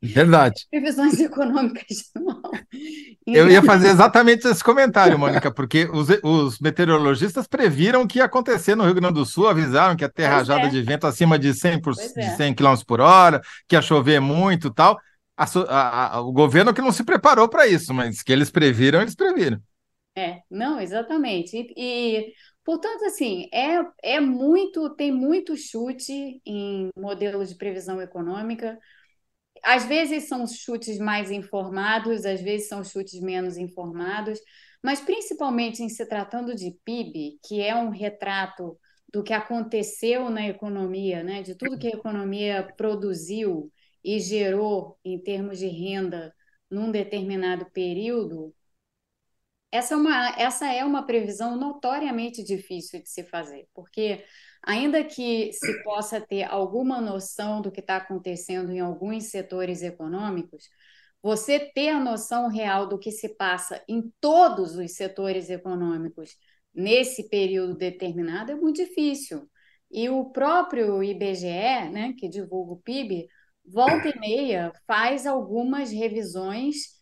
Verdade. 0.00 0.64
previsões 0.70 1.18
econômicas 1.18 2.12
não. 2.14 2.40
Então... 3.26 3.42
Eu 3.42 3.50
ia 3.50 3.60
fazer 3.60 3.88
exatamente 3.88 4.46
esse 4.46 4.62
comentário, 4.62 5.18
Mônica, 5.18 5.52
porque 5.52 5.90
os, 5.92 6.06
os, 6.22 6.60
meteorologistas 6.60 7.48
previram 7.48 8.06
que 8.06 8.18
ia 8.18 8.24
acontecer 8.26 8.76
no 8.76 8.84
Rio 8.84 8.94
Grande 8.94 9.14
do 9.14 9.26
Sul, 9.26 9.48
avisaram 9.48 9.96
que 9.96 10.04
ia 10.04 10.08
ter 10.08 10.22
pois 10.22 10.34
rajada 10.36 10.66
é. 10.66 10.68
de 10.68 10.80
vento 10.80 11.08
acima 11.08 11.36
de 11.36 11.52
100, 11.52 11.80
por, 11.80 11.94
é. 11.98 12.06
de 12.06 12.36
100 12.36 12.54
km 12.54 12.74
por 12.86 13.00
hora, 13.00 13.40
que 13.66 13.74
ia 13.74 13.82
chover 13.82 14.20
muito 14.20 14.68
e 14.68 14.72
tal. 14.72 14.96
A, 15.36 16.14
a, 16.14 16.20
o 16.20 16.32
governo 16.32 16.72
que 16.72 16.80
não 16.80 16.92
se 16.92 17.02
preparou 17.02 17.48
para 17.48 17.66
isso, 17.66 17.92
mas 17.92 18.22
que 18.22 18.32
eles 18.32 18.48
previram, 18.48 19.00
eles 19.00 19.16
previram. 19.16 19.58
É, 20.16 20.42
não, 20.50 20.80
exatamente. 20.80 21.56
E, 21.76 22.18
e, 22.28 22.34
portanto, 22.64 23.04
assim, 23.04 23.48
é, 23.52 23.78
é 24.02 24.20
muito, 24.20 24.90
tem 24.94 25.10
muito 25.10 25.56
chute 25.56 26.40
em 26.46 26.88
modelos 26.96 27.48
de 27.48 27.56
previsão 27.56 28.00
econômica. 28.00 28.78
Às 29.62 29.86
vezes 29.86 30.28
são 30.28 30.46
chutes 30.46 30.98
mais 30.98 31.30
informados, 31.30 32.24
às 32.26 32.40
vezes 32.40 32.68
são 32.68 32.84
chutes 32.84 33.20
menos 33.20 33.56
informados, 33.56 34.38
mas 34.82 35.00
principalmente 35.00 35.82
em 35.82 35.88
se 35.88 36.06
tratando 36.06 36.54
de 36.54 36.72
PIB, 36.84 37.38
que 37.44 37.60
é 37.62 37.74
um 37.74 37.90
retrato 37.90 38.78
do 39.12 39.22
que 39.22 39.32
aconteceu 39.32 40.28
na 40.30 40.46
economia, 40.48 41.22
né? 41.24 41.42
de 41.42 41.54
tudo 41.56 41.78
que 41.78 41.86
a 41.88 41.90
economia 41.90 42.68
produziu 42.76 43.72
e 44.04 44.20
gerou 44.20 44.98
em 45.04 45.18
termos 45.18 45.58
de 45.58 45.68
renda 45.68 46.34
num 46.70 46.90
determinado 46.90 47.66
período, 47.72 48.54
essa 49.74 49.94
é 49.94 49.96
uma, 49.96 50.28
essa 50.38 50.72
é 50.72 50.84
uma 50.84 51.04
previsão 51.04 51.56
notoriamente 51.56 52.44
difícil 52.44 53.02
de 53.02 53.10
se 53.10 53.24
fazer, 53.24 53.66
porque 53.74 54.24
ainda 54.62 55.02
que 55.02 55.52
se 55.52 55.82
possa 55.82 56.20
ter 56.20 56.44
alguma 56.44 57.00
noção 57.00 57.60
do 57.60 57.72
que 57.72 57.80
está 57.80 57.96
acontecendo 57.96 58.70
em 58.70 58.78
alguns 58.78 59.24
setores 59.24 59.82
econômicos, 59.82 60.68
você 61.20 61.58
ter 61.58 61.88
a 61.88 61.98
noção 61.98 62.46
real 62.46 62.86
do 62.88 63.00
que 63.00 63.10
se 63.10 63.30
passa 63.30 63.82
em 63.88 64.12
todos 64.20 64.76
os 64.76 64.92
setores 64.92 65.50
econômicos 65.50 66.36
nesse 66.72 67.28
período 67.28 67.74
determinado 67.74 68.52
é 68.52 68.54
muito 68.54 68.76
difícil. 68.76 69.50
E 69.90 70.08
o 70.08 70.26
próprio 70.30 71.02
IBGE, 71.02 71.88
né, 71.90 72.14
que 72.16 72.28
divulga 72.28 72.74
o 72.74 72.80
PIB, 72.80 73.26
volta 73.64 74.08
e 74.08 74.20
meia 74.20 74.72
faz 74.86 75.26
algumas 75.26 75.90
revisões 75.90 76.94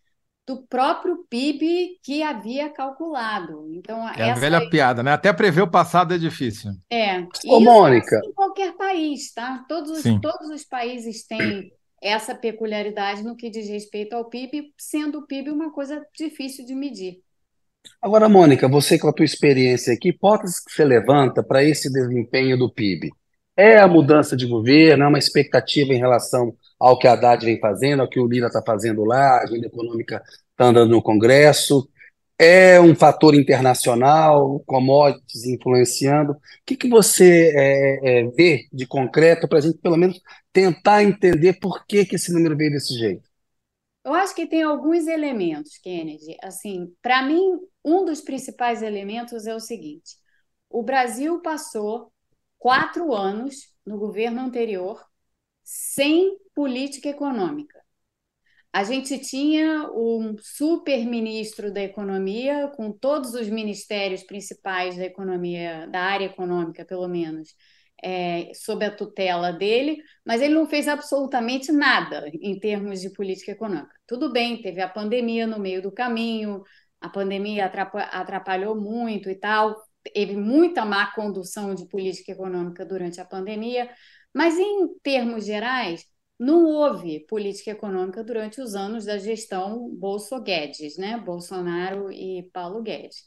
do 0.46 0.62
próprio 0.66 1.24
PIB 1.30 1.98
que 2.02 2.22
havia 2.22 2.68
calculado. 2.68 3.68
Então, 3.72 4.08
é 4.08 4.30
a 4.30 4.34
velha 4.34 4.68
piada, 4.68 5.02
né? 5.02 5.12
Até 5.12 5.32
prever 5.32 5.62
o 5.62 5.70
passado 5.70 6.14
é 6.14 6.18
difícil. 6.18 6.72
É. 6.90 7.20
Ô, 7.46 7.60
Mônica. 7.60 8.20
em 8.24 8.32
qualquer 8.32 8.72
país, 8.76 9.32
tá? 9.32 9.64
Todos 9.68 9.90
os, 9.90 10.02
todos 10.20 10.50
os 10.50 10.64
países 10.64 11.24
têm 11.24 11.72
essa 12.02 12.34
peculiaridade 12.34 13.22
no 13.22 13.36
que 13.36 13.48
diz 13.48 13.68
respeito 13.68 14.14
ao 14.14 14.24
PIB, 14.24 14.72
sendo 14.76 15.20
o 15.20 15.26
PIB 15.26 15.50
uma 15.50 15.70
coisa 15.72 16.04
difícil 16.16 16.66
de 16.66 16.74
medir. 16.74 17.20
Agora, 18.00 18.28
Mônica, 18.28 18.68
você 18.68 18.98
com 18.98 19.08
a 19.08 19.12
tua 19.12 19.24
experiência, 19.24 19.96
que 20.00 20.08
hipóteses 20.08 20.58
que 20.58 20.72
você 20.72 20.84
levanta 20.84 21.42
para 21.42 21.62
esse 21.62 21.92
desempenho 21.92 22.58
do 22.58 22.72
PIB? 22.72 23.10
É 23.56 23.78
a 23.78 23.86
mudança 23.86 24.36
de 24.36 24.46
governo, 24.46 25.04
é 25.04 25.08
uma 25.08 25.18
expectativa 25.18 25.92
em 25.92 25.98
relação 25.98 26.56
ao 26.78 26.98
que 26.98 27.06
a 27.06 27.12
Haddad 27.12 27.44
vem 27.44 27.60
fazendo, 27.60 28.00
ao 28.00 28.08
que 28.08 28.18
o 28.18 28.26
Lira 28.26 28.46
está 28.46 28.62
fazendo 28.62 29.04
lá, 29.04 29.38
a 29.38 29.42
agenda 29.42 29.66
econômica 29.66 30.22
está 30.52 30.66
andando 30.66 30.90
no 30.90 31.02
Congresso, 31.02 31.88
é 32.38 32.80
um 32.80 32.94
fator 32.94 33.34
internacional, 33.34 34.60
commodities 34.66 35.44
influenciando. 35.44 36.32
O 36.32 36.38
que, 36.66 36.76
que 36.76 36.88
você 36.88 37.52
é, 37.54 38.20
é, 38.20 38.24
vê 38.30 38.66
de 38.72 38.86
concreto 38.86 39.46
para 39.46 39.58
a 39.58 39.60
gente, 39.60 39.78
pelo 39.78 39.96
menos, 39.96 40.20
tentar 40.52 41.04
entender 41.04 41.54
por 41.60 41.86
que, 41.86 42.04
que 42.04 42.16
esse 42.16 42.32
número 42.32 42.56
veio 42.56 42.72
desse 42.72 42.94
jeito? 42.94 43.30
Eu 44.04 44.14
acho 44.14 44.34
que 44.34 44.46
tem 44.46 44.62
alguns 44.62 45.06
elementos, 45.06 45.78
Kennedy. 45.78 46.36
Assim, 46.42 46.92
para 47.00 47.22
mim, 47.22 47.60
um 47.84 48.04
dos 48.04 48.20
principais 48.20 48.82
elementos 48.82 49.46
é 49.46 49.54
o 49.54 49.60
seguinte: 49.60 50.16
o 50.68 50.82
Brasil 50.82 51.40
passou 51.40 52.11
quatro 52.62 53.12
anos 53.12 53.56
no 53.84 53.98
governo 53.98 54.40
anterior 54.40 55.04
sem 55.64 56.38
política 56.54 57.08
econômica. 57.08 57.82
A 58.72 58.84
gente 58.84 59.18
tinha 59.18 59.90
um 59.92 60.36
super-ministro 60.38 61.72
da 61.72 61.82
economia, 61.82 62.68
com 62.76 62.92
todos 62.92 63.34
os 63.34 63.48
ministérios 63.48 64.22
principais 64.22 64.96
da 64.96 65.04
economia, 65.04 65.88
da 65.88 66.02
área 66.02 66.26
econômica, 66.26 66.84
pelo 66.84 67.08
menos, 67.08 67.48
é, 68.00 68.52
sob 68.54 68.84
a 68.84 68.94
tutela 68.94 69.52
dele, 69.52 70.00
mas 70.24 70.40
ele 70.40 70.54
não 70.54 70.66
fez 70.66 70.86
absolutamente 70.86 71.72
nada 71.72 72.30
em 72.32 72.60
termos 72.60 73.00
de 73.00 73.10
política 73.10 73.50
econômica. 73.50 73.94
Tudo 74.06 74.32
bem, 74.32 74.62
teve 74.62 74.80
a 74.80 74.88
pandemia 74.88 75.48
no 75.48 75.58
meio 75.58 75.82
do 75.82 75.90
caminho, 75.90 76.62
a 77.00 77.08
pandemia 77.08 77.66
atrapalhou 77.66 78.80
muito 78.80 79.28
e 79.28 79.34
tal, 79.34 79.76
teve 80.14 80.36
muita 80.36 80.84
má 80.84 81.12
condução 81.14 81.74
de 81.74 81.86
política 81.88 82.32
econômica 82.32 82.84
durante 82.84 83.20
a 83.20 83.24
pandemia, 83.24 83.90
mas, 84.34 84.58
em 84.58 84.88
termos 85.02 85.44
gerais, 85.44 86.04
não 86.38 86.64
houve 86.64 87.20
política 87.26 87.70
econômica 87.70 88.24
durante 88.24 88.60
os 88.60 88.74
anos 88.74 89.04
da 89.04 89.18
gestão 89.18 89.88
Bolso-Guedes, 89.90 90.96
né? 90.98 91.16
Bolsonaro 91.18 92.10
e 92.10 92.48
Paulo 92.52 92.82
Guedes. 92.82 93.24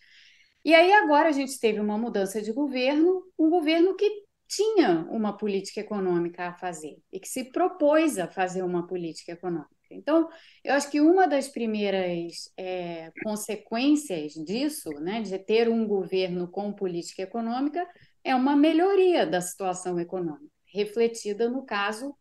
E 0.65 0.73
aí 0.73 0.91
agora 0.93 1.29
a 1.29 1.31
gente 1.31 1.59
teve 1.59 1.79
uma 1.79 1.97
mudança 1.97 2.41
de 2.41 2.51
governo, 2.51 3.23
um 3.37 3.49
governo 3.49 3.95
que 3.95 4.25
tinha 4.47 5.07
uma 5.09 5.37
política 5.37 5.79
econômica 5.81 6.47
a 6.47 6.53
fazer 6.53 6.97
e 7.11 7.19
que 7.19 7.27
se 7.27 7.51
propôs 7.51 8.17
a 8.17 8.27
fazer 8.27 8.63
uma 8.63 8.87
política 8.87 9.31
econômica. 9.33 9.74
Então, 9.95 10.29
eu 10.63 10.73
acho 10.73 10.89
que 10.91 11.01
uma 11.01 11.27
das 11.27 11.47
primeiras 11.47 12.51
é, 12.57 13.11
consequências 13.23 14.33
disso, 14.33 14.89
né, 14.99 15.21
de 15.21 15.37
ter 15.39 15.69
um 15.69 15.87
governo 15.87 16.47
com 16.47 16.73
política 16.73 17.23
econômica, 17.23 17.87
é 18.23 18.35
uma 18.35 18.55
melhoria 18.55 19.25
da 19.25 19.41
situação 19.41 19.99
econômica 19.99 20.55
refletida, 20.75 21.49
no 21.49 21.65
caso, 21.65 22.13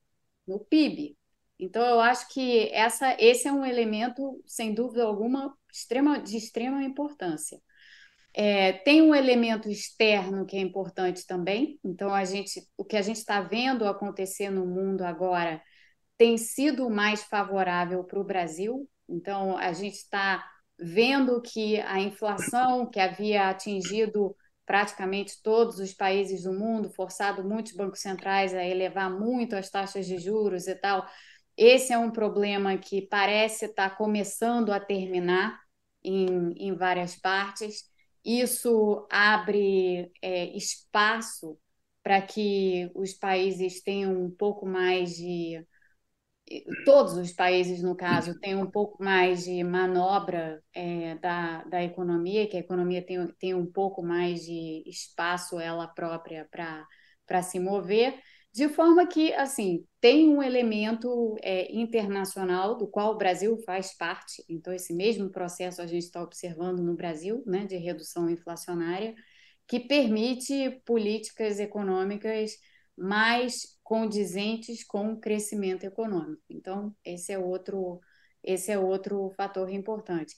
no 0.46 0.60
PIB. 0.60 1.16
Então, 1.58 1.84
eu 1.84 2.00
acho 2.00 2.28
que 2.32 2.68
essa, 2.72 3.16
esse 3.18 3.48
é 3.48 3.52
um 3.52 3.64
elemento, 3.64 4.40
sem 4.46 4.72
dúvida 4.72 5.04
alguma, 5.04 5.56
extrema, 5.72 6.20
de 6.20 6.36
extrema 6.36 6.82
importância. 6.82 7.60
É, 8.32 8.72
tem 8.72 9.02
um 9.02 9.14
elemento 9.14 9.68
externo 9.68 10.46
que 10.46 10.56
é 10.56 10.60
importante 10.60 11.26
também. 11.26 11.78
Então, 11.84 12.12
a 12.12 12.24
gente, 12.24 12.60
o 12.76 12.84
que 12.84 12.96
a 12.96 13.02
gente 13.02 13.16
está 13.18 13.40
vendo 13.40 13.86
acontecer 13.86 14.50
no 14.50 14.66
mundo 14.66 15.02
agora 15.02 15.62
tem 16.16 16.38
sido 16.38 16.88
mais 16.90 17.22
favorável 17.24 18.04
para 18.04 18.20
o 18.20 18.24
Brasil. 18.24 18.88
Então, 19.08 19.56
a 19.56 19.72
gente 19.72 19.96
está 19.96 20.44
vendo 20.78 21.40
que 21.40 21.80
a 21.80 22.00
inflação 22.00 22.88
que 22.90 22.98
havia 22.98 23.48
atingido 23.48 24.36
praticamente 24.66 25.42
todos 25.42 25.78
os 25.78 25.92
países 25.92 26.44
do 26.44 26.52
mundo, 26.52 26.90
forçado 26.90 27.44
muitos 27.44 27.72
bancos 27.72 28.00
centrais 28.00 28.54
a 28.54 28.64
elevar 28.64 29.10
muito 29.10 29.54
as 29.54 29.70
taxas 29.70 30.06
de 30.06 30.18
juros 30.18 30.66
e 30.66 30.74
tal. 30.74 31.06
Esse 31.56 31.92
é 31.92 31.98
um 31.98 32.10
problema 32.10 32.76
que 32.78 33.02
parece 33.02 33.66
estar 33.66 33.96
começando 33.96 34.72
a 34.72 34.80
terminar 34.80 35.60
em, 36.02 36.52
em 36.56 36.74
várias 36.74 37.14
partes. 37.16 37.84
Isso 38.24 39.06
abre 39.10 40.10
é, 40.22 40.46
espaço 40.56 41.58
para 42.02 42.20
que 42.22 42.90
os 42.94 43.12
países 43.14 43.82
tenham 43.82 44.12
um 44.24 44.30
pouco 44.30 44.66
mais 44.66 45.16
de 45.16 45.64
todos 46.84 47.14
os 47.16 47.32
países, 47.32 47.82
no 47.82 47.96
caso, 47.96 48.38
têm 48.38 48.54
um 48.54 48.70
pouco 48.70 49.02
mais 49.02 49.44
de 49.44 49.64
manobra 49.64 50.62
é, 50.74 51.14
da, 51.16 51.64
da 51.64 51.82
economia, 51.82 52.46
que 52.46 52.56
a 52.56 52.60
economia 52.60 53.04
tem, 53.04 53.26
tem 53.38 53.54
um 53.54 53.66
pouco 53.66 54.02
mais 54.02 54.44
de 54.44 54.82
espaço 54.86 55.58
ela 55.58 55.86
própria 55.86 56.46
para 56.50 57.42
se 57.42 57.58
mover, 57.58 58.20
de 58.52 58.68
forma 58.68 59.06
que, 59.06 59.32
assim, 59.32 59.84
tem 60.00 60.28
um 60.28 60.40
elemento 60.42 61.34
é, 61.42 61.74
internacional 61.74 62.76
do 62.76 62.86
qual 62.86 63.14
o 63.14 63.18
Brasil 63.18 63.56
faz 63.66 63.96
parte. 63.96 64.44
Então, 64.48 64.72
esse 64.72 64.94
mesmo 64.94 65.30
processo 65.30 65.82
a 65.82 65.86
gente 65.86 66.04
está 66.04 66.22
observando 66.22 66.80
no 66.80 66.94
Brasil, 66.94 67.42
né, 67.46 67.64
de 67.64 67.76
redução 67.76 68.30
inflacionária, 68.30 69.14
que 69.66 69.80
permite 69.80 70.80
políticas 70.84 71.58
econômicas 71.58 72.52
mais 72.96 73.73
condizentes 73.84 74.82
com 74.82 75.12
o 75.12 75.20
crescimento 75.20 75.84
econômico. 75.84 76.42
Então, 76.48 76.92
esse 77.04 77.32
é 77.32 77.38
outro, 77.38 78.00
esse 78.42 78.72
é 78.72 78.78
outro 78.78 79.30
fator 79.36 79.70
importante. 79.70 80.34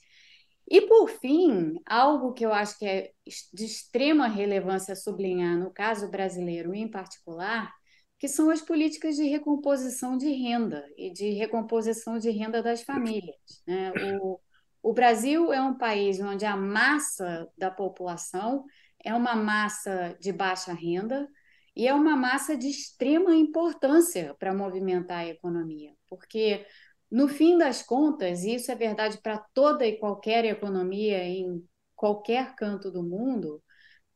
E, 0.69 0.81
por 0.81 1.09
fim, 1.09 1.75
algo 1.85 2.33
que 2.33 2.45
eu 2.45 2.53
acho 2.53 2.77
que 2.77 2.85
é 2.85 3.11
de 3.53 3.65
extrema 3.65 4.27
relevância 4.27 4.95
sublinhar 4.97 5.57
no 5.57 5.71
caso 5.71 6.11
brasileiro 6.11 6.75
em 6.75 6.91
particular, 6.91 7.73
que 8.19 8.27
são 8.27 8.49
as 8.49 8.61
políticas 8.61 9.15
de 9.15 9.23
recomposição 9.23 10.17
de 10.17 10.29
renda 10.29 10.85
e 10.97 11.09
de 11.11 11.31
recomposição 11.31 12.19
de 12.19 12.29
renda 12.31 12.61
das 12.61 12.81
famílias. 12.81 13.37
Né? 13.65 13.93
O, 14.19 14.39
o 14.83 14.93
Brasil 14.93 15.53
é 15.53 15.61
um 15.61 15.77
país 15.77 16.19
onde 16.19 16.45
a 16.45 16.57
massa 16.57 17.47
da 17.57 17.71
população 17.71 18.65
é 19.01 19.13
uma 19.13 19.35
massa 19.35 20.17
de 20.19 20.33
baixa 20.33 20.73
renda 20.73 21.29
e 21.77 21.87
é 21.87 21.93
uma 21.93 22.17
massa 22.17 22.57
de 22.57 22.67
extrema 22.67 23.35
importância 23.35 24.35
para 24.39 24.51
movimentar 24.51 25.19
a 25.19 25.27
economia, 25.27 25.93
porque 26.09 26.65
no 27.09 27.27
fim 27.27 27.55
das 27.55 27.83
contas, 27.83 28.43
e 28.43 28.55
isso 28.55 28.71
é 28.71 28.75
verdade 28.75 29.19
para 29.21 29.37
toda 29.53 29.85
e 29.85 29.99
qualquer 29.99 30.43
economia 30.45 31.23
em 31.23 31.63
qualquer 31.95 32.55
canto 32.55 32.91
do 32.91 33.03
mundo, 33.03 33.63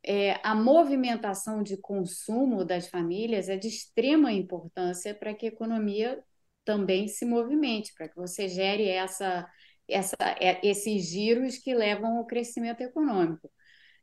é, 0.04 0.40
a 0.44 0.56
movimentação 0.56 1.62
de 1.62 1.78
consumo 1.78 2.66
das 2.66 2.88
famílias 2.88 3.48
é 3.48 3.58
de 3.58 3.68
extrema 3.68 4.32
importância 4.32 5.14
para 5.14 5.34
que 5.36 5.46
a 5.46 5.50
economia 5.50 6.20
também 6.66 7.08
se 7.08 7.26
movimente, 7.26 7.94
para 7.94 8.10
que 8.10 8.16
você 8.16 8.50
gere 8.50 8.88
essa, 8.90 9.48
essa, 9.88 10.16
é, 10.40 10.60
esses 10.68 11.08
giros 11.10 11.58
que 11.60 11.76
levam 11.76 12.18
ao 12.18 12.26
crescimento 12.26 12.82
econômico. 12.82 13.52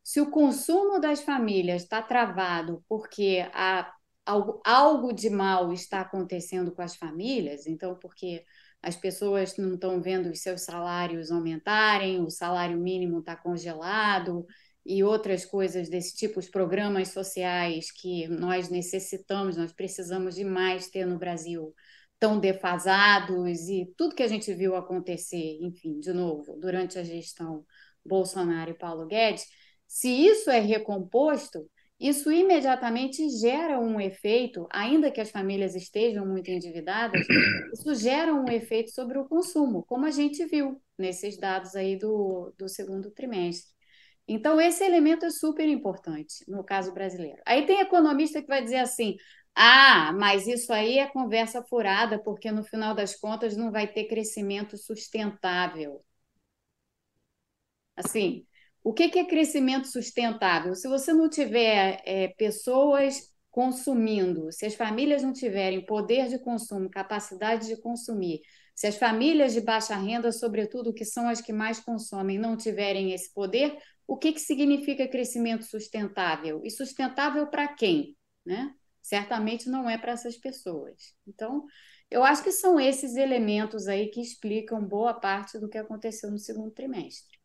Se 0.09 0.23
o 0.23 0.31
consumo 0.31 0.99
das 0.99 1.21
famílias 1.21 1.83
está 1.83 2.01
travado 2.01 2.83
porque 2.89 3.47
há, 3.53 3.93
algo, 4.25 4.59
algo 4.65 5.13
de 5.13 5.29
mal 5.29 5.71
está 5.71 6.01
acontecendo 6.01 6.73
com 6.73 6.81
as 6.81 6.97
famílias, 6.97 7.67
então, 7.67 7.95
porque 7.95 8.43
as 8.83 8.97
pessoas 8.97 9.59
não 9.59 9.75
estão 9.75 10.01
vendo 10.01 10.31
os 10.31 10.41
seus 10.41 10.63
salários 10.63 11.31
aumentarem, 11.31 12.25
o 12.25 12.31
salário 12.31 12.79
mínimo 12.79 13.19
está 13.19 13.37
congelado 13.37 14.47
e 14.83 15.05
outras 15.05 15.45
coisas 15.45 15.91
desse 15.91 16.17
tipo, 16.17 16.41
os 16.41 16.49
programas 16.49 17.09
sociais 17.09 17.93
que 17.93 18.27
nós 18.29 18.71
necessitamos, 18.71 19.59
nós 19.59 19.75
precisamos 19.75 20.37
de 20.37 20.43
mais 20.43 20.89
ter 20.89 21.05
no 21.05 21.19
Brasil, 21.19 21.75
tão 22.19 22.41
defasados 22.41 23.69
e 23.69 23.93
tudo 23.95 24.15
que 24.15 24.23
a 24.23 24.29
gente 24.29 24.55
viu 24.55 24.75
acontecer, 24.75 25.59
enfim, 25.61 26.01
de 26.01 26.15
novo, 26.15 26.57
durante 26.59 26.99
a 26.99 27.05
gestão 27.05 27.63
Bolsonaro 28.03 28.71
e 28.71 28.75
Paulo 28.75 29.07
Guedes, 29.07 29.45
se 29.89 30.09
isso 30.09 30.51
é 30.51 30.61
recomposto, 30.61 31.69
isso 31.99 32.31
imediatamente 32.31 33.29
gera 33.31 33.81
um 33.81 34.01
efeito, 34.01 34.69
ainda 34.71 35.11
que 35.11 35.21
as 35.21 35.31
famílias 35.31 35.75
estejam 35.75 36.25
muito 36.27 36.51
endividadas, 36.51 37.27
isso 37.75 37.95
gera 37.97 38.33
um 38.33 38.49
efeito 38.49 38.91
sobre 38.93 39.19
o 39.19 39.27
consumo, 39.27 39.83
como 39.85 40.07
a 40.07 40.11
gente 40.11 40.45
viu 40.47 40.81
nesses 40.97 41.37
dados 41.39 41.75
aí 41.75 41.97
do, 41.99 42.55
do 42.57 42.69
segundo 42.69 43.11
trimestre. 43.11 43.73
Então, 44.29 44.61
esse 44.61 44.85
elemento 44.85 45.25
é 45.25 45.31
super 45.31 45.67
importante 45.69 46.45
no 46.47 46.63
caso 46.63 46.93
brasileiro. 46.93 47.41
Aí 47.47 47.65
tem 47.67 47.81
economista 47.81 48.43
que 48.43 48.47
vai 48.49 48.63
dizer 48.63 48.77
assim: 48.77 49.17
ah, 49.55 50.13
mas 50.13 50.47
isso 50.47 50.73
aí 50.73 50.99
é 50.99 51.07
conversa 51.09 51.65
furada, 51.65 52.19
porque 52.23 52.51
no 52.53 52.63
final 52.65 52.95
das 52.95 53.17
contas 53.17 53.57
não 53.57 53.73
vai 53.73 53.89
ter 53.93 54.05
crescimento 54.07 54.77
sustentável. 54.77 56.05
Assim, 57.97 58.47
o 58.89 58.93
que, 58.95 59.11
que 59.11 59.19
é 59.19 59.25
crescimento 59.27 59.87
sustentável? 59.87 60.75
Se 60.75 60.89
você 60.89 61.13
não 61.13 61.29
tiver 61.29 62.01
é, 62.07 62.29
pessoas 62.29 63.31
consumindo, 63.51 64.51
se 64.51 64.65
as 64.65 64.75
famílias 64.75 65.23
não 65.23 65.31
tiverem 65.31 65.85
poder 65.85 66.29
de 66.29 66.39
consumo, 66.39 66.89
capacidade 66.89 67.67
de 67.67 67.77
consumir, 67.77 68.41
se 68.75 68.87
as 68.87 68.97
famílias 68.97 69.53
de 69.53 69.61
baixa 69.61 69.95
renda, 69.95 70.33
sobretudo, 70.33 70.95
que 70.95 71.05
são 71.05 71.29
as 71.29 71.43
que 71.43 71.53
mais 71.53 71.79
consomem, 71.79 72.39
não 72.39 72.57
tiverem 72.57 73.13
esse 73.13 73.31
poder, 73.35 73.77
o 74.07 74.17
que, 74.17 74.33
que 74.33 74.41
significa 74.41 75.07
crescimento 75.07 75.65
sustentável? 75.67 76.63
E 76.65 76.71
sustentável 76.71 77.47
para 77.47 77.69
quem? 77.69 78.17
Né? 78.47 78.75
Certamente 79.03 79.69
não 79.69 79.91
é 79.91 79.99
para 79.99 80.13
essas 80.13 80.39
pessoas. 80.39 81.15
Então, 81.27 81.67
eu 82.11 82.25
acho 82.25 82.43
que 82.43 82.53
são 82.53 82.81
esses 82.81 83.17
elementos 83.17 83.87
aí 83.87 84.09
que 84.09 84.23
explicam 84.23 84.83
boa 84.83 85.13
parte 85.13 85.59
do 85.59 85.69
que 85.69 85.77
aconteceu 85.77 86.31
no 86.31 86.39
segundo 86.39 86.71
trimestre. 86.71 87.38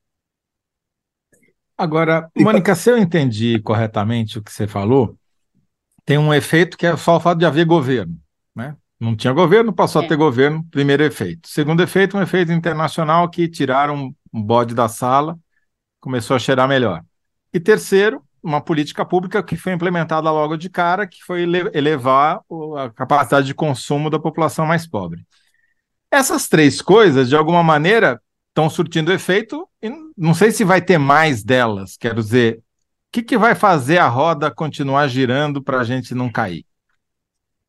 Agora, 1.78 2.30
Mônica, 2.38 2.76
se 2.76 2.92
eu 2.92 2.98
entendi 2.98 3.60
corretamente 3.60 4.38
o 4.38 4.44
que 4.44 4.52
você 4.52 4.68
falou, 4.68 5.18
tem 6.06 6.18
um 6.18 6.34
efeito 6.34 6.78
que 6.78 6.86
é 6.86 6.96
só 6.96 7.18
o 7.18 7.20
fato 7.20 7.40
de 7.40 7.46
haver 7.46 7.66
governo, 7.66 8.18
né? 8.56 8.76
Não 9.00 9.16
tinha 9.16 9.34
governo, 9.34 9.74
passou 9.74 10.02
é. 10.02 10.06
a 10.06 10.08
ter 10.08 10.16
governo, 10.16 10.66
primeiro 10.72 11.04
efeito. 11.04 11.48
Segundo 11.48 11.84
efeito, 11.84 12.18
um 12.18 12.22
efeito 12.22 12.52
internacional 12.52 13.30
que 13.30 13.48
tiraram 13.50 14.14
um 14.32 14.42
bode 14.42 14.74
da 14.74 14.88
sala, 14.88 15.38
começou 16.00 16.36
a 16.36 16.40
cheirar 16.40 16.68
melhor. 16.68 17.04
E 17.54 17.60
terceiro, 17.60 18.24
uma 18.42 18.62
política 18.62 19.06
pública 19.06 19.42
que 19.42 19.56
foi 19.56 19.74
implementada 19.74 20.30
logo 20.30 20.58
de 20.58 20.70
cara, 20.70 21.08
que 21.08 21.24
foi 21.24 21.44
elevar 21.74 22.42
a 22.78 22.90
capacidade 22.90 23.48
de 23.48 23.54
consumo 23.54 24.10
da 24.10 24.20
população 24.20 24.66
mais 24.66 24.86
pobre. 24.86 25.26
Essas 26.12 26.48
três 26.48 26.82
coisas, 26.82 27.30
de 27.30 27.36
alguma 27.36 27.64
maneira, 27.64 28.22
estão 28.54 28.70
surtindo 28.70 29.12
efeito 29.12 29.68
e 29.82 29.90
não 30.16 30.36
sei 30.36 30.52
se 30.52 30.64
vai 30.64 30.80
ter 30.80 31.00
mais 31.00 31.44
delas. 31.44 31.98
Quero 31.98 32.22
dizer, 32.22 32.58
o 32.58 32.62
que, 33.12 33.24
que 33.24 33.38
vai 33.38 33.56
fazer 33.56 33.98
a 33.98 34.08
roda 34.08 34.54
continuar 34.54 35.08
girando 35.08 35.62
para 35.62 35.80
a 35.80 35.84
gente 35.84 36.14
não 36.14 36.32
cair? 36.32 36.64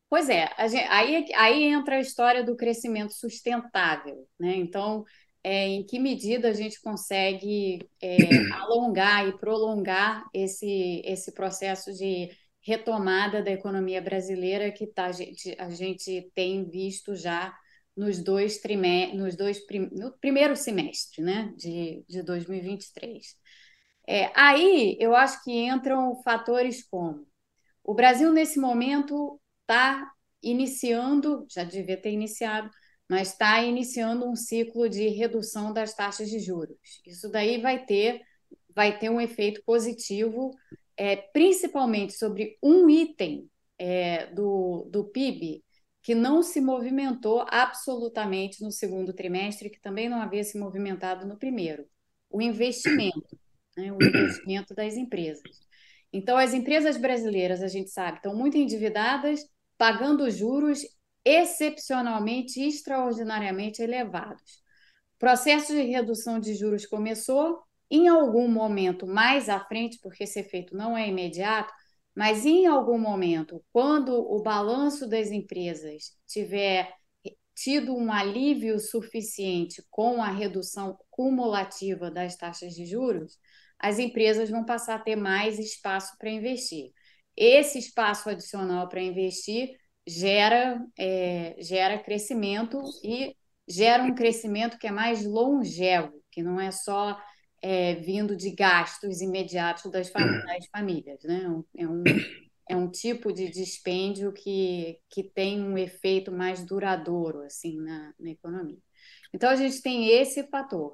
Pois 0.07 0.29
é, 0.29 0.47
gente, 0.69 0.87
aí, 0.89 1.25
aí 1.35 1.63
entra 1.63 1.95
a 1.95 1.99
história 1.99 2.43
do 2.43 2.55
crescimento 2.55 3.13
sustentável. 3.13 4.27
Né? 4.39 4.55
Então, 4.55 5.03
é, 5.43 5.67
em 5.67 5.83
que 5.83 5.97
medida 5.97 6.49
a 6.49 6.53
gente 6.53 6.79
consegue 6.79 7.79
é, 7.99 8.17
alongar 8.53 9.27
e 9.27 9.37
prolongar 9.37 10.23
esse, 10.33 11.01
esse 11.03 11.33
processo 11.33 11.91
de 11.93 12.29
retomada 12.61 13.43
da 13.43 13.51
economia 13.51 14.01
brasileira 14.01 14.71
que 14.71 14.85
tá, 14.85 15.07
a, 15.07 15.11
gente, 15.11 15.55
a 15.57 15.69
gente 15.69 16.31
tem 16.35 16.63
visto 16.63 17.15
já 17.15 17.55
nos 17.95 18.21
dois 18.23 18.59
trimestres, 18.59 19.19
nos 19.19 19.35
dois 19.35 19.65
prim... 19.65 19.89
no 19.91 20.11
primeiro 20.19 20.55
semestre 20.55 21.21
né, 21.21 21.53
de, 21.55 22.03
de 22.07 22.21
2023. 22.23 23.35
É, 24.07 24.31
aí 24.35 24.97
eu 24.99 25.15
acho 25.15 25.43
que 25.43 25.51
entram 25.51 26.21
fatores 26.23 26.87
como 26.87 27.25
o 27.85 27.93
Brasil, 27.93 28.33
nesse 28.33 28.59
momento, 28.59 29.39
está 29.61 30.11
iniciando, 30.41 31.45
já 31.49 31.63
devia 31.63 31.95
ter 31.95 32.11
iniciado, 32.11 32.69
mas 33.07 33.29
está 33.29 33.63
iniciando 33.63 34.27
um 34.27 34.35
ciclo 34.35 34.89
de 34.89 35.07
redução 35.09 35.71
das 35.71 35.93
taxas 35.93 36.29
de 36.29 36.39
juros. 36.39 36.77
Isso 37.05 37.29
daí 37.29 37.61
vai 37.61 37.85
ter, 37.85 38.21
vai 38.75 38.97
ter 38.97 39.09
um 39.09 39.21
efeito 39.21 39.61
positivo, 39.63 40.51
é, 40.97 41.15
principalmente 41.15 42.13
sobre 42.13 42.57
um 42.61 42.89
item 42.89 43.47
é, 43.77 44.27
do, 44.33 44.87
do 44.89 45.05
PIB 45.05 45.63
que 46.05 46.13
não 46.13 46.43
se 46.43 46.61
movimentou 46.61 47.43
absolutamente 47.49 48.61
no 48.61 48.71
segundo 48.71 49.11
trimestre, 49.11 49.71
que 49.71 49.81
também 49.81 50.07
não 50.07 50.21
havia 50.21 50.43
se 50.43 50.55
movimentado 50.55 51.25
no 51.25 51.35
primeiro, 51.35 51.83
o 52.29 52.39
investimento, 52.43 53.35
né, 53.75 53.91
o 53.91 53.95
investimento 53.95 54.75
das 54.75 54.97
empresas. 54.97 55.65
Então, 56.13 56.37
as 56.37 56.53
empresas 56.53 56.95
brasileiras, 56.95 57.63
a 57.63 57.67
gente 57.67 57.89
sabe, 57.89 58.17
estão 58.17 58.35
muito 58.35 58.55
endividadas, 58.55 59.49
pagando 59.79 60.29
juros 60.29 60.81
excepcionalmente, 61.25 62.61
extraordinariamente 62.61 63.81
elevados. 63.81 64.61
O 65.15 65.17
processo 65.17 65.73
de 65.73 65.81
redução 65.81 66.39
de 66.39 66.53
juros 66.53 66.85
começou, 66.85 67.63
em 67.89 68.07
algum 68.07 68.47
momento 68.47 69.07
mais 69.07 69.49
à 69.49 69.59
frente, 69.59 69.97
porque 70.03 70.25
esse 70.25 70.39
efeito 70.39 70.77
não 70.77 70.95
é 70.95 71.07
imediato, 71.07 71.73
mas 72.15 72.45
em 72.45 72.65
algum 72.65 72.97
momento, 72.97 73.63
quando 73.73 74.13
o 74.13 74.41
balanço 74.41 75.07
das 75.07 75.31
empresas 75.31 76.15
tiver 76.25 76.93
tido 77.55 77.95
um 77.95 78.11
alívio 78.11 78.79
suficiente 78.79 79.83
com 79.89 80.21
a 80.21 80.29
redução 80.29 80.97
cumulativa 81.09 82.11
das 82.11 82.35
taxas 82.35 82.73
de 82.73 82.85
juros, 82.85 83.37
as 83.79 83.99
empresas 83.99 84.49
vão 84.49 84.65
passar 84.65 84.95
a 84.95 85.03
ter 85.03 85.15
mais 85.15 85.57
espaço 85.59 86.17
para 86.17 86.29
investir. 86.29 86.91
Esse 87.35 87.79
espaço 87.79 88.29
adicional 88.29 88.87
para 88.87 89.01
investir 89.01 89.77
gera, 90.07 90.79
é, 90.97 91.55
gera 91.59 91.97
crescimento 91.99 92.81
e 93.03 93.35
gera 93.67 94.03
um 94.03 94.13
crescimento 94.13 94.77
que 94.77 94.87
é 94.87 94.91
mais 94.91 95.25
longevo, 95.25 96.13
que 96.31 96.43
não 96.43 96.59
é 96.59 96.71
só 96.71 97.17
é, 97.67 97.95
vindo 97.95 98.35
de 98.35 98.51
gastos 98.51 99.21
imediatos 99.21 99.91
das, 99.91 100.11
das 100.11 100.67
famílias. 100.67 101.23
Né? 101.23 101.63
É, 101.75 101.87
um, 101.87 102.03
é 102.69 102.75
um 102.75 102.87
tipo 102.87 103.33
de 103.33 103.49
dispêndio 103.49 104.31
que, 104.31 104.99
que 105.09 105.23
tem 105.23 105.63
um 105.63 105.75
efeito 105.75 106.31
mais 106.31 106.63
duradouro 106.63 107.41
assim 107.41 107.81
na, 107.81 108.13
na 108.19 108.29
economia. 108.29 108.77
Então, 109.33 109.49
a 109.49 109.55
gente 109.55 109.81
tem 109.81 110.09
esse 110.09 110.43
fator. 110.43 110.93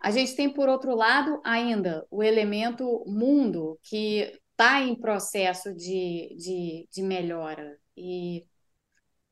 A 0.00 0.12
gente 0.12 0.36
tem, 0.36 0.48
por 0.48 0.68
outro 0.68 0.94
lado, 0.94 1.40
ainda 1.44 2.06
o 2.08 2.22
elemento 2.22 3.04
mundo, 3.08 3.76
que 3.82 4.40
está 4.52 4.82
em 4.82 4.94
processo 4.94 5.74
de, 5.74 6.32
de, 6.38 6.88
de 6.92 7.02
melhora. 7.02 7.76
E 7.96 8.46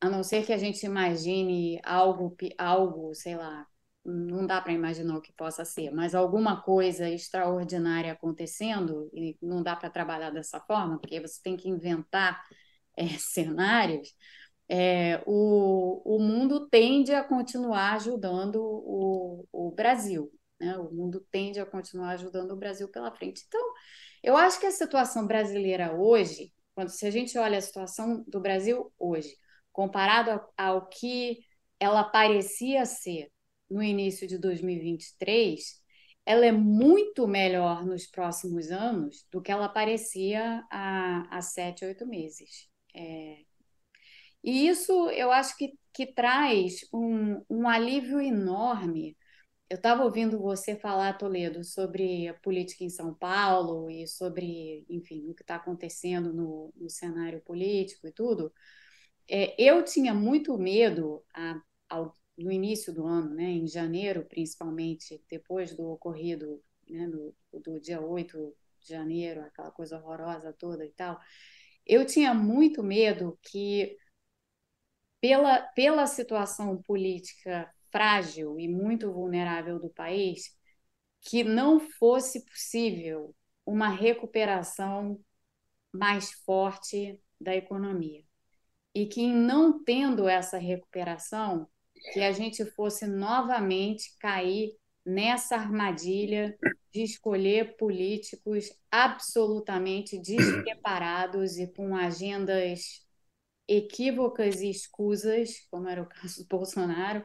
a 0.01 0.11
não 0.11 0.25
ser 0.25 0.45
que 0.45 0.53
a 0.53 0.59
gente 0.59 0.85
imagine 0.85 1.81
algo, 1.85 2.37
algo 2.59 3.15
sei 3.15 3.37
lá, 3.37 3.69
não 4.05 4.47
dá 4.47 4.61
para 4.61 4.73
imaginar 4.73 5.17
o 5.17 5.21
que 5.21 5.33
possa 5.33 5.65
ser, 5.65 5.91
mas 5.93 6.15
alguma 6.15 6.61
coisa 6.63 7.09
extraordinária 7.09 8.13
acontecendo, 8.13 9.11
e 9.15 9.37
não 9.41 9.63
dá 9.63 9.77
para 9.77 9.91
trabalhar 9.91 10.31
dessa 10.31 10.61
forma, 10.61 10.99
porque 10.99 11.21
você 11.21 11.41
tem 11.43 11.57
que 11.57 11.69
inventar 11.69 12.43
é, 12.97 13.07
cenários, 13.19 14.15
é, 14.69 15.23
o, 15.27 16.17
o 16.17 16.19
mundo 16.19 16.69
tende 16.69 17.13
a 17.13 17.23
continuar 17.23 17.95
ajudando 17.95 18.57
o, 18.57 19.47
o 19.53 19.71
Brasil. 19.73 20.33
Né? 20.61 20.77
O 20.79 20.91
mundo 20.93 21.21
tende 21.31 21.61
a 21.61 21.67
continuar 21.67 22.11
ajudando 22.11 22.53
o 22.53 22.57
Brasil 22.57 22.89
pela 22.89 23.13
frente. 23.13 23.45
Então, 23.47 23.61
eu 24.23 24.37
acho 24.37 24.59
que 24.61 24.67
a 24.67 24.71
situação 24.71 25.27
brasileira 25.27 25.95
hoje, 25.95 26.53
quando 26.75 26.89
se 26.89 27.07
a 27.07 27.11
gente 27.11 27.37
olha 27.39 27.59
a 27.59 27.61
situação 27.61 28.25
do 28.27 28.41
Brasil 28.41 28.93
hoje, 28.99 29.37
comparado 29.73 30.31
ao, 30.31 30.53
ao 30.57 30.89
que 30.89 31.41
ela 31.79 32.05
parecia 32.05 32.87
ser 32.87 33.29
no 33.73 33.83
início 33.83 34.27
de 34.29 34.39
2023, 34.39 35.83
ela 36.25 36.47
é 36.47 36.53
muito 36.53 37.27
melhor 37.27 37.85
nos 37.85 38.07
próximos 38.07 38.71
anos 38.71 39.27
do 39.31 39.43
que 39.43 39.51
ela 39.51 39.69
parecia 39.69 40.65
há, 40.71 41.37
há 41.37 41.41
sete, 41.43 41.85
oito 41.85 42.07
meses. 42.07 42.69
É... 42.95 43.45
E 44.43 44.69
isso 44.69 45.11
eu 45.11 45.33
acho 45.33 45.57
que, 45.57 45.73
que 45.93 46.07
traz 46.07 46.81
um, 46.93 47.43
um 47.49 47.69
alívio 47.69 48.21
enorme. 48.21 49.17
Eu 49.71 49.77
estava 49.77 50.05
ouvindo 50.05 50.39
você 50.39 50.77
falar, 50.77 51.17
Toledo, 51.19 51.65
sobre 51.65 52.29
a 52.29 52.35
política 52.35 52.85
em 52.85 52.91
São 52.91 53.15
Paulo 53.15 53.91
e 53.91 54.07
sobre, 54.07 54.85
enfim, 54.89 55.31
o 55.31 55.35
que 55.35 55.43
está 55.43 55.57
acontecendo 55.57 56.33
no, 56.33 56.73
no 56.77 56.91
cenário 56.91 57.41
político 57.43 58.07
e 58.07 58.13
tudo. 58.13 58.53
É, 59.29 59.55
eu 59.63 59.85
tinha 59.85 60.15
muito 60.15 60.59
medo, 60.59 61.25
a, 61.35 61.61
ao 61.89 62.17
no 62.37 62.51
início 62.51 62.93
do 62.93 63.07
ano, 63.07 63.35
né, 63.35 63.45
em 63.45 63.67
janeiro, 63.67 64.25
principalmente, 64.25 65.23
depois 65.29 65.75
do 65.75 65.91
ocorrido 65.91 66.63
né, 66.89 67.09
do 67.09 67.81
dia 67.81 68.01
8 68.01 68.55
de 68.81 68.89
janeiro, 68.89 69.43
aquela 69.43 69.71
coisa 69.71 69.99
horrorosa 69.99 70.53
toda 70.53 70.85
e 70.85 70.91
tal, 70.91 71.19
eu 71.87 72.07
tinha 72.07 72.33
muito 72.35 72.83
medo 72.83 73.39
que, 73.43 73.97
pela, 75.21 75.61
pela 75.75 76.07
situação 76.07 76.81
política 76.83 77.73
frágil 77.91 78.59
e 78.59 78.69
muito 78.69 79.13
vulnerável 79.13 79.79
do 79.79 79.91
país, 79.91 80.57
que 81.21 81.45
não 81.45 81.79
fosse 81.79 82.45
possível 82.45 83.35
uma 83.65 83.89
recuperação 83.89 85.21
mais 85.93 86.33
forte 86.33 87.21
da 87.41 87.55
economia. 87.55 88.25
E 88.95 89.07
que, 89.07 89.27
não 89.33 89.83
tendo 89.83 90.29
essa 90.29 90.59
recuperação, 90.59 91.69
que 92.13 92.21
a 92.21 92.33
gente 92.33 92.65
fosse 92.65 93.07
novamente 93.07 94.17
cair 94.19 94.77
nessa 95.05 95.57
armadilha 95.57 96.57
de 96.93 97.03
escolher 97.03 97.77
políticos 97.77 98.71
absolutamente 98.91 100.19
despreparados 100.19 101.59
e 101.59 101.67
com 101.73 101.97
agendas 101.97 103.05
equívocas 103.67 104.61
e 104.61 104.71
escusas, 104.71 105.67
como 105.71 105.89
era 105.89 106.03
o 106.03 106.09
caso 106.09 106.43
do 106.43 106.49
Bolsonaro, 106.49 107.25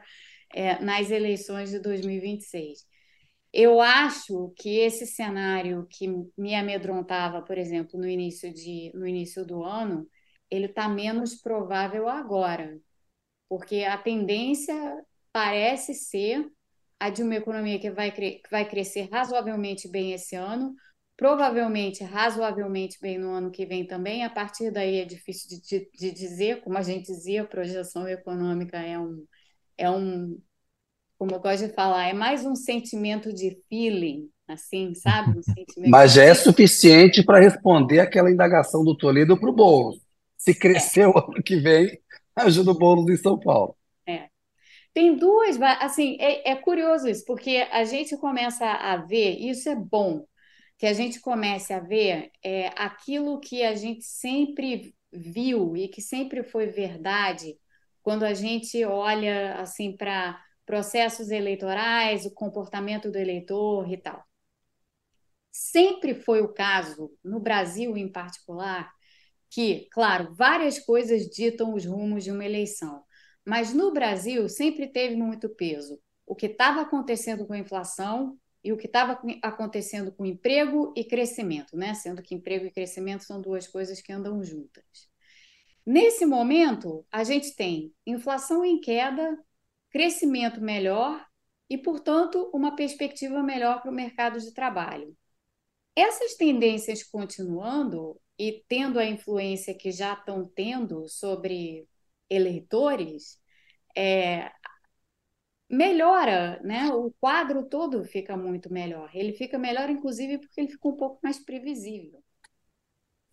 é, 0.54 0.78
nas 0.82 1.10
eleições 1.10 1.70
de 1.70 1.78
2026. 1.78 2.86
Eu 3.52 3.80
acho 3.80 4.52
que 4.56 4.78
esse 4.78 5.06
cenário 5.06 5.86
que 5.90 6.08
me 6.36 6.54
amedrontava, 6.54 7.42
por 7.42 7.56
exemplo, 7.58 7.98
no 7.98 8.06
início, 8.06 8.52
de, 8.52 8.90
no 8.94 9.06
início 9.06 9.44
do 9.44 9.64
ano, 9.64 10.08
ele 10.50 10.66
está 10.66 10.88
menos 10.88 11.34
provável 11.34 12.08
agora, 12.08 12.78
porque 13.48 13.84
a 13.84 13.96
tendência 13.96 14.74
parece 15.32 15.94
ser 15.94 16.46
a 17.00 17.10
de 17.10 17.22
uma 17.22 17.36
economia 17.36 17.78
que 17.78 17.90
vai, 17.90 18.10
que 18.10 18.42
vai 18.50 18.68
crescer 18.68 19.08
razoavelmente 19.10 19.88
bem 19.88 20.12
esse 20.12 20.34
ano, 20.34 20.74
provavelmente 21.16 22.02
razoavelmente 22.04 22.98
bem 23.00 23.18
no 23.18 23.30
ano 23.30 23.50
que 23.50 23.64
vem 23.64 23.86
também. 23.86 24.24
A 24.24 24.30
partir 24.30 24.70
daí 24.70 25.00
é 25.00 25.04
difícil 25.04 25.48
de, 25.48 25.60
de, 25.60 25.90
de 25.92 26.10
dizer, 26.12 26.60
como 26.60 26.76
a 26.76 26.82
gente 26.82 27.06
dizia, 27.06 27.42
a 27.42 27.46
projeção 27.46 28.08
econômica 28.08 28.78
é 28.78 28.98
um, 28.98 29.24
é 29.76 29.90
um, 29.90 30.38
como 31.18 31.32
eu 31.32 31.40
gosto 31.40 31.66
de 31.66 31.74
falar, 31.74 32.08
é 32.08 32.12
mais 32.12 32.44
um 32.44 32.54
sentimento 32.54 33.32
de 33.32 33.60
feeling, 33.68 34.28
assim, 34.46 34.94
sabe? 34.94 35.38
Um 35.38 35.42
sentimento 35.42 35.90
Mas 35.90 36.12
já 36.12 36.24
é 36.24 36.34
suficiente 36.34 37.24
para 37.24 37.40
responder 37.40 38.00
aquela 38.00 38.30
indagação 38.30 38.84
do 38.84 38.96
Toledo 38.96 39.38
para 39.38 39.50
o 39.50 39.52
Boulos. 39.52 40.00
Se 40.36 40.54
crescer 40.54 41.02
é. 41.02 41.08
o 41.08 41.18
ano 41.18 41.42
que 41.44 41.56
vem, 41.56 41.98
ajuda 42.42 42.72
o 42.72 42.78
Boulos 42.78 43.08
em 43.10 43.16
São 43.16 43.38
Paulo. 43.38 43.76
É. 44.06 44.28
Tem 44.94 45.16
duas, 45.16 45.60
assim, 45.80 46.16
é, 46.20 46.50
é 46.50 46.56
curioso 46.56 47.08
isso, 47.08 47.24
porque 47.24 47.66
a 47.70 47.84
gente 47.84 48.16
começa 48.16 48.66
a 48.66 48.96
ver, 48.96 49.38
isso 49.38 49.68
é 49.68 49.76
bom, 49.76 50.24
que 50.78 50.86
a 50.86 50.92
gente 50.92 51.20
comece 51.20 51.72
a 51.72 51.80
ver 51.80 52.30
é, 52.42 52.68
aquilo 52.76 53.40
que 53.40 53.62
a 53.62 53.74
gente 53.74 54.04
sempre 54.04 54.94
viu 55.12 55.76
e 55.76 55.88
que 55.88 56.00
sempre 56.00 56.42
foi 56.42 56.66
verdade 56.66 57.56
quando 58.02 58.24
a 58.24 58.32
gente 58.32 58.84
olha 58.84 59.54
assim 59.56 59.96
para 59.96 60.40
processos 60.64 61.30
eleitorais, 61.30 62.24
o 62.26 62.34
comportamento 62.34 63.10
do 63.10 63.18
eleitor 63.18 63.90
e 63.90 63.96
tal. 63.96 64.24
Sempre 65.50 66.14
foi 66.14 66.40
o 66.40 66.52
caso, 66.52 67.10
no 67.24 67.40
Brasil 67.40 67.96
em 67.96 68.10
particular, 68.10 68.90
que, 69.50 69.88
claro, 69.90 70.34
várias 70.34 70.78
coisas 70.78 71.26
ditam 71.26 71.74
os 71.74 71.84
rumos 71.84 72.24
de 72.24 72.30
uma 72.30 72.44
eleição, 72.44 73.02
mas 73.44 73.72
no 73.72 73.92
Brasil 73.92 74.48
sempre 74.48 74.88
teve 74.88 75.16
muito 75.16 75.48
peso 75.48 75.98
o 76.26 76.34
que 76.34 76.46
estava 76.46 76.82
acontecendo 76.82 77.46
com 77.46 77.54
a 77.54 77.58
inflação 77.58 78.38
e 78.62 78.72
o 78.72 78.76
que 78.76 78.86
estava 78.86 79.18
acontecendo 79.42 80.12
com 80.12 80.26
emprego 80.26 80.92
e 80.94 81.04
crescimento, 81.04 81.76
né? 81.76 81.94
Sendo 81.94 82.22
que 82.22 82.34
emprego 82.34 82.66
e 82.66 82.70
crescimento 82.70 83.24
são 83.24 83.40
duas 83.40 83.66
coisas 83.66 84.02
que 84.02 84.12
andam 84.12 84.44
juntas. 84.44 84.84
Nesse 85.86 86.26
momento, 86.26 87.06
a 87.10 87.24
gente 87.24 87.56
tem 87.56 87.94
inflação 88.04 88.62
em 88.62 88.78
queda, 88.78 89.38
crescimento 89.90 90.60
melhor 90.60 91.24
e, 91.70 91.78
portanto, 91.78 92.50
uma 92.52 92.76
perspectiva 92.76 93.42
melhor 93.42 93.80
para 93.80 93.90
o 93.90 93.94
mercado 93.94 94.38
de 94.38 94.52
trabalho. 94.52 95.16
Essas 95.96 96.34
tendências 96.34 97.02
continuando, 97.02 98.20
e 98.38 98.64
tendo 98.68 98.98
a 98.98 99.04
influência 99.04 99.74
que 99.74 99.90
já 99.90 100.12
estão 100.12 100.44
tendo 100.54 101.08
sobre 101.08 101.88
eleitores, 102.30 103.38
é, 103.96 104.50
melhora, 105.68 106.60
né? 106.62 106.88
O 106.92 107.12
quadro 107.20 107.64
todo 107.64 108.04
fica 108.04 108.36
muito 108.36 108.72
melhor. 108.72 109.10
Ele 109.12 109.32
fica 109.32 109.58
melhor, 109.58 109.90
inclusive, 109.90 110.38
porque 110.38 110.60
ele 110.60 110.70
fica 110.70 110.88
um 110.88 110.96
pouco 110.96 111.18
mais 111.22 111.38
previsível. 111.38 112.22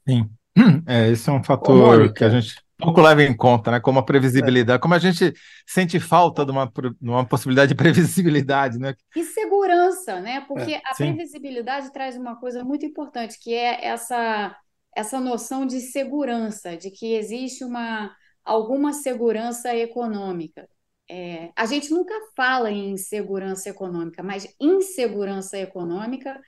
Sim, 0.07 0.29
é, 0.87 1.09
esse 1.09 1.29
é 1.29 1.33
um 1.33 1.43
fator 1.43 2.01
Ô, 2.01 2.13
que 2.13 2.23
a 2.23 2.29
gente 2.29 2.55
pouco 2.77 3.01
leva 3.01 3.23
em 3.23 3.35
conta, 3.35 3.71
né? 3.71 3.79
Como 3.79 3.99
a 3.99 4.03
previsibilidade, 4.03 4.77
é. 4.77 4.81
como 4.81 4.93
a 4.93 4.99
gente 4.99 5.33
sente 5.65 5.99
falta 5.99 6.45
de 6.45 6.51
uma, 6.51 6.65
de 6.65 7.09
uma 7.09 7.25
possibilidade 7.25 7.69
de 7.69 7.75
previsibilidade, 7.81 8.77
né? 8.77 8.95
E 9.15 9.23
segurança, 9.23 10.19
né? 10.19 10.41
Porque 10.41 10.73
é, 10.73 10.81
a 10.85 10.95
previsibilidade 10.95 11.91
traz 11.91 12.17
uma 12.17 12.35
coisa 12.35 12.63
muito 12.63 12.85
importante, 12.85 13.39
que 13.39 13.53
é 13.53 13.85
essa 13.85 14.55
essa 14.95 15.19
noção 15.19 15.65
de 15.65 15.81
segurança, 15.81 16.77
de 16.77 16.89
que 16.91 17.13
existe 17.13 17.63
uma 17.63 18.15
alguma 18.43 18.93
segurança 18.93 19.75
econômica. 19.75 20.69
É, 21.09 21.51
a 21.55 21.65
gente 21.65 21.91
nunca 21.91 22.13
fala 22.35 22.71
em 22.71 22.95
segurança 22.97 23.69
econômica, 23.69 24.23
mas 24.23 24.47
insegurança 24.59 25.57
econômica 25.57 26.39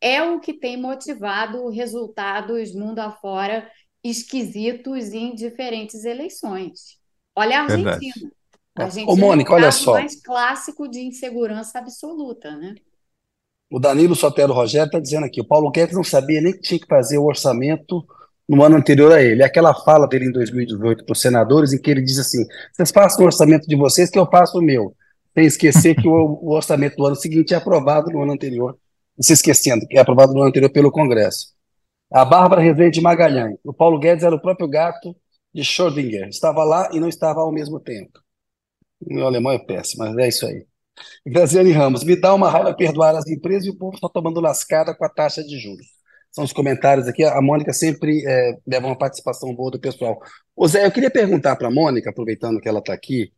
é 0.00 0.22
o 0.22 0.40
que 0.40 0.52
tem 0.54 0.76
motivado 0.76 1.68
resultados 1.68 2.74
mundo 2.74 2.98
afora 2.98 3.70
esquisitos 4.02 5.12
em 5.12 5.34
diferentes 5.34 6.04
eleições. 6.04 6.98
Olha 7.36 7.60
a 7.60 7.62
Argentina. 7.62 8.14
Verdade. 8.14 8.32
A 8.74 8.84
Argentina 8.84 9.12
Ô, 9.12 9.16
Mônica, 9.16 9.50
é 9.50 9.54
o 9.54 9.56
olha 9.56 9.72
só. 9.72 9.92
mais 9.92 10.20
clássico 10.20 10.88
de 10.88 11.00
insegurança 11.00 11.78
absoluta, 11.78 12.56
né? 12.56 12.74
O 13.72 13.80
Danilo 13.80 14.14
Sotero 14.14 14.52
Rogério 14.52 14.84
está 14.84 15.00
dizendo 15.00 15.24
aqui: 15.24 15.40
o 15.40 15.46
Paulo 15.46 15.70
Guedes 15.70 15.96
não 15.96 16.04
sabia 16.04 16.42
nem 16.42 16.52
que 16.52 16.60
tinha 16.60 16.78
que 16.78 16.86
fazer 16.86 17.16
o 17.16 17.24
orçamento 17.24 18.04
no 18.46 18.62
ano 18.62 18.76
anterior 18.76 19.10
a 19.10 19.22
ele. 19.22 19.42
Aquela 19.42 19.72
fala 19.74 20.06
dele 20.06 20.26
em 20.26 20.30
2018 20.30 21.06
para 21.06 21.12
os 21.12 21.20
senadores, 21.22 21.72
em 21.72 21.80
que 21.80 21.90
ele 21.90 22.02
diz 22.02 22.18
assim: 22.18 22.44
vocês 22.70 22.90
façam 22.90 23.22
o 23.22 23.26
orçamento 23.26 23.66
de 23.66 23.74
vocês, 23.74 24.10
que 24.10 24.18
eu 24.18 24.26
faço 24.26 24.58
o 24.58 24.62
meu. 24.62 24.94
Sem 25.32 25.46
esquecer 25.46 25.94
que 25.94 26.06
o, 26.06 26.38
o 26.42 26.52
orçamento 26.52 26.96
do 26.96 27.06
ano 27.06 27.16
seguinte 27.16 27.54
é 27.54 27.56
aprovado 27.56 28.10
no 28.10 28.22
ano 28.22 28.32
anterior. 28.32 28.76
Se 29.18 29.32
esquecendo 29.32 29.86
que 29.88 29.96
é 29.96 30.00
aprovado 30.02 30.34
no 30.34 30.40
ano 30.40 30.50
anterior 30.50 30.70
pelo 30.70 30.92
Congresso. 30.92 31.54
A 32.12 32.26
Bárbara 32.26 32.60
Rezende 32.60 33.00
Magalhães. 33.00 33.56
O 33.64 33.72
Paulo 33.72 33.98
Guedes 33.98 34.22
era 34.22 34.34
o 34.34 34.40
próprio 34.40 34.68
gato 34.68 35.16
de 35.54 35.62
Schrödinger. 35.62 36.28
Estava 36.28 36.62
lá 36.62 36.90
e 36.92 37.00
não 37.00 37.08
estava 37.08 37.40
ao 37.40 37.50
mesmo 37.50 37.80
tempo. 37.80 38.20
Meu 39.00 39.26
alemão 39.26 39.50
é 39.50 39.58
péssimo, 39.58 40.04
mas 40.04 40.14
é 40.18 40.28
isso 40.28 40.46
aí. 40.46 40.66
Graziane 41.26 41.72
Ramos, 41.72 42.04
me 42.04 42.16
dá 42.20 42.34
uma 42.34 42.50
raiva 42.50 42.74
perdoar 42.74 43.14
as 43.16 43.26
empresas 43.26 43.66
e 43.66 43.70
o 43.70 43.76
povo 43.76 43.94
está 43.94 44.08
tomando 44.08 44.40
lascada 44.40 44.94
com 44.94 45.04
a 45.04 45.08
taxa 45.08 45.42
de 45.42 45.58
juros. 45.58 45.86
São 46.30 46.44
os 46.44 46.52
comentários 46.52 47.06
aqui. 47.06 47.24
A 47.24 47.40
Mônica 47.42 47.72
sempre 47.72 48.24
é, 48.26 48.58
leva 48.66 48.86
uma 48.86 48.96
participação 48.98 49.54
boa 49.54 49.70
do 49.70 49.80
pessoal. 49.80 50.18
Ô 50.56 50.66
Zé, 50.66 50.86
eu 50.86 50.90
queria 50.90 51.10
perguntar 51.10 51.56
para 51.56 51.68
a 51.68 51.70
Mônica, 51.70 52.10
aproveitando 52.10 52.60
que 52.60 52.68
ela 52.68 52.78
está 52.78 52.94
aqui, 52.94 53.32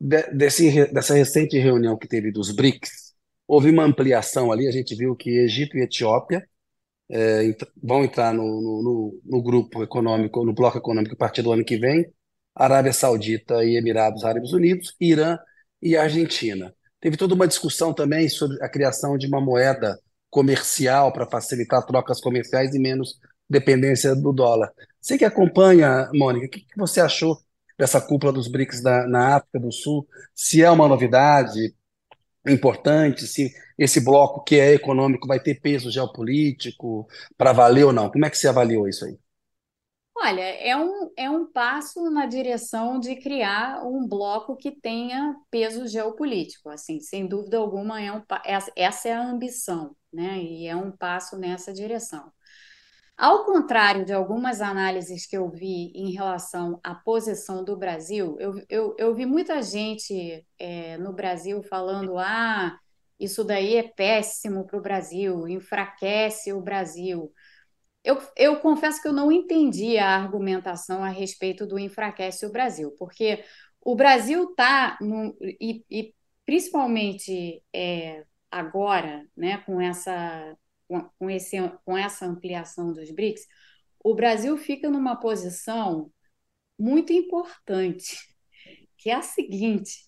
de, 0.00 0.22
desse, 0.32 0.92
dessa 0.92 1.14
recente 1.14 1.58
reunião 1.58 1.96
que 1.96 2.08
teve 2.08 2.32
dos 2.32 2.50
BRICS, 2.50 3.14
houve 3.46 3.70
uma 3.70 3.84
ampliação 3.84 4.50
ali, 4.50 4.66
a 4.66 4.72
gente 4.72 4.94
viu 4.94 5.14
que 5.16 5.30
Egito 5.30 5.76
e 5.76 5.82
Etiópia 5.82 6.46
é, 7.10 7.54
vão 7.82 8.04
entrar 8.04 8.32
no, 8.32 8.44
no, 8.44 9.20
no, 9.24 9.42
grupo 9.42 9.82
econômico, 9.82 10.44
no 10.44 10.54
bloco 10.54 10.78
econômico 10.78 11.14
a 11.14 11.18
partir 11.18 11.42
do 11.42 11.52
ano 11.52 11.64
que 11.64 11.76
vem, 11.76 12.06
Arábia 12.54 12.92
Saudita 12.92 13.64
e 13.64 13.76
Emirados 13.76 14.24
Árabes 14.24 14.52
Unidos, 14.52 14.94
Irã 15.00 15.38
e 15.82 15.96
Argentina. 15.96 16.74
Teve 17.00 17.16
toda 17.16 17.34
uma 17.34 17.48
discussão 17.48 17.92
também 17.92 18.28
sobre 18.28 18.62
a 18.62 18.68
criação 18.68 19.16
de 19.16 19.26
uma 19.26 19.40
moeda 19.40 19.98
comercial 20.28 21.12
para 21.12 21.26
facilitar 21.26 21.84
trocas 21.84 22.20
comerciais 22.20 22.74
e 22.74 22.78
menos 22.78 23.18
dependência 23.48 24.14
do 24.14 24.32
dólar. 24.32 24.72
Você 25.00 25.18
que 25.18 25.24
acompanha, 25.24 26.08
Mônica, 26.14 26.46
o 26.46 26.50
que, 26.50 26.60
que 26.60 26.78
você 26.78 27.00
achou 27.00 27.38
dessa 27.78 28.00
cúpula 28.00 28.32
dos 28.32 28.48
BRICS 28.48 28.82
na, 28.82 29.06
na 29.08 29.36
África 29.36 29.58
do 29.58 29.72
Sul? 29.72 30.06
Se 30.34 30.62
é 30.62 30.70
uma 30.70 30.86
novidade 30.86 31.74
importante, 32.46 33.26
se 33.26 33.52
esse 33.78 34.00
bloco 34.00 34.44
que 34.44 34.56
é 34.56 34.74
econômico 34.74 35.26
vai 35.26 35.40
ter 35.40 35.60
peso 35.60 35.90
geopolítico 35.90 37.08
para 37.36 37.52
valer 37.52 37.84
ou 37.86 37.92
não? 37.92 38.10
Como 38.10 38.24
é 38.24 38.30
que 38.30 38.38
você 38.38 38.48
avaliou 38.48 38.88
isso 38.88 39.04
aí? 39.04 39.18
Olha, 40.22 40.42
é 40.42 40.76
um, 40.76 41.10
é 41.16 41.30
um 41.30 41.46
passo 41.50 42.10
na 42.10 42.26
direção 42.26 43.00
de 43.00 43.16
criar 43.16 43.82
um 43.86 44.06
bloco 44.06 44.54
que 44.54 44.70
tenha 44.70 45.34
peso 45.50 45.88
geopolítico. 45.88 46.68
Assim, 46.68 47.00
sem 47.00 47.26
dúvida 47.26 47.56
alguma, 47.56 48.00
é 48.02 48.12
um, 48.12 48.22
essa 48.76 49.08
é 49.08 49.12
a 49.14 49.22
ambição, 49.26 49.96
né? 50.12 50.38
E 50.38 50.66
é 50.66 50.76
um 50.76 50.92
passo 50.92 51.38
nessa 51.38 51.72
direção. 51.72 52.30
Ao 53.16 53.44
contrário 53.46 54.04
de 54.04 54.12
algumas 54.12 54.60
análises 54.60 55.26
que 55.26 55.36
eu 55.36 55.48
vi 55.50 55.92
em 55.94 56.10
relação 56.12 56.78
à 56.84 56.94
posição 56.94 57.64
do 57.64 57.76
Brasil, 57.76 58.36
eu, 58.38 58.62
eu, 58.68 58.94
eu 58.98 59.14
vi 59.14 59.24
muita 59.24 59.62
gente 59.62 60.46
é, 60.58 60.98
no 60.98 61.14
Brasil 61.14 61.62
falando: 61.62 62.18
ah, 62.18 62.78
isso 63.18 63.42
daí 63.42 63.76
é 63.76 63.82
péssimo 63.82 64.66
para 64.66 64.78
o 64.78 64.82
Brasil, 64.82 65.48
enfraquece 65.48 66.52
o 66.52 66.60
Brasil. 66.60 67.32
Eu, 68.02 68.18
eu 68.36 68.60
confesso 68.60 69.00
que 69.02 69.08
eu 69.08 69.12
não 69.12 69.30
entendi 69.30 69.98
a 69.98 70.16
argumentação 70.16 71.04
a 71.04 71.08
respeito 71.08 71.66
do 71.66 71.78
enfraquece 71.78 72.46
o 72.46 72.52
Brasil, 72.52 72.94
porque 72.98 73.44
o 73.80 73.94
Brasil 73.94 74.50
está, 74.50 74.98
e, 75.60 75.84
e, 75.90 76.14
principalmente 76.46 77.62
é, 77.74 78.24
agora, 78.50 79.26
né, 79.36 79.58
com, 79.58 79.80
essa, 79.80 80.56
com, 81.18 81.30
esse, 81.30 81.56
com 81.84 81.96
essa 81.96 82.26
ampliação 82.26 82.92
dos 82.92 83.10
BRICS, 83.10 83.46
o 84.02 84.14
Brasil 84.14 84.56
fica 84.56 84.90
numa 84.90 85.16
posição 85.16 86.10
muito 86.78 87.12
importante, 87.12 88.16
que 88.96 89.10
é 89.10 89.14
a 89.14 89.22
seguinte: 89.22 90.06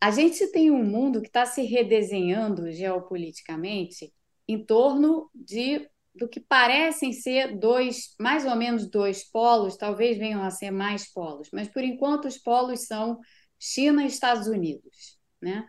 a 0.00 0.10
gente 0.10 0.46
tem 0.48 0.70
um 0.70 0.84
mundo 0.84 1.20
que 1.20 1.28
está 1.28 1.46
se 1.46 1.62
redesenhando 1.62 2.70
geopoliticamente 2.70 4.12
em 4.46 4.64
torno 4.64 5.30
de 5.34 5.88
do 6.20 6.28
que 6.28 6.38
parecem 6.38 7.14
ser 7.14 7.58
dois, 7.58 8.14
mais 8.20 8.44
ou 8.44 8.54
menos 8.54 8.88
dois 8.90 9.24
polos, 9.24 9.78
talvez 9.78 10.18
venham 10.18 10.42
a 10.42 10.50
ser 10.50 10.70
mais 10.70 11.10
polos, 11.10 11.48
mas 11.50 11.66
por 11.66 11.82
enquanto 11.82 12.26
os 12.26 12.36
polos 12.36 12.86
são 12.86 13.18
China 13.58 14.04
e 14.04 14.06
Estados 14.06 14.46
Unidos, 14.46 15.18
né? 15.40 15.66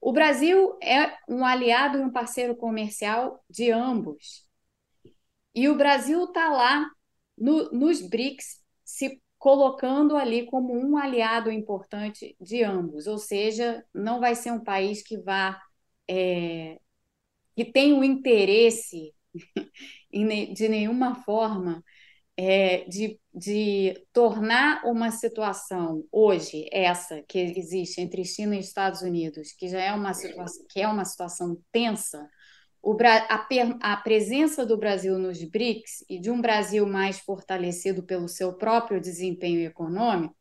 O 0.00 0.10
Brasil 0.10 0.78
é 0.82 1.12
um 1.28 1.44
aliado 1.44 1.98
e 1.98 2.00
um 2.00 2.10
parceiro 2.10 2.56
comercial 2.56 3.44
de 3.50 3.70
ambos. 3.70 4.46
E 5.54 5.68
o 5.68 5.76
Brasil 5.76 6.24
está 6.24 6.48
lá 6.48 6.88
no, 7.36 7.70
nos 7.70 8.00
BRICS 8.00 8.62
se 8.84 9.20
colocando 9.36 10.16
ali 10.16 10.46
como 10.46 10.72
um 10.72 10.96
aliado 10.96 11.50
importante 11.50 12.34
de 12.40 12.62
ambos, 12.62 13.06
ou 13.06 13.18
seja, 13.18 13.84
não 13.92 14.18
vai 14.18 14.34
ser 14.34 14.50
um 14.50 14.64
país 14.64 15.02
que 15.02 15.18
vá 15.18 15.60
é, 16.08 16.80
que 17.54 17.64
tem 17.66 17.92
o 17.92 18.02
interesse 18.04 19.12
de 20.54 20.68
nenhuma 20.68 21.16
forma 21.24 21.82
é, 22.36 22.84
de, 22.84 23.20
de 23.34 24.00
tornar 24.12 24.84
uma 24.84 25.10
situação 25.10 26.04
hoje 26.12 26.68
essa 26.72 27.22
que 27.28 27.38
existe 27.38 28.00
entre 28.00 28.24
China 28.24 28.54
e 28.54 28.60
Estados 28.60 29.02
Unidos, 29.02 29.52
que 29.52 29.68
já 29.68 29.80
é 29.80 29.92
uma 29.92 30.14
situação 30.14 30.66
que 30.70 30.80
é 30.80 30.86
uma 30.86 31.04
situação 31.04 31.58
tensa, 31.72 32.28
o, 32.80 32.96
a, 33.02 33.46
a 33.92 33.96
presença 33.96 34.64
do 34.64 34.78
Brasil 34.78 35.18
nos 35.18 35.42
BRICS 35.42 36.04
e 36.08 36.20
de 36.20 36.30
um 36.30 36.40
Brasil 36.40 36.86
mais 36.86 37.18
fortalecido 37.18 38.04
pelo 38.04 38.28
seu 38.28 38.52
próprio 38.54 39.00
desempenho 39.00 39.66
econômico 39.66 40.36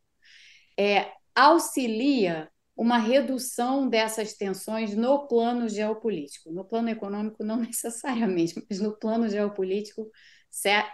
é, 0.78 1.12
auxilia 1.36 2.50
uma 2.78 2.99
redução 2.99 3.89
dessas 3.89 4.34
tensões 4.34 4.95
no 4.95 5.28
plano 5.28 5.67
geopolítico. 5.67 6.51
No 6.51 6.63
plano 6.63 6.89
econômico, 6.89 7.43
não 7.43 7.57
necessariamente, 7.59 8.63
mas 8.69 8.80
no 8.80 8.95
plano 8.95 9.28
geopolítico, 9.28 10.09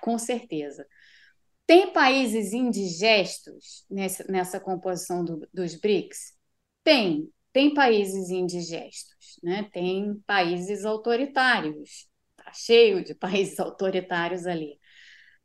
com 0.02 0.18
certeza. 0.18 0.88
Tem 1.68 1.92
países 1.92 2.54
indigestos 2.54 3.86
nessa, 3.90 4.60
composição 4.60 5.24
do, 5.24 5.48
dos 5.54 5.76
BRICS? 5.76 6.34
Tem. 6.84 7.30
Tem 7.52 7.74
países 7.74 8.30
indigestos, 8.32 9.40
né? 9.44 9.70
tem 9.72 10.16
países 10.26 10.86
autoritários. 10.86 12.08
Está 12.38 12.52
cheio 12.54 13.04
de 13.04 13.14
países 13.16 13.60
autoritários 13.60 14.48
ali. 14.48 14.80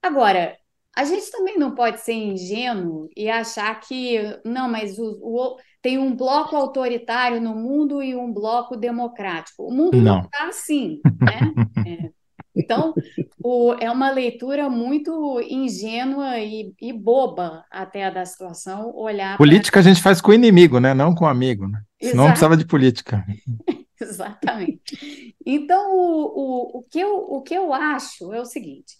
Agora, 0.03 0.59
a 0.99 1.05
gente 1.05 1.31
também 1.31 1.57
não 1.57 1.77
pode 1.77 2.01
ser 2.01 2.13
ingênuo 2.13 3.09
e 3.17 3.31
achar 3.31 3.73
que, 3.79 4.19
não, 4.45 4.69
mas 4.69 4.99
o, 4.99 5.17
o 5.23 5.57
tem 5.81 5.97
um 5.97 6.17
bloco 6.17 6.57
autoritário 6.57 7.41
no 7.41 7.55
mundo 7.55 8.03
e 8.03 8.17
um 8.17 8.33
bloco 8.33 8.77
democrático. 8.77 9.63
O 9.63 9.73
mundo 9.73 9.97
não 9.99 10.23
está 10.23 10.49
assim, 10.49 11.01
né? 11.21 11.55
É. 11.87 12.11
Então, 12.57 12.93
o, 13.41 13.75
é 13.75 13.89
uma 13.89 14.11
leitura 14.11 14.69
muito 14.69 15.41
ingênua 15.49 16.41
e, 16.41 16.75
e, 16.83 16.93
boba 16.93 17.65
até 17.71 18.11
da 18.11 18.25
situação 18.27 18.93
olhar. 18.97 19.39
Política 19.39 19.81
pra... 19.81 19.81
a 19.81 19.85
gente 19.85 20.03
faz 20.03 20.21
com 20.21 20.33
o 20.33 20.35
inimigo, 20.35 20.81
né? 20.81 20.93
Não 20.93 21.15
com 21.15 21.25
o 21.25 21.29
amigo, 21.29 21.69
né? 21.69 21.81
Senão 22.03 22.25
não 22.25 22.31
precisava 22.31 22.57
de 22.57 22.67
política. 22.67 23.25
Exatamente. 24.03 25.37
Então, 25.47 25.97
o, 25.97 26.25
o, 26.25 26.79
o, 26.79 26.83
que 26.83 26.99
eu, 26.99 27.17
o 27.17 27.43
que 27.43 27.55
eu 27.55 27.73
acho 27.73 28.33
é 28.33 28.41
o 28.41 28.45
seguinte: 28.45 28.97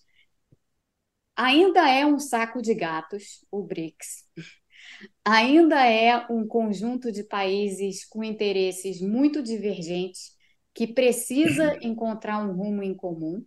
ainda 1.39 1.89
é 1.89 2.05
um 2.05 2.19
saco 2.19 2.61
de 2.61 2.75
gatos, 2.75 3.47
o 3.51 3.63
BRICS 3.63 4.29
ainda 5.25 5.85
é 5.85 6.27
um 6.31 6.47
conjunto 6.47 7.13
de 7.13 7.23
países 7.23 8.05
com 8.05 8.25
interesses 8.25 9.01
muito 9.01 9.43
divergentes 9.43 10.33
que 10.75 10.87
precisa 10.87 11.77
encontrar 11.83 12.39
um 12.39 12.53
rumo 12.53 12.83
em 12.83 12.95
comum. 12.95 13.45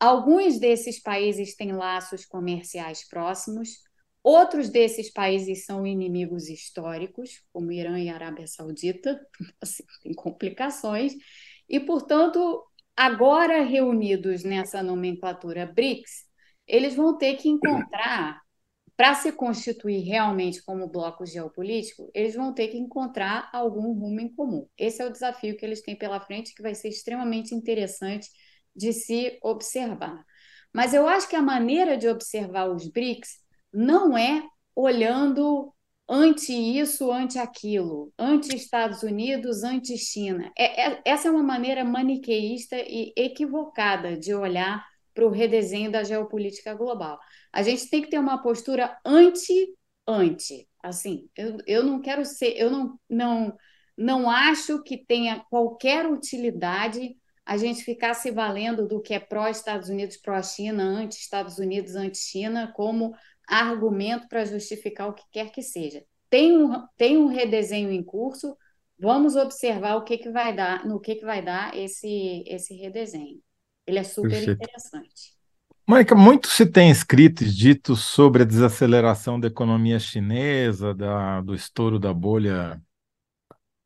Alguns 0.00 0.58
desses 0.58 1.00
países 1.00 1.56
têm 1.56 1.72
laços 1.72 2.24
comerciais 2.24 3.06
próximos, 3.08 3.70
outros 4.22 4.68
desses 4.68 5.12
países 5.12 5.64
são 5.64 5.86
inimigos 5.86 6.48
históricos, 6.48 7.42
como 7.52 7.72
Irã 7.72 7.98
e 7.98 8.08
Arábia 8.08 8.46
Saudita, 8.46 9.20
assim, 9.60 9.84
tem 10.02 10.14
complicações, 10.14 11.14
e, 11.68 11.80
portanto, 11.80 12.64
agora 12.96 13.62
reunidos 13.62 14.44
nessa 14.44 14.82
nomenclatura 14.82 15.66
BRICS, 15.66 16.27
eles 16.68 16.94
vão 16.94 17.16
ter 17.16 17.36
que 17.36 17.48
encontrar 17.48 18.40
para 18.96 19.14
se 19.14 19.30
constituir 19.30 20.00
realmente 20.00 20.60
como 20.62 20.88
bloco 20.88 21.24
geopolítico, 21.24 22.10
eles 22.12 22.34
vão 22.34 22.52
ter 22.52 22.66
que 22.66 22.76
encontrar 22.76 23.48
algum 23.52 23.92
rumo 23.92 24.20
em 24.20 24.28
comum. 24.28 24.68
Esse 24.76 25.00
é 25.00 25.06
o 25.06 25.12
desafio 25.12 25.56
que 25.56 25.64
eles 25.64 25.82
têm 25.82 25.94
pela 25.96 26.20
frente, 26.20 26.52
que 26.52 26.62
vai 26.62 26.74
ser 26.74 26.88
extremamente 26.88 27.54
interessante 27.54 28.28
de 28.74 28.92
se 28.92 29.38
observar. 29.40 30.24
Mas 30.72 30.92
eu 30.94 31.06
acho 31.06 31.28
que 31.28 31.36
a 31.36 31.42
maneira 31.42 31.96
de 31.96 32.08
observar 32.08 32.68
os 32.68 32.88
BRICS 32.88 33.38
não 33.72 34.18
é 34.18 34.42
olhando 34.74 35.72
ante 36.08 36.52
isso, 36.52 37.12
ante 37.12 37.38
aquilo, 37.38 38.12
ante 38.18 38.56
Estados 38.56 39.02
Unidos, 39.02 39.62
ante 39.62 39.96
China. 39.96 40.50
É, 40.56 40.88
é, 40.88 41.02
essa 41.04 41.28
é 41.28 41.30
uma 41.30 41.42
maneira 41.42 41.84
maniqueísta 41.84 42.76
e 42.78 43.12
equivocada 43.16 44.16
de 44.16 44.34
olhar 44.34 44.84
para 45.18 45.26
o 45.26 45.30
redesenho 45.30 45.90
da 45.90 46.04
geopolítica 46.04 46.72
global. 46.74 47.18
A 47.52 47.60
gente 47.60 47.90
tem 47.90 48.00
que 48.00 48.08
ter 48.08 48.20
uma 48.20 48.40
postura 48.40 48.96
anti-anti. 49.04 50.68
Assim, 50.80 51.28
eu, 51.36 51.58
eu 51.66 51.82
não 51.82 52.00
quero 52.00 52.24
ser, 52.24 52.56
eu 52.56 52.70
não, 52.70 52.96
não, 53.10 53.56
não 53.96 54.30
acho 54.30 54.80
que 54.84 54.96
tenha 54.96 55.44
qualquer 55.50 56.06
utilidade 56.06 57.16
a 57.44 57.56
gente 57.56 57.82
ficar 57.82 58.14
se 58.14 58.30
valendo 58.30 58.86
do 58.86 59.00
que 59.02 59.12
é 59.12 59.18
pró-Estados 59.18 59.88
Unidos, 59.88 60.16
pró-China, 60.18 60.84
anti-Estados 60.84 61.58
Unidos, 61.58 61.96
anti-China, 61.96 62.72
como 62.76 63.12
argumento 63.44 64.28
para 64.28 64.44
justificar 64.44 65.08
o 65.08 65.14
que 65.14 65.24
quer 65.32 65.50
que 65.50 65.62
seja. 65.62 66.04
Tem 66.30 66.56
um, 66.56 66.86
tem 66.96 67.16
um 67.16 67.26
redesenho 67.26 67.90
em 67.90 68.04
curso, 68.04 68.56
vamos 68.96 69.34
observar 69.34 69.96
o 69.96 70.04
que, 70.04 70.16
que 70.16 70.30
vai 70.30 70.54
dar, 70.54 70.86
no 70.86 71.00
que, 71.00 71.16
que 71.16 71.24
vai 71.24 71.42
dar 71.42 71.76
esse, 71.76 72.44
esse 72.46 72.72
redesenho. 72.76 73.42
Ele 73.88 73.98
é 73.98 74.04
super 74.04 74.44
Perfeito. 74.44 74.60
interessante. 74.60 75.36
Mônica, 75.88 76.14
muito 76.14 76.48
se 76.48 76.66
tem 76.66 76.90
escrito 76.90 77.42
e 77.44 77.50
dito 77.50 77.96
sobre 77.96 78.42
a 78.42 78.46
desaceleração 78.46 79.40
da 79.40 79.48
economia 79.48 79.98
chinesa, 79.98 80.94
da, 80.94 81.40
do 81.40 81.54
estouro 81.54 81.98
da 81.98 82.12
bolha, 82.12 82.80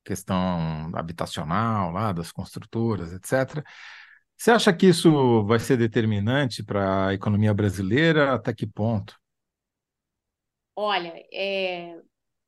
questão 0.04 0.90
habitacional, 0.94 1.90
lá, 1.92 2.12
das 2.12 2.32
construtoras, 2.32 3.12
etc. 3.12 3.64
Você 4.36 4.50
acha 4.50 4.72
que 4.72 4.86
isso 4.86 5.44
vai 5.46 5.58
ser 5.60 5.76
determinante 5.76 6.62
para 6.64 7.08
a 7.08 7.14
economia 7.14 7.54
brasileira? 7.54 8.34
Até 8.34 8.52
que 8.54 8.66
ponto? 8.66 9.16
Olha, 10.74 11.14
é, 11.32 12.02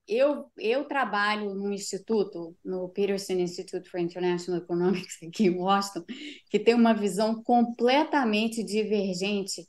eu, 0.07 0.51
eu 0.59 0.85
trabalho 0.87 1.55
num 1.55 1.73
instituto, 1.73 2.57
no 2.65 2.89
Peterson 2.91 3.35
Institute 3.35 3.89
for 3.89 3.99
International 3.99 4.61
Economics, 4.61 5.19
aqui 5.27 5.47
em 5.47 5.57
Washington, 5.57 6.05
que 6.51 6.59
tem 6.59 6.75
uma 6.75 6.95
visão 6.95 7.43
completamente 7.43 8.63
divergente 8.63 9.67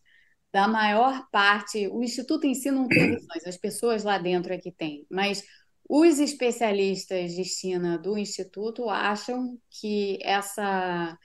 da 0.51 0.67
maior 0.67 1.27
parte. 1.31 1.87
O 1.87 2.03
instituto 2.03 2.45
em 2.45 2.53
si 2.53 2.71
não 2.71 2.87
tem 2.87 3.15
visões, 3.15 3.45
as 3.45 3.57
pessoas 3.57 4.03
lá 4.03 4.17
dentro 4.17 4.53
é 4.53 4.57
que 4.57 4.71
têm, 4.71 5.05
mas 5.09 5.43
os 5.89 6.19
especialistas 6.19 7.33
de 7.33 7.43
China 7.45 7.97
do 7.97 8.17
instituto 8.17 8.89
acham 8.89 9.57
que 9.69 10.17
essa 10.23 11.17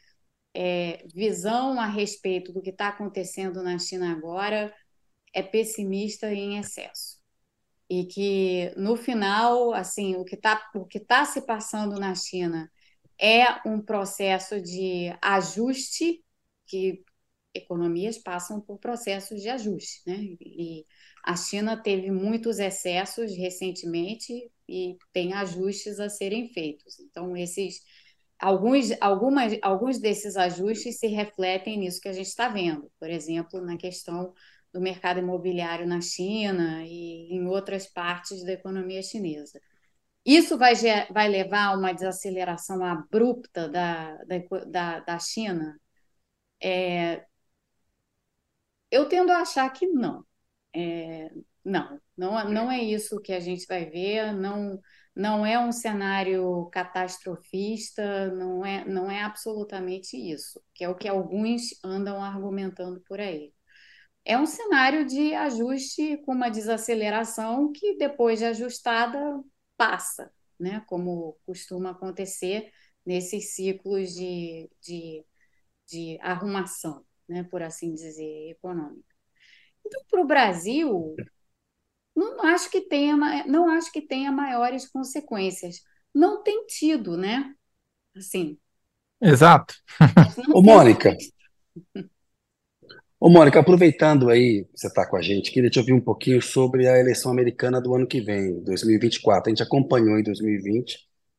é, 0.55 1.05
visão 1.15 1.81
a 1.81 1.87
respeito 1.87 2.53
do 2.53 2.63
que 2.63 2.71
está 2.71 2.89
acontecendo 2.89 3.63
na 3.63 3.79
China 3.79 4.13
agora 4.13 4.75
é 5.35 5.43
pessimista 5.43 6.33
em 6.33 6.59
excesso 6.59 7.20
e 7.91 8.07
que 8.07 8.73
no 8.77 8.97
final, 8.97 9.75
assim, 9.75 10.15
o 10.17 10.25
que 10.25 10.37
está 10.37 10.71
o 10.77 10.87
que 10.87 11.01
tá 11.01 11.25
se 11.25 11.43
passando 11.43 11.99
na 11.99 12.15
China 12.15 12.71
é 13.21 13.45
um 13.69 13.83
processo 13.83 14.61
de 14.63 15.13
ajuste 15.21 16.25
que 16.67 17.05
economias 17.53 18.17
passam 18.17 18.61
por 18.61 18.79
processos 18.79 19.43
de 19.43 19.49
ajuste, 19.49 20.03
né? 20.07 20.17
E 20.41 20.87
a 21.25 21.35
China 21.37 21.77
teve 21.77 22.13
muitos 22.13 22.61
excessos 22.61 23.37
recentemente 23.37 24.51
e 24.69 24.97
tem 25.13 25.33
ajustes 25.35 25.99
a 25.99 26.09
serem 26.09 26.49
feitos. 26.49 27.01
Então 27.01 27.37
esses 27.37 27.83
alguns 28.39 28.91
algumas 29.01 29.59
alguns 29.63 29.99
desses 29.99 30.37
ajustes 30.37 30.99
se 31.01 31.09
refletem 31.09 31.79
nisso 31.79 32.01
que 32.01 32.09
a 32.09 32.13
gente 32.13 32.29
está 32.29 32.49
vendo, 32.49 32.91
por 33.01 33.11
exemplo, 33.11 33.61
na 33.61 33.77
questão 33.77 34.33
do 34.73 34.81
mercado 34.81 35.21
imobiliário 35.21 35.87
na 35.87 36.01
China 36.01 36.85
e 36.85 37.33
em 37.35 37.47
outras 37.47 37.87
partes 37.87 38.45
da 38.45 38.53
economia 38.53 39.03
chinesa. 39.03 39.61
Isso 40.25 40.59
vai, 40.59 40.75
vai 41.13 41.29
levar 41.29 41.67
a 41.69 41.77
uma 41.77 41.93
desaceleração 41.93 42.85
abrupta 42.85 43.69
da, 43.69 44.17
da, 44.69 45.01
da 45.01 45.19
China? 45.19 45.79
É, 46.63 47.25
eu 48.91 49.09
tendo 49.09 49.31
a 49.33 49.41
achar 49.41 49.69
que 49.73 49.87
não. 49.87 50.25
É, 50.75 51.31
não, 51.65 52.01
não, 52.17 52.51
não 52.51 52.71
é 52.71 52.81
isso 52.83 53.21
que 53.21 53.33
a 53.33 53.41
gente 53.41 53.67
vai 53.67 53.87
ver, 53.87 54.33
não, 54.35 54.81
não 55.15 55.45
é 55.47 55.59
um 55.59 55.73
cenário 55.73 56.69
catastrofista, 56.73 58.29
não 58.33 58.65
é, 58.65 58.85
não 58.85 59.11
é 59.11 59.23
absolutamente 59.23 60.17
isso, 60.17 60.63
que 60.75 60.85
é 60.85 60.89
o 60.89 60.95
que 60.97 61.09
alguns 61.09 61.63
andam 61.85 62.23
argumentando 62.23 63.01
por 63.03 63.21
aí 63.21 63.53
é 64.25 64.39
um 64.39 64.47
cenário 64.47 65.05
de 65.07 65.35
ajuste 65.35 66.19
com 66.19 66.33
uma 66.33 66.51
desaceleração 66.51 67.73
que, 67.73 67.97
depois 67.97 68.39
de 68.39 68.45
ajustada, 68.45 69.19
passa, 69.77 70.33
né? 70.59 70.83
como 70.87 71.39
costuma 71.47 71.91
acontecer 71.91 72.71
nesses 73.05 73.55
ciclos 73.55 74.15
de, 74.15 74.71
de, 74.83 75.25
de 75.87 76.19
arrumação, 76.21 77.05
né? 77.29 77.43
por 77.45 77.63
assim 77.63 77.95
dizer, 77.95 78.51
econômica. 78.51 79.09
Então, 79.85 80.03
para 80.11 80.21
o 80.21 80.27
Brasil, 80.27 81.17
não 82.15 82.45
acho 82.45 82.71
que 82.71 82.83
tenha, 82.83 83.17
não 83.47 83.69
acho 83.71 83.91
que 83.91 84.03
tenha 84.03 84.31
maiores 84.31 84.89
consequências. 84.89 85.83
Não 86.15 86.43
tem 86.43 86.67
tido, 86.67 87.17
né? 87.17 87.55
Assim. 88.17 88.59
Exato. 89.21 89.75
Ô, 90.53 90.63
Mônica, 90.63 91.17
Ô, 93.23 93.29
Mônica, 93.29 93.61
aproveitando 93.61 94.31
aí 94.31 94.67
você 94.75 94.87
está 94.87 95.07
com 95.07 95.15
a 95.15 95.21
gente, 95.21 95.53
queria 95.53 95.69
te 95.69 95.79
ouvir 95.79 95.93
um 95.93 96.01
pouquinho 96.01 96.41
sobre 96.41 96.89
a 96.89 96.99
eleição 96.99 97.31
americana 97.31 97.79
do 97.79 97.95
ano 97.95 98.07
que 98.07 98.19
vem, 98.19 98.63
2024. 98.65 99.49
A 99.49 99.51
gente 99.51 99.63
acompanhou 99.63 100.19
em 100.19 100.23
2020 100.23 100.95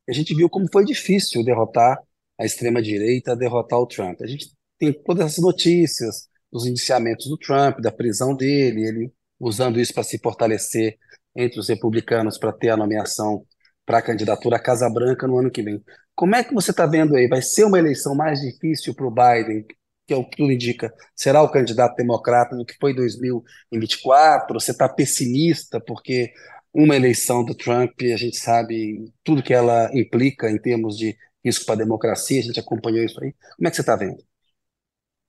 e 0.08 0.12
a 0.12 0.14
gente 0.14 0.36
viu 0.36 0.48
como 0.48 0.68
foi 0.72 0.86
difícil 0.86 1.44
derrotar 1.44 1.98
a 2.40 2.46
extrema-direita, 2.46 3.36
derrotar 3.36 3.80
o 3.80 3.88
Trump. 3.88 4.22
A 4.22 4.28
gente 4.28 4.52
tem 4.78 4.94
todas 4.94 5.26
essas 5.26 5.44
notícias 5.44 6.30
dos 6.52 6.68
indiciamentos 6.68 7.28
do 7.28 7.38
Trump, 7.38 7.80
da 7.80 7.92
prisão 7.92 8.36
dele, 8.36 8.84
ele 8.88 9.14
usando 9.40 9.80
isso 9.80 9.94
para 9.94 10.04
se 10.04 10.20
fortalecer 10.20 11.00
entre 11.36 11.60
os 11.60 11.68
republicanos 11.68 12.38
para 12.38 12.54
ter 12.54 12.70
a 12.70 12.78
nomeação 12.78 13.44
para 13.88 13.98
a 13.98 14.02
candidatura 14.04 14.58
à 14.58 14.60
Casa 14.60 14.88
Branca 14.88 15.28
no 15.28 15.40
ano 15.40 15.50
que 15.50 15.64
vem. 15.64 15.84
Como 16.14 16.36
é 16.36 16.44
que 16.44 16.54
você 16.54 16.70
está 16.70 16.86
vendo 16.86 17.16
aí? 17.16 17.28
Vai 17.28 17.42
ser 17.42 17.64
uma 17.64 17.80
eleição 17.80 18.14
mais 18.14 18.40
difícil 18.40 18.94
para 18.94 19.08
o 19.08 19.12
Biden, 19.12 19.66
que 20.08 20.14
é 20.14 20.18
o 20.18 20.26
que 20.26 20.38
tudo 20.38 20.52
indica, 20.52 20.94
será 21.16 21.42
o 21.42 21.50
candidato 21.50 21.96
democrata 21.96 22.56
no 22.56 22.66
que 22.66 22.76
foi 22.80 22.94
2024? 22.94 24.60
Você 24.60 24.72
está 24.72 24.90
pessimista 24.90 25.80
porque 25.80 26.34
uma 26.74 26.96
eleição 26.96 27.44
do 27.44 27.56
Trump, 27.56 28.02
a 28.02 28.18
gente 28.18 28.38
sabe 28.38 29.12
tudo 29.24 29.44
que 29.44 29.54
ela 29.54 29.90
implica 29.94 30.50
em 30.50 30.58
termos 30.58 30.98
de 30.98 31.18
risco 31.44 31.66
para 31.66 31.76
a 31.76 31.78
democracia, 31.80 32.40
a 32.40 32.44
gente 32.44 32.60
acompanhou 32.60 33.04
isso 33.04 33.22
aí. 33.24 33.34
Como 33.58 33.68
é 33.68 33.70
que 33.70 33.76
você 33.76 33.82
está 33.82 33.96
vendo? 33.96 34.24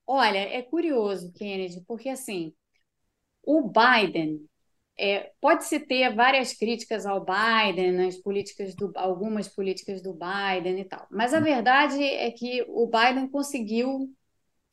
Olha, 0.07 0.39
é 0.39 0.63
curioso, 0.63 1.33
Kennedy, 1.33 1.81
porque 1.87 2.09
assim, 2.09 2.53
o 3.43 3.71
Biden 3.71 4.41
é, 4.99 5.33
pode-se 5.41 5.81
ter 5.81 6.15
várias 6.15 6.53
críticas 6.53 7.07
ao 7.07 7.25
Biden, 7.25 7.93
nas 7.93 8.17
políticas 8.17 8.75
do, 8.75 8.93
algumas 8.95 9.49
políticas 9.49 10.03
do 10.03 10.13
Biden 10.13 10.81
e 10.81 10.85
tal, 10.85 11.07
mas 11.11 11.33
a 11.33 11.41
verdade 11.41 12.03
é 12.03 12.31
que 12.31 12.65
o 12.69 12.87
Biden 12.87 13.29
conseguiu 13.29 14.11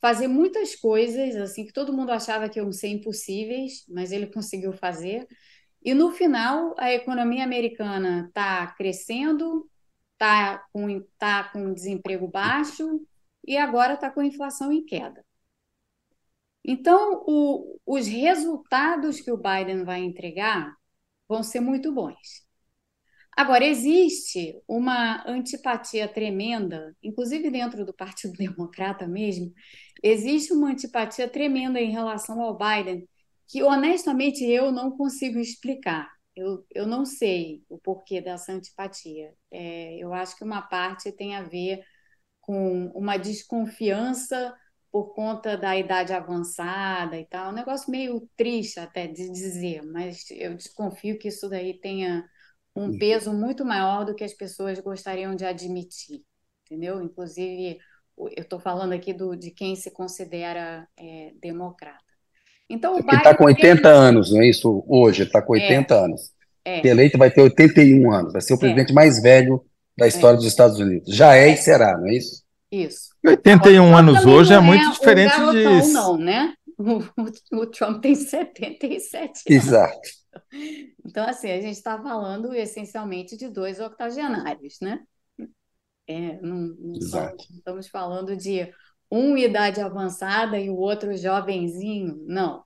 fazer 0.00 0.28
muitas 0.28 0.74
coisas 0.74 1.36
assim 1.36 1.66
que 1.66 1.72
todo 1.72 1.92
mundo 1.92 2.10
achava 2.10 2.48
que 2.48 2.58
iam 2.58 2.72
ser 2.72 2.88
impossíveis, 2.88 3.84
mas 3.88 4.12
ele 4.12 4.26
conseguiu 4.32 4.72
fazer. 4.72 5.26
E 5.82 5.94
no 5.94 6.12
final, 6.12 6.74
a 6.78 6.92
economia 6.92 7.44
americana 7.44 8.26
está 8.28 8.66
crescendo, 8.74 9.68
está 10.12 10.58
com, 10.72 11.02
tá 11.18 11.44
com 11.44 11.72
desemprego 11.72 12.28
baixo 12.28 13.00
e 13.46 13.56
agora 13.56 13.94
está 13.94 14.10
com 14.10 14.22
inflação 14.22 14.72
em 14.72 14.84
queda. 14.84 15.24
Então, 16.64 17.24
o, 17.26 17.80
os 17.86 18.06
resultados 18.06 19.20
que 19.20 19.32
o 19.32 19.36
Biden 19.36 19.84
vai 19.84 20.00
entregar 20.00 20.74
vão 21.28 21.42
ser 21.42 21.60
muito 21.60 21.92
bons. 21.92 22.46
Agora, 23.36 23.64
existe 23.64 24.60
uma 24.68 25.26
antipatia 25.26 26.06
tremenda, 26.06 26.94
inclusive 27.02 27.50
dentro 27.50 27.86
do 27.86 27.94
Partido 27.94 28.34
Democrata 28.38 29.06
mesmo, 29.08 29.52
existe 30.02 30.52
uma 30.52 30.70
antipatia 30.70 31.28
tremenda 31.28 31.80
em 31.80 31.90
relação 31.90 32.40
ao 32.40 32.56
Biden, 32.56 33.08
que 33.48 33.62
honestamente 33.62 34.44
eu 34.44 34.70
não 34.70 34.96
consigo 34.96 35.38
explicar. 35.38 36.10
Eu, 36.34 36.64
eu 36.70 36.86
não 36.86 37.04
sei 37.04 37.62
o 37.68 37.78
porquê 37.78 38.20
dessa 38.20 38.52
antipatia. 38.52 39.34
É, 39.50 39.98
eu 39.98 40.14
acho 40.14 40.36
que 40.36 40.44
uma 40.44 40.62
parte 40.62 41.12
tem 41.12 41.36
a 41.36 41.42
ver 41.42 41.82
com 42.40 42.86
uma 42.94 43.16
desconfiança 43.16 44.54
por 44.90 45.14
conta 45.14 45.56
da 45.56 45.76
idade 45.76 46.12
avançada 46.12 47.18
e 47.18 47.26
tal. 47.26 47.50
Um 47.50 47.54
negócio 47.54 47.90
meio 47.90 48.28
triste 48.36 48.80
até 48.80 49.06
de 49.06 49.30
dizer, 49.30 49.82
mas 49.82 50.24
eu 50.30 50.54
desconfio 50.56 51.18
que 51.18 51.28
isso 51.28 51.48
daí 51.48 51.78
tenha 51.78 52.24
um 52.74 52.86
uhum. 52.86 52.98
peso 52.98 53.32
muito 53.32 53.64
maior 53.64 54.04
do 54.04 54.14
que 54.14 54.24
as 54.24 54.34
pessoas 54.34 54.80
gostariam 54.80 55.34
de 55.34 55.44
admitir, 55.44 56.22
entendeu? 56.64 57.02
Inclusive, 57.02 57.78
eu 58.36 58.42
estou 58.42 58.58
falando 58.58 58.92
aqui 58.92 59.12
do, 59.12 59.36
de 59.36 59.50
quem 59.50 59.76
se 59.76 59.90
considera 59.90 60.86
é, 60.98 61.32
democrata. 61.40 61.98
Então, 62.68 62.94
o 62.94 62.98
está 62.98 63.34
com 63.34 63.44
80 63.44 63.82
tem... 63.82 63.90
anos, 63.90 64.32
não 64.32 64.40
é 64.40 64.48
isso? 64.48 64.84
Hoje, 64.86 65.24
está 65.24 65.42
com 65.42 65.54
80 65.54 65.94
é, 65.94 65.98
anos. 65.98 66.32
É. 66.64 66.86
Eleito 66.86 67.18
vai 67.18 67.30
ter 67.30 67.40
81 67.40 68.12
anos, 68.12 68.32
vai 68.32 68.40
ser 68.40 68.54
o 68.54 68.56
é. 68.56 68.58
presidente 68.58 68.92
mais 68.92 69.20
velho 69.20 69.64
da 69.96 70.06
história 70.06 70.36
é. 70.36 70.38
dos 70.38 70.46
Estados 70.46 70.78
Unidos. 70.78 71.14
Já 71.14 71.34
é 71.34 71.48
e 71.48 71.56
será, 71.56 71.98
não 71.98 72.06
é 72.06 72.14
isso? 72.14 72.42
Isso. 72.70 73.10
81 73.26 73.96
anos 73.96 74.24
hoje 74.24 74.54
é 74.54 74.60
muito 74.60 74.90
diferente 74.92 75.34
de. 75.50 75.92
Não, 75.92 76.16
né? 76.16 76.54
O, 76.80 77.58
o, 77.58 77.66
Trump 77.66 78.00
tem 78.00 78.14
77 78.14 79.20
anos. 79.20 79.42
Exato. 79.46 80.08
Então, 81.04 81.28
assim, 81.28 81.50
a 81.50 81.60
gente 81.60 81.76
está 81.76 82.02
falando 82.02 82.54
essencialmente 82.54 83.36
de 83.36 83.50
dois 83.50 83.78
octogenários, 83.78 84.78
né? 84.80 85.00
É, 86.10 86.40
não, 86.42 86.74
não 86.78 86.92
estamos 86.94 87.86
falando 87.86 88.36
de 88.36 88.68
um 89.08 89.36
idade 89.36 89.80
avançada 89.80 90.58
e 90.58 90.68
o 90.68 90.76
outro 90.76 91.16
jovenzinho, 91.16 92.16
não. 92.26 92.64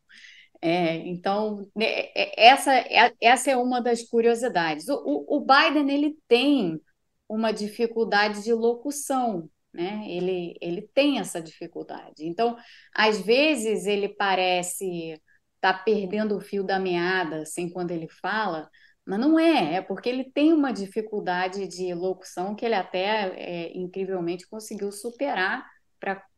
É, 0.63 0.97
então, 0.97 1.69
né, 1.77 1.85
é, 1.85 2.47
essa, 2.49 2.75
é, 2.75 3.13
essa 3.21 3.51
é 3.51 3.57
uma 3.57 3.83
das 3.83 4.03
curiosidades. 4.03 4.89
O, 4.89 5.27
o, 5.29 5.41
Biden 5.41 5.91
ele 5.91 6.17
tem 6.27 6.81
uma 7.29 7.53
dificuldade 7.53 8.43
de 8.43 8.53
locução, 8.55 9.51
né? 9.73 10.05
Ele, 10.07 10.57
ele 10.63 10.89
tem 10.95 11.19
essa 11.19 11.41
dificuldade. 11.43 12.25
Então, 12.27 12.57
às 12.95 13.21
vezes 13.21 13.85
ele 13.87 14.09
parece 14.09 15.13
estar 15.57 15.75
tá 15.75 15.79
perdendo 15.85 16.37
o 16.37 16.41
fio 16.41 16.65
da 16.65 16.79
meada, 16.79 17.43
assim, 17.43 17.69
quando 17.69 17.91
ele 17.91 18.09
fala, 18.09 18.71
mas 19.07 19.21
não 19.21 19.39
é, 19.39 19.75
é 19.75 19.81
porque 19.83 20.09
ele 20.09 20.25
tem 20.25 20.53
uma 20.53 20.73
dificuldade 20.73 21.67
de 21.69 21.93
locução 21.93 22.55
que 22.55 22.65
ele 22.65 22.75
até 22.75 23.33
é, 23.37 23.77
incrivelmente 23.77 24.49
conseguiu 24.49 24.91
superar 24.91 25.65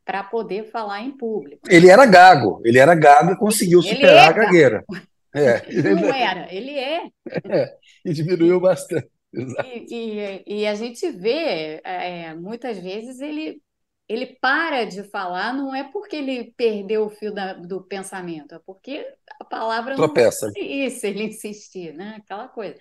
para 0.05 0.23
poder 0.23 0.69
falar 0.71 1.01
em 1.01 1.11
público. 1.11 1.61
Ele 1.69 1.89
era 1.89 2.05
gago, 2.05 2.61
ele 2.65 2.77
era 2.77 2.95
gago 2.95 3.31
e 3.31 3.37
conseguiu 3.37 3.81
superar 3.81 4.15
é 4.15 4.29
a 4.29 4.31
gagueira. 4.31 4.85
É. 5.33 5.61
Não 5.95 6.13
era, 6.13 6.53
ele 6.53 6.71
é. 6.71 7.07
é. 7.45 7.75
E 8.03 8.13
diminuiu 8.13 8.59
bastante. 8.59 9.09
E, 9.33 9.85
e, 9.91 10.61
e, 10.61 10.67
a 10.67 10.73
gente 10.73 11.11
vê, 11.11 11.81
é, 11.83 12.33
muitas 12.33 12.79
vezes, 12.79 13.19
ele, 13.19 13.61
ele 14.07 14.37
para 14.41 14.85
de 14.85 15.03
falar, 15.03 15.53
não 15.53 15.75
é 15.75 15.83
porque 15.83 16.15
ele 16.15 16.53
perdeu 16.55 17.05
o 17.05 17.09
fio 17.09 17.33
da, 17.33 17.53
do 17.53 17.81
pensamento, 17.81 18.55
é 18.55 18.59
porque 18.65 19.05
a 19.39 19.43
palavra 19.43 19.95
Tropeça. 19.95 20.47
não 20.47 20.53
é 20.63 20.65
isso, 20.65 21.05
ele 21.05 21.23
insistir, 21.23 21.93
né? 21.93 22.15
Aquela 22.17 22.47
coisa. 22.47 22.77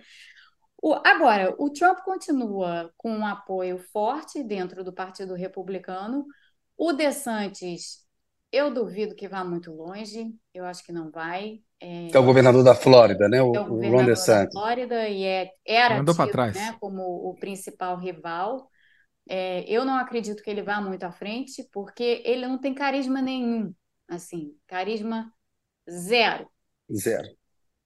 O, 0.81 0.95
agora, 1.05 1.55
o 1.59 1.71
Trump 1.71 1.99
continua 2.05 2.93
com 2.97 3.11
um 3.11 3.27
apoio 3.27 3.79
forte 3.93 4.43
dentro 4.43 4.85
do 4.85 4.93
Partido 4.93 5.35
Republicano. 5.35 6.25
O 6.77 6.93
DeSantis, 6.93 8.05
eu 8.53 8.73
duvido 8.73 9.15
que 9.15 9.27
vá 9.27 9.45
muito 9.45 9.73
longe, 9.73 10.33
eu 10.55 10.65
acho 10.65 10.85
que 10.85 10.93
não 10.93 11.11
vai. 11.11 11.61
É, 11.81 12.11
é 12.13 12.19
o 12.19 12.25
governador 12.25 12.63
da 12.63 12.75
Flórida, 12.75 13.29
né? 13.29 13.43
O, 13.43 13.55
é 13.55 13.61
o 13.61 13.65
governador 13.65 14.01
Ron 14.01 14.07
DeSantis. 14.07 14.55
da 14.55 14.61
Flórida 14.61 15.09
e 15.09 15.25
é, 15.25 15.51
era 15.67 16.05
tido, 16.05 16.37
né, 16.55 16.77
como 16.79 17.03
o 17.03 17.35
principal 17.35 17.99
rival. 17.99 18.71
É, 19.29 19.65
eu 19.69 19.85
não 19.85 19.99
acredito 19.99 20.43
que 20.43 20.51
ele 20.51 20.63
vá 20.63 20.81
muito 20.81 21.03
à 21.05 21.13
frente, 21.13 21.69
porque 21.73 22.23
ele 22.25 22.47
não 22.47 22.59
tem 22.59 22.75
carisma 22.75 23.21
nenhum, 23.21 23.75
assim, 24.09 24.57
carisma 24.67 25.33
zero. 25.91 26.49
Zero. 26.93 27.29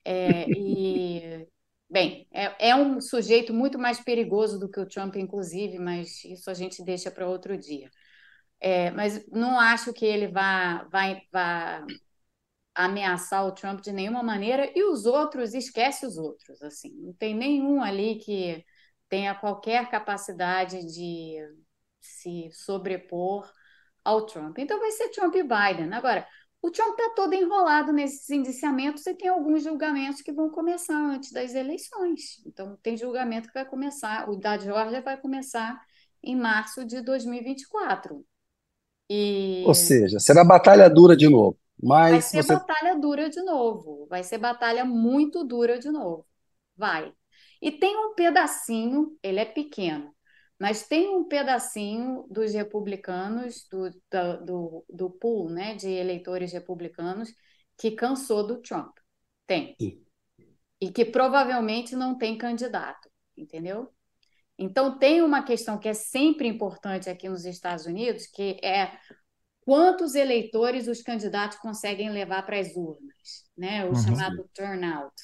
É, 0.05 0.49
e, 0.51 1.47
bem, 1.89 2.27
é, 2.33 2.71
é 2.71 2.77
um 2.77 3.01
sujeito 3.01 3.53
muito 3.55 3.79
mais 3.79 4.01
perigoso 4.01 4.59
do 4.59 4.71
que 4.71 4.81
o 4.81 4.87
Trump, 4.89 5.17
inclusive, 5.17 5.79
mas 5.79 6.25
isso 6.25 6.51
a 6.51 6.55
gente 6.55 6.85
deixa 6.85 7.11
para 7.11 7.29
outro 7.29 7.57
dia. 7.57 7.91
É, 8.61 8.91
mas 8.91 9.27
não 9.29 9.59
acho 9.59 9.93
que 9.93 10.05
ele 10.05 10.29
vá, 10.29 10.85
vai, 10.93 11.23
vá 11.33 11.85
ameaçar 12.75 13.47
o 13.47 13.53
Trump 13.53 13.81
de 13.81 13.93
nenhuma 13.93 14.23
maneira, 14.23 14.71
e 14.75 14.85
os 14.85 15.07
outros, 15.07 15.55
esquece 15.55 16.07
os 16.07 16.17
outros, 16.19 16.63
assim, 16.63 16.93
não 17.01 17.13
tem 17.15 17.35
nenhum 17.35 17.83
ali 17.83 18.17
que 18.17 18.65
tenha 19.11 19.35
qualquer 19.35 19.91
capacidade 19.91 20.87
de 20.87 21.37
se 22.01 22.49
sobrepor 22.53 23.53
ao 24.03 24.25
Trump. 24.25 24.57
Então 24.59 24.79
vai 24.79 24.93
ser 24.93 25.11
Trump 25.11 25.35
e 25.35 25.43
Biden. 25.43 25.93
Agora, 25.93 26.27
o 26.63 26.71
Trump 26.71 26.99
está 26.99 27.13
todo 27.15 27.35
enrolado 27.35 27.93
nesses 27.93 28.31
indiciamentos 28.31 29.07
e 29.07 29.15
tem 29.15 29.29
alguns 29.29 29.65
julgamentos 29.65 30.23
que 30.23 30.33
vão 30.33 30.49
começar 30.49 30.97
antes 30.97 31.33
das 31.33 31.55
eleições. 31.55 32.41
Então, 32.47 32.79
tem 32.83 32.97
julgamento 32.97 33.49
que 33.49 33.55
vai 33.55 33.65
começar, 33.65 34.31
o 34.31 34.37
da 34.37 34.57
Georgia 34.57 35.03
vai 35.03 35.21
começar 35.21 35.79
em 36.23 36.37
março 36.37 36.85
de 36.85 37.01
2024. 37.01 38.25
E... 39.09 39.65
Ou 39.67 39.75
seja, 39.75 40.21
será 40.21 40.45
batalha 40.45 40.89
dura 40.89 41.17
de 41.17 41.29
novo. 41.29 41.59
Mas 41.83 42.11
vai 42.11 42.21
ser 42.23 42.43
você... 42.45 42.55
batalha 42.55 42.99
dura 42.99 43.29
de 43.29 43.43
novo. 43.43 44.07
Vai 44.09 44.23
ser 44.23 44.39
batalha 44.39 44.85
muito 44.85 45.43
dura 45.43 45.79
de 45.79 45.91
novo. 45.91 46.27
Vai. 46.77 47.13
E 47.61 47.71
tem 47.71 47.97
um 47.97 48.15
pedacinho, 48.15 49.19
ele 49.23 49.41
é 49.41 49.45
pequeno, 49.45 50.15
mas 50.59 50.87
tem 50.87 51.09
um 51.09 51.25
pedacinho 51.25 52.27
dos 52.31 52.53
republicanos, 52.53 53.67
do, 53.71 53.91
do, 54.45 54.85
do, 54.89 55.11
pool 55.11 55.51
né, 55.51 55.75
de 55.75 55.89
eleitores 55.89 56.53
republicanos, 56.53 57.33
que 57.79 57.93
cansou 57.93 58.47
do 58.47 58.61
Trump. 58.61 58.97
Tem. 59.47 59.75
E 60.81 60.91
que 60.91 61.05
provavelmente 61.05 61.97
não 61.97 62.17
tem 62.17 62.37
candidato, 62.37 63.11
entendeu? 63.37 63.91
Então, 64.59 64.99
tem 64.99 65.23
uma 65.23 65.43
questão 65.43 65.79
que 65.79 65.89
é 65.89 65.95
sempre 65.95 66.47
importante 66.47 67.09
aqui 67.09 67.29
nos 67.29 67.47
Estados 67.47 67.87
Unidos, 67.87 68.27
que 68.27 68.61
é 68.63 68.93
quantos 69.63 70.15
eleitores 70.15 70.87
os 70.87 71.01
candidatos 71.01 71.59
conseguem 71.59 72.11
levar 72.11 72.45
para 72.45 72.59
as 72.59 72.77
urnas, 72.77 73.47
né? 73.57 73.87
o 73.87 73.89
uhum. 73.89 73.95
chamado 73.95 74.51
turnout. 74.55 75.15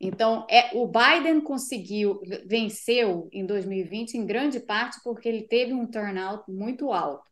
Então, 0.00 0.46
é, 0.48 0.76
o 0.76 0.86
Biden 0.86 1.40
conseguiu, 1.40 2.20
venceu 2.46 3.28
em 3.32 3.44
2020 3.44 4.14
em 4.14 4.24
grande 4.24 4.60
parte 4.60 5.00
porque 5.02 5.28
ele 5.28 5.42
teve 5.42 5.72
um 5.72 5.86
turnout 5.86 6.44
muito 6.48 6.92
alto. 6.92 7.28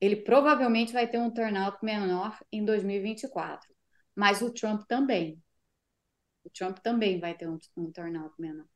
Ele 0.00 0.16
provavelmente 0.16 0.92
vai 0.92 1.06
ter 1.06 1.18
um 1.18 1.30
turnout 1.30 1.78
menor 1.82 2.36
em 2.52 2.64
2024, 2.64 3.68
mas 4.14 4.42
o 4.42 4.50
Trump 4.50 4.82
também. 4.88 5.38
O 6.44 6.50
Trump 6.50 6.78
também 6.78 7.20
vai 7.20 7.34
ter 7.34 7.48
um, 7.48 7.58
um 7.76 7.92
turnout 7.92 8.34
menor. 8.38 8.66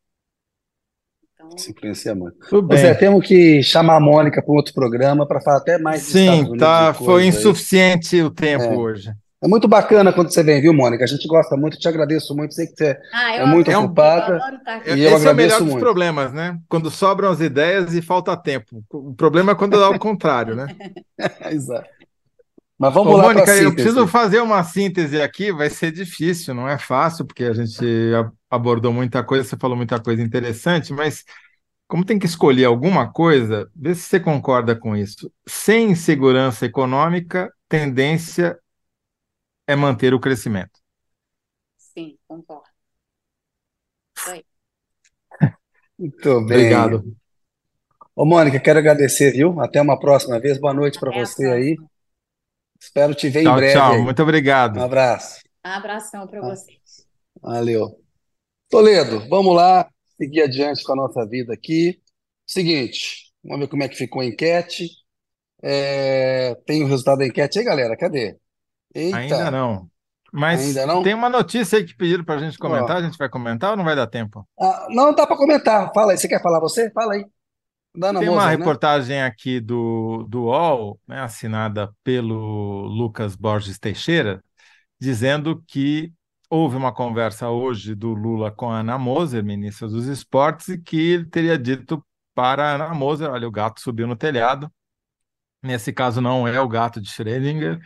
Então... 1.33 1.59
Se 1.59 1.73
influencia 1.73 2.15
muito. 2.15 2.39
Tudo 2.49 2.69
bem. 2.69 2.79
Zé, 2.79 2.95
temos 2.95 3.27
que 3.27 3.63
chamar 3.65 3.97
a 3.97 4.01
Mônica 4.01 4.41
para 4.43 4.53
um 4.53 4.57
outro 4.57 4.75
programa 4.75 5.27
para 5.27 5.41
falar 5.41 5.59
até 5.59 5.79
mais 5.79 6.03
Sim, 6.03 6.57
tá, 6.57 6.95
foi 6.95 7.27
insuficiente 7.27 8.17
aí. 8.17 8.23
o 8.23 8.31
tempo 8.31 8.65
é. 8.65 8.77
hoje. 8.77 9.13
É 9.43 9.49
muito 9.49 9.67
bacana 9.67 10.13
quando 10.13 10.33
você 10.33 10.41
vem, 10.41 10.61
viu, 10.61 10.73
Mônica? 10.73 11.03
A 11.03 11.07
gente 11.07 11.27
gosta 11.27 11.57
muito, 11.57 11.77
te 11.77 11.89
agradeço 11.89 12.33
muito, 12.33 12.55
sei 12.55 12.69
que 12.69 12.77
você 12.77 12.97
ah, 13.13 13.35
é 13.35 13.45
muito 13.45 13.69
ocupada. 13.73 14.39
Eu, 14.85 14.97
e 14.97 15.03
eu 15.03 15.17
Esse 15.17 15.27
é 15.27 15.33
o 15.33 15.35
melhor 15.35 15.59
dos 15.59 15.69
muito. 15.69 15.81
problemas, 15.81 16.33
né? 16.33 16.57
Quando 16.69 16.93
sobram 16.93 17.29
as 17.29 17.41
ideias 17.41 17.93
e 17.93 18.01
falta 18.01 18.37
tempo. 18.37 18.85
O 18.93 19.13
problema 19.15 19.51
é 19.51 19.55
quando 19.57 19.81
dá 19.81 19.91
o 19.91 19.99
contrário, 19.99 20.55
né? 20.55 20.69
Exato. 21.51 21.89
Mas 22.79 22.95
vamos 22.95 23.13
Ô, 23.13 23.17
lá 23.17 23.25
Mônica, 23.25 23.53
eu 23.57 23.75
preciso 23.75 24.07
fazer 24.07 24.41
uma 24.41 24.63
síntese 24.63 25.21
aqui, 25.21 25.53
vai 25.53 25.71
ser 25.71 25.91
difícil, 25.91 26.55
não 26.55 26.69
é 26.69 26.79
fácil, 26.79 27.25
porque 27.25 27.45
a 27.45 27.53
gente 27.53 27.85
abordou 28.49 28.93
muita 28.93 29.25
coisa, 29.25 29.45
você 29.45 29.57
falou 29.57 29.77
muita 29.77 30.01
coisa 30.01 30.23
interessante, 30.23 30.93
mas 30.93 31.25
como 31.89 32.05
tem 32.05 32.19
que 32.19 32.27
escolher 32.27 32.65
alguma 32.65 33.13
coisa, 33.13 33.69
vê 33.75 33.95
se 33.95 34.03
você 34.03 34.21
concorda 34.21 34.75
com 34.75 34.97
isso. 34.97 35.31
Sem 35.47 35.91
insegurança 35.91 36.65
econômica, 36.65 37.53
tendência 37.69 38.57
é 39.73 39.77
manter 39.77 40.15
o 40.15 40.21
crescimento. 40.21 40.81
Sim, 41.77 42.19
concordo. 42.29 42.69
Foi. 44.17 44.45
Muito 45.99 46.45
bem. 46.47 46.59
Obrigado. 46.59 47.17
Ô, 48.15 48.25
Mônica, 48.25 48.61
quero 48.61 48.79
agradecer, 48.79 49.33
viu? 49.33 49.59
Até 49.61 49.81
uma 49.81 49.99
próxima 49.99 50.39
vez. 50.39 50.59
Boa 50.59 50.75
noite 50.75 51.01
para 51.01 51.11
você 51.11 51.47
aí. 51.47 51.77
Espero 52.79 53.15
te 53.15 53.29
ver 53.29 53.43
tchau, 53.43 53.53
em 53.53 53.57
breve. 53.57 53.73
Tchau, 53.73 53.93
aí. 53.93 54.03
muito 54.03 54.23
obrigado. 54.23 54.79
Um 54.79 54.83
abraço. 54.83 55.41
Um 55.65 55.71
abração 55.71 56.27
para 56.27 56.41
ah, 56.41 56.51
vocês. 56.51 57.07
Valeu. 57.41 57.99
Toledo, 58.69 59.29
vamos 59.29 59.55
lá, 59.55 59.89
seguir 60.17 60.43
adiante 60.43 60.83
com 60.83 60.93
a 60.93 60.97
nossa 60.97 61.27
vida 61.27 61.55
aqui. 61.55 62.01
Seguinte, 62.47 63.33
vamos 63.43 63.61
ver 63.61 63.69
como 63.69 63.83
é 63.83 63.89
que 63.89 63.97
ficou 63.97 64.21
a 64.21 64.27
enquete. 64.27 64.91
É, 65.63 66.55
tem 66.67 66.83
o 66.83 66.87
resultado 66.87 67.19
da 67.19 67.27
enquete 67.27 67.59
aí, 67.59 67.65
galera? 67.65 67.97
Cadê? 67.97 68.37
Eita. 68.95 69.17
Ainda 69.17 69.51
não. 69.51 69.91
Mas 70.33 70.61
Ainda 70.61 70.87
não? 70.87 71.03
tem 71.03 71.13
uma 71.13 71.29
notícia 71.29 71.79
aí 71.79 71.85
que 71.85 71.95
pediram 71.95 72.25
para 72.25 72.37
a 72.37 72.39
gente 72.39 72.59
comentar. 72.59 72.97
Ó. 72.97 72.99
A 73.01 73.03
gente 73.03 73.19
vai 73.19 73.29
comentar 73.29 73.73
ou 73.73 73.77
não 73.77 73.85
vai 73.85 73.95
dar 73.95 74.07
tempo? 74.07 74.49
Ah, 74.59 74.87
não 74.89 75.15
dá 75.15 75.27
para 75.27 75.37
comentar. 75.37 75.93
Fala 75.93 76.13
aí. 76.13 76.19
Você 76.19 76.27
quer 76.27 76.43
falar 76.43 76.59
você? 76.59 76.91
Fala 76.91 77.15
aí. 77.15 77.25
Dana 77.95 78.21
tem 78.21 78.29
uma 78.31 78.47
né? 78.47 78.57
reportagem 78.57 79.23
aqui 79.23 79.61
do, 79.61 80.25
do 80.27 80.45
UOL, 80.45 80.99
né, 81.07 81.21
assinada 81.21 81.93
pelo 82.03 82.87
Lucas 82.87 83.37
Borges 83.37 83.79
Teixeira, 83.79 84.43
dizendo 84.99 85.63
que 85.69 86.11
houve 86.49 86.77
uma 86.77 86.93
conversa 86.93 87.51
hoje 87.51 87.95
do 87.95 88.15
Lula 88.15 88.51
com 88.51 88.71
a 88.71 88.79
Ana 88.79 88.99
Moser, 88.99 89.45
ministra 89.45 89.89
dos 89.89 90.07
Esportes, 90.07 90.69
e 90.69 90.79
que 90.79 90.97
ele 90.99 91.27
teria 91.27 91.59
dito 91.59 92.03
para 92.35 92.65
a 92.65 92.75
Ana 92.77 92.95
Moser: 92.95 93.31
olha, 93.31 93.47
o 93.47 93.51
gato 93.51 93.81
subiu 93.81 94.07
no 94.07 94.17
telhado. 94.17 94.73
Nesse 95.63 95.93
caso, 95.93 96.21
não 96.21 96.49
é 96.49 96.61
o 96.61 96.69
gato 96.69 97.01
de 97.01 97.09
Schrödinger, 97.09 97.79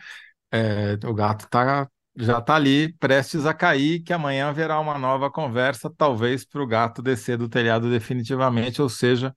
é, 0.51 0.97
o 1.05 1.13
gato 1.13 1.47
tá, 1.49 1.89
já 2.15 2.39
está 2.39 2.55
ali, 2.55 2.93
prestes 2.93 3.45
a 3.45 3.53
cair, 3.53 4.01
que 4.01 4.13
amanhã 4.13 4.49
haverá 4.49 4.79
uma 4.79 4.97
nova 4.97 5.29
conversa, 5.29 5.89
talvez 5.95 6.45
para 6.45 6.63
o 6.63 6.67
gato 6.67 7.01
descer 7.01 7.37
do 7.37 7.47
telhado 7.49 7.89
definitivamente, 7.89 8.81
ou 8.81 8.89
seja, 8.89 9.35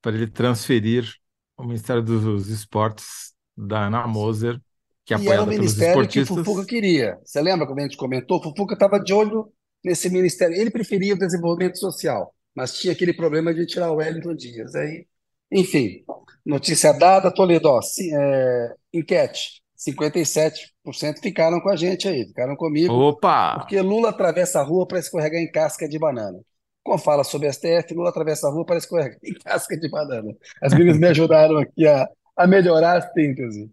para 0.00 0.16
ele 0.16 0.26
transferir 0.26 1.12
o 1.56 1.64
Ministério 1.64 2.02
dos 2.02 2.48
Esportes 2.48 3.32
da 3.56 3.86
Ana 3.86 4.06
Moser, 4.06 4.60
que 5.04 5.14
é 5.14 5.18
e 5.18 5.28
era 5.28 5.42
o 5.42 5.46
ministério 5.46 6.08
que 6.08 6.20
o 6.20 6.26
Fufuca 6.26 6.64
queria. 6.64 7.18
Você 7.24 7.40
lembra 7.40 7.66
quando 7.66 7.80
a 7.80 7.82
gente 7.82 7.96
comentou? 7.96 8.38
O 8.38 8.42
Fufuca 8.42 8.74
estava 8.74 8.98
de 8.98 9.12
olho 9.12 9.52
nesse 9.84 10.08
ministério. 10.08 10.56
Ele 10.56 10.70
preferia 10.70 11.14
o 11.14 11.18
desenvolvimento 11.18 11.78
social, 11.78 12.34
mas 12.54 12.78
tinha 12.78 12.92
aquele 12.92 13.12
problema 13.12 13.52
de 13.52 13.66
tirar 13.66 13.90
o 13.90 13.96
Wellington 13.96 14.34
Dias. 14.34 14.74
Aí, 14.74 15.06
enfim, 15.50 16.04
notícia 16.46 16.92
dada, 16.92 17.32
Toledo, 17.32 17.68
ó, 17.68 17.80
é, 17.80 18.74
enquete. 18.92 19.61
57% 19.88 21.20
ficaram 21.22 21.60
com 21.60 21.68
a 21.68 21.76
gente 21.76 22.08
aí, 22.08 22.26
ficaram 22.26 22.56
comigo. 22.56 22.92
Opa! 22.92 23.58
Porque 23.58 23.80
Lula 23.80 24.10
atravessa 24.10 24.60
a 24.60 24.62
rua 24.62 24.86
para 24.86 24.98
escorregar 24.98 25.40
em 25.40 25.50
casca 25.50 25.88
de 25.88 25.98
banana. 25.98 26.38
Como 26.82 26.98
fala 26.98 27.24
sobre 27.24 27.52
STF, 27.52 27.94
Lula 27.94 28.10
atravessa 28.10 28.48
a 28.48 28.50
rua 28.50 28.64
para 28.64 28.78
escorregar 28.78 29.18
em 29.22 29.34
casca 29.34 29.76
de 29.76 29.88
banana. 29.88 30.32
As 30.60 30.72
meninas 30.72 30.98
me 30.98 31.06
ajudaram 31.06 31.58
aqui 31.58 31.86
a, 31.86 32.08
a 32.36 32.46
melhorar 32.46 32.98
a 32.98 33.12
síntese. 33.12 33.70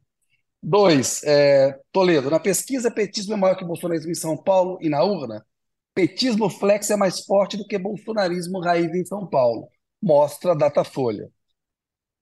Dois, 0.62 1.24
é, 1.24 1.80
Toledo, 1.92 2.30
na 2.30 2.40
pesquisa, 2.40 2.92
petismo 2.92 3.34
é 3.34 3.38
maior 3.38 3.56
que 3.56 3.64
bolsonarismo 3.64 4.12
em 4.12 4.16
São 4.16 4.36
Paulo 4.36 4.78
e 4.82 4.90
na 4.90 5.04
urna. 5.04 5.46
Petismo 5.94 6.50
flex 6.50 6.90
é 6.90 6.96
mais 6.96 7.22
forte 7.26 7.58
do 7.58 7.66
que 7.66 7.78
bolsonarismo 7.78 8.60
raiz 8.60 8.94
em 8.94 9.06
São 9.06 9.26
Paulo. 9.26 9.70
Mostra 10.02 10.52
a 10.52 10.56
Datafolha. 10.56 11.30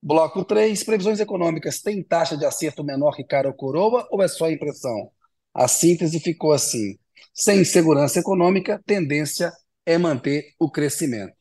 Bloco 0.01 0.45
3, 0.45 0.83
previsões 0.83 1.19
econômicas. 1.19 1.81
Tem 1.81 2.03
taxa 2.03 2.37
de 2.37 2.45
acerto 2.45 2.83
menor 2.83 3.15
que 3.15 3.23
cara 3.23 3.47
ou 3.47 3.53
coroa 3.53 4.07
ou 4.11 4.21
é 4.21 4.27
só 4.27 4.49
impressão? 4.49 5.11
A 5.53 5.67
síntese 5.67 6.19
ficou 6.19 6.51
assim. 6.51 6.97
Sem 7.33 7.61
insegurança 7.61 8.19
econômica, 8.19 8.81
tendência 8.85 9.51
é 9.85 9.97
manter 9.97 10.53
o 10.59 10.69
crescimento. 10.69 11.33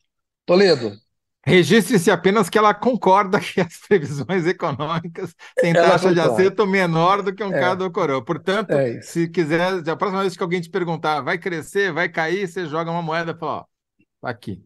Toledo. 0.45 0.91
Registre-se 1.45 2.11
apenas 2.11 2.49
que 2.49 2.57
ela 2.57 2.73
concorda 2.73 3.39
que 3.39 3.61
as 3.61 3.77
previsões 3.87 4.45
econômicas 4.45 5.33
têm 5.55 5.73
taxa 5.73 6.13
de 6.13 6.19
acerto 6.19 6.67
menor 6.67 7.21
do 7.21 7.33
que 7.33 7.43
um 7.43 7.53
é. 7.53 7.59
cada 7.59 7.89
coroa. 7.89 8.23
Portanto, 8.23 8.71
é 8.71 9.01
se 9.01 9.29
quiser, 9.29 9.87
a 9.87 9.95
próxima 9.95 10.21
vez 10.21 10.35
que 10.35 10.43
alguém 10.43 10.59
te 10.59 10.69
perguntar, 10.69 11.21
vai 11.21 11.37
crescer, 11.37 11.93
vai 11.93 12.09
cair, 12.09 12.47
você 12.47 12.65
joga 12.65 12.91
uma 12.91 13.01
moeda 13.01 13.31
e 13.31 13.39
fala, 13.39 13.59
ó, 13.59 13.65
tá 14.21 14.29
aqui. 14.29 14.61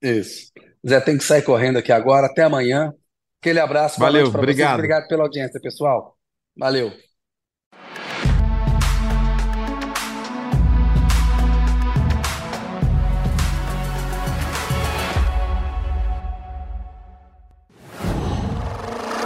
Isso. 0.00 0.50
Zé, 0.88 1.00
tem 1.00 1.18
que 1.18 1.24
sair 1.24 1.42
correndo 1.42 1.78
aqui 1.78 1.92
agora. 1.92 2.26
Até 2.26 2.42
amanhã. 2.42 2.94
Aquele 3.42 3.58
abraço. 3.58 3.98
Valeu, 3.98 4.28
obrigado. 4.28 4.68
Vocês. 4.68 4.74
Obrigado 4.74 5.08
pela 5.08 5.24
audiência, 5.24 5.60
pessoal. 5.60 6.16
Valeu. 6.56 6.92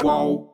Qual? 0.01 0.46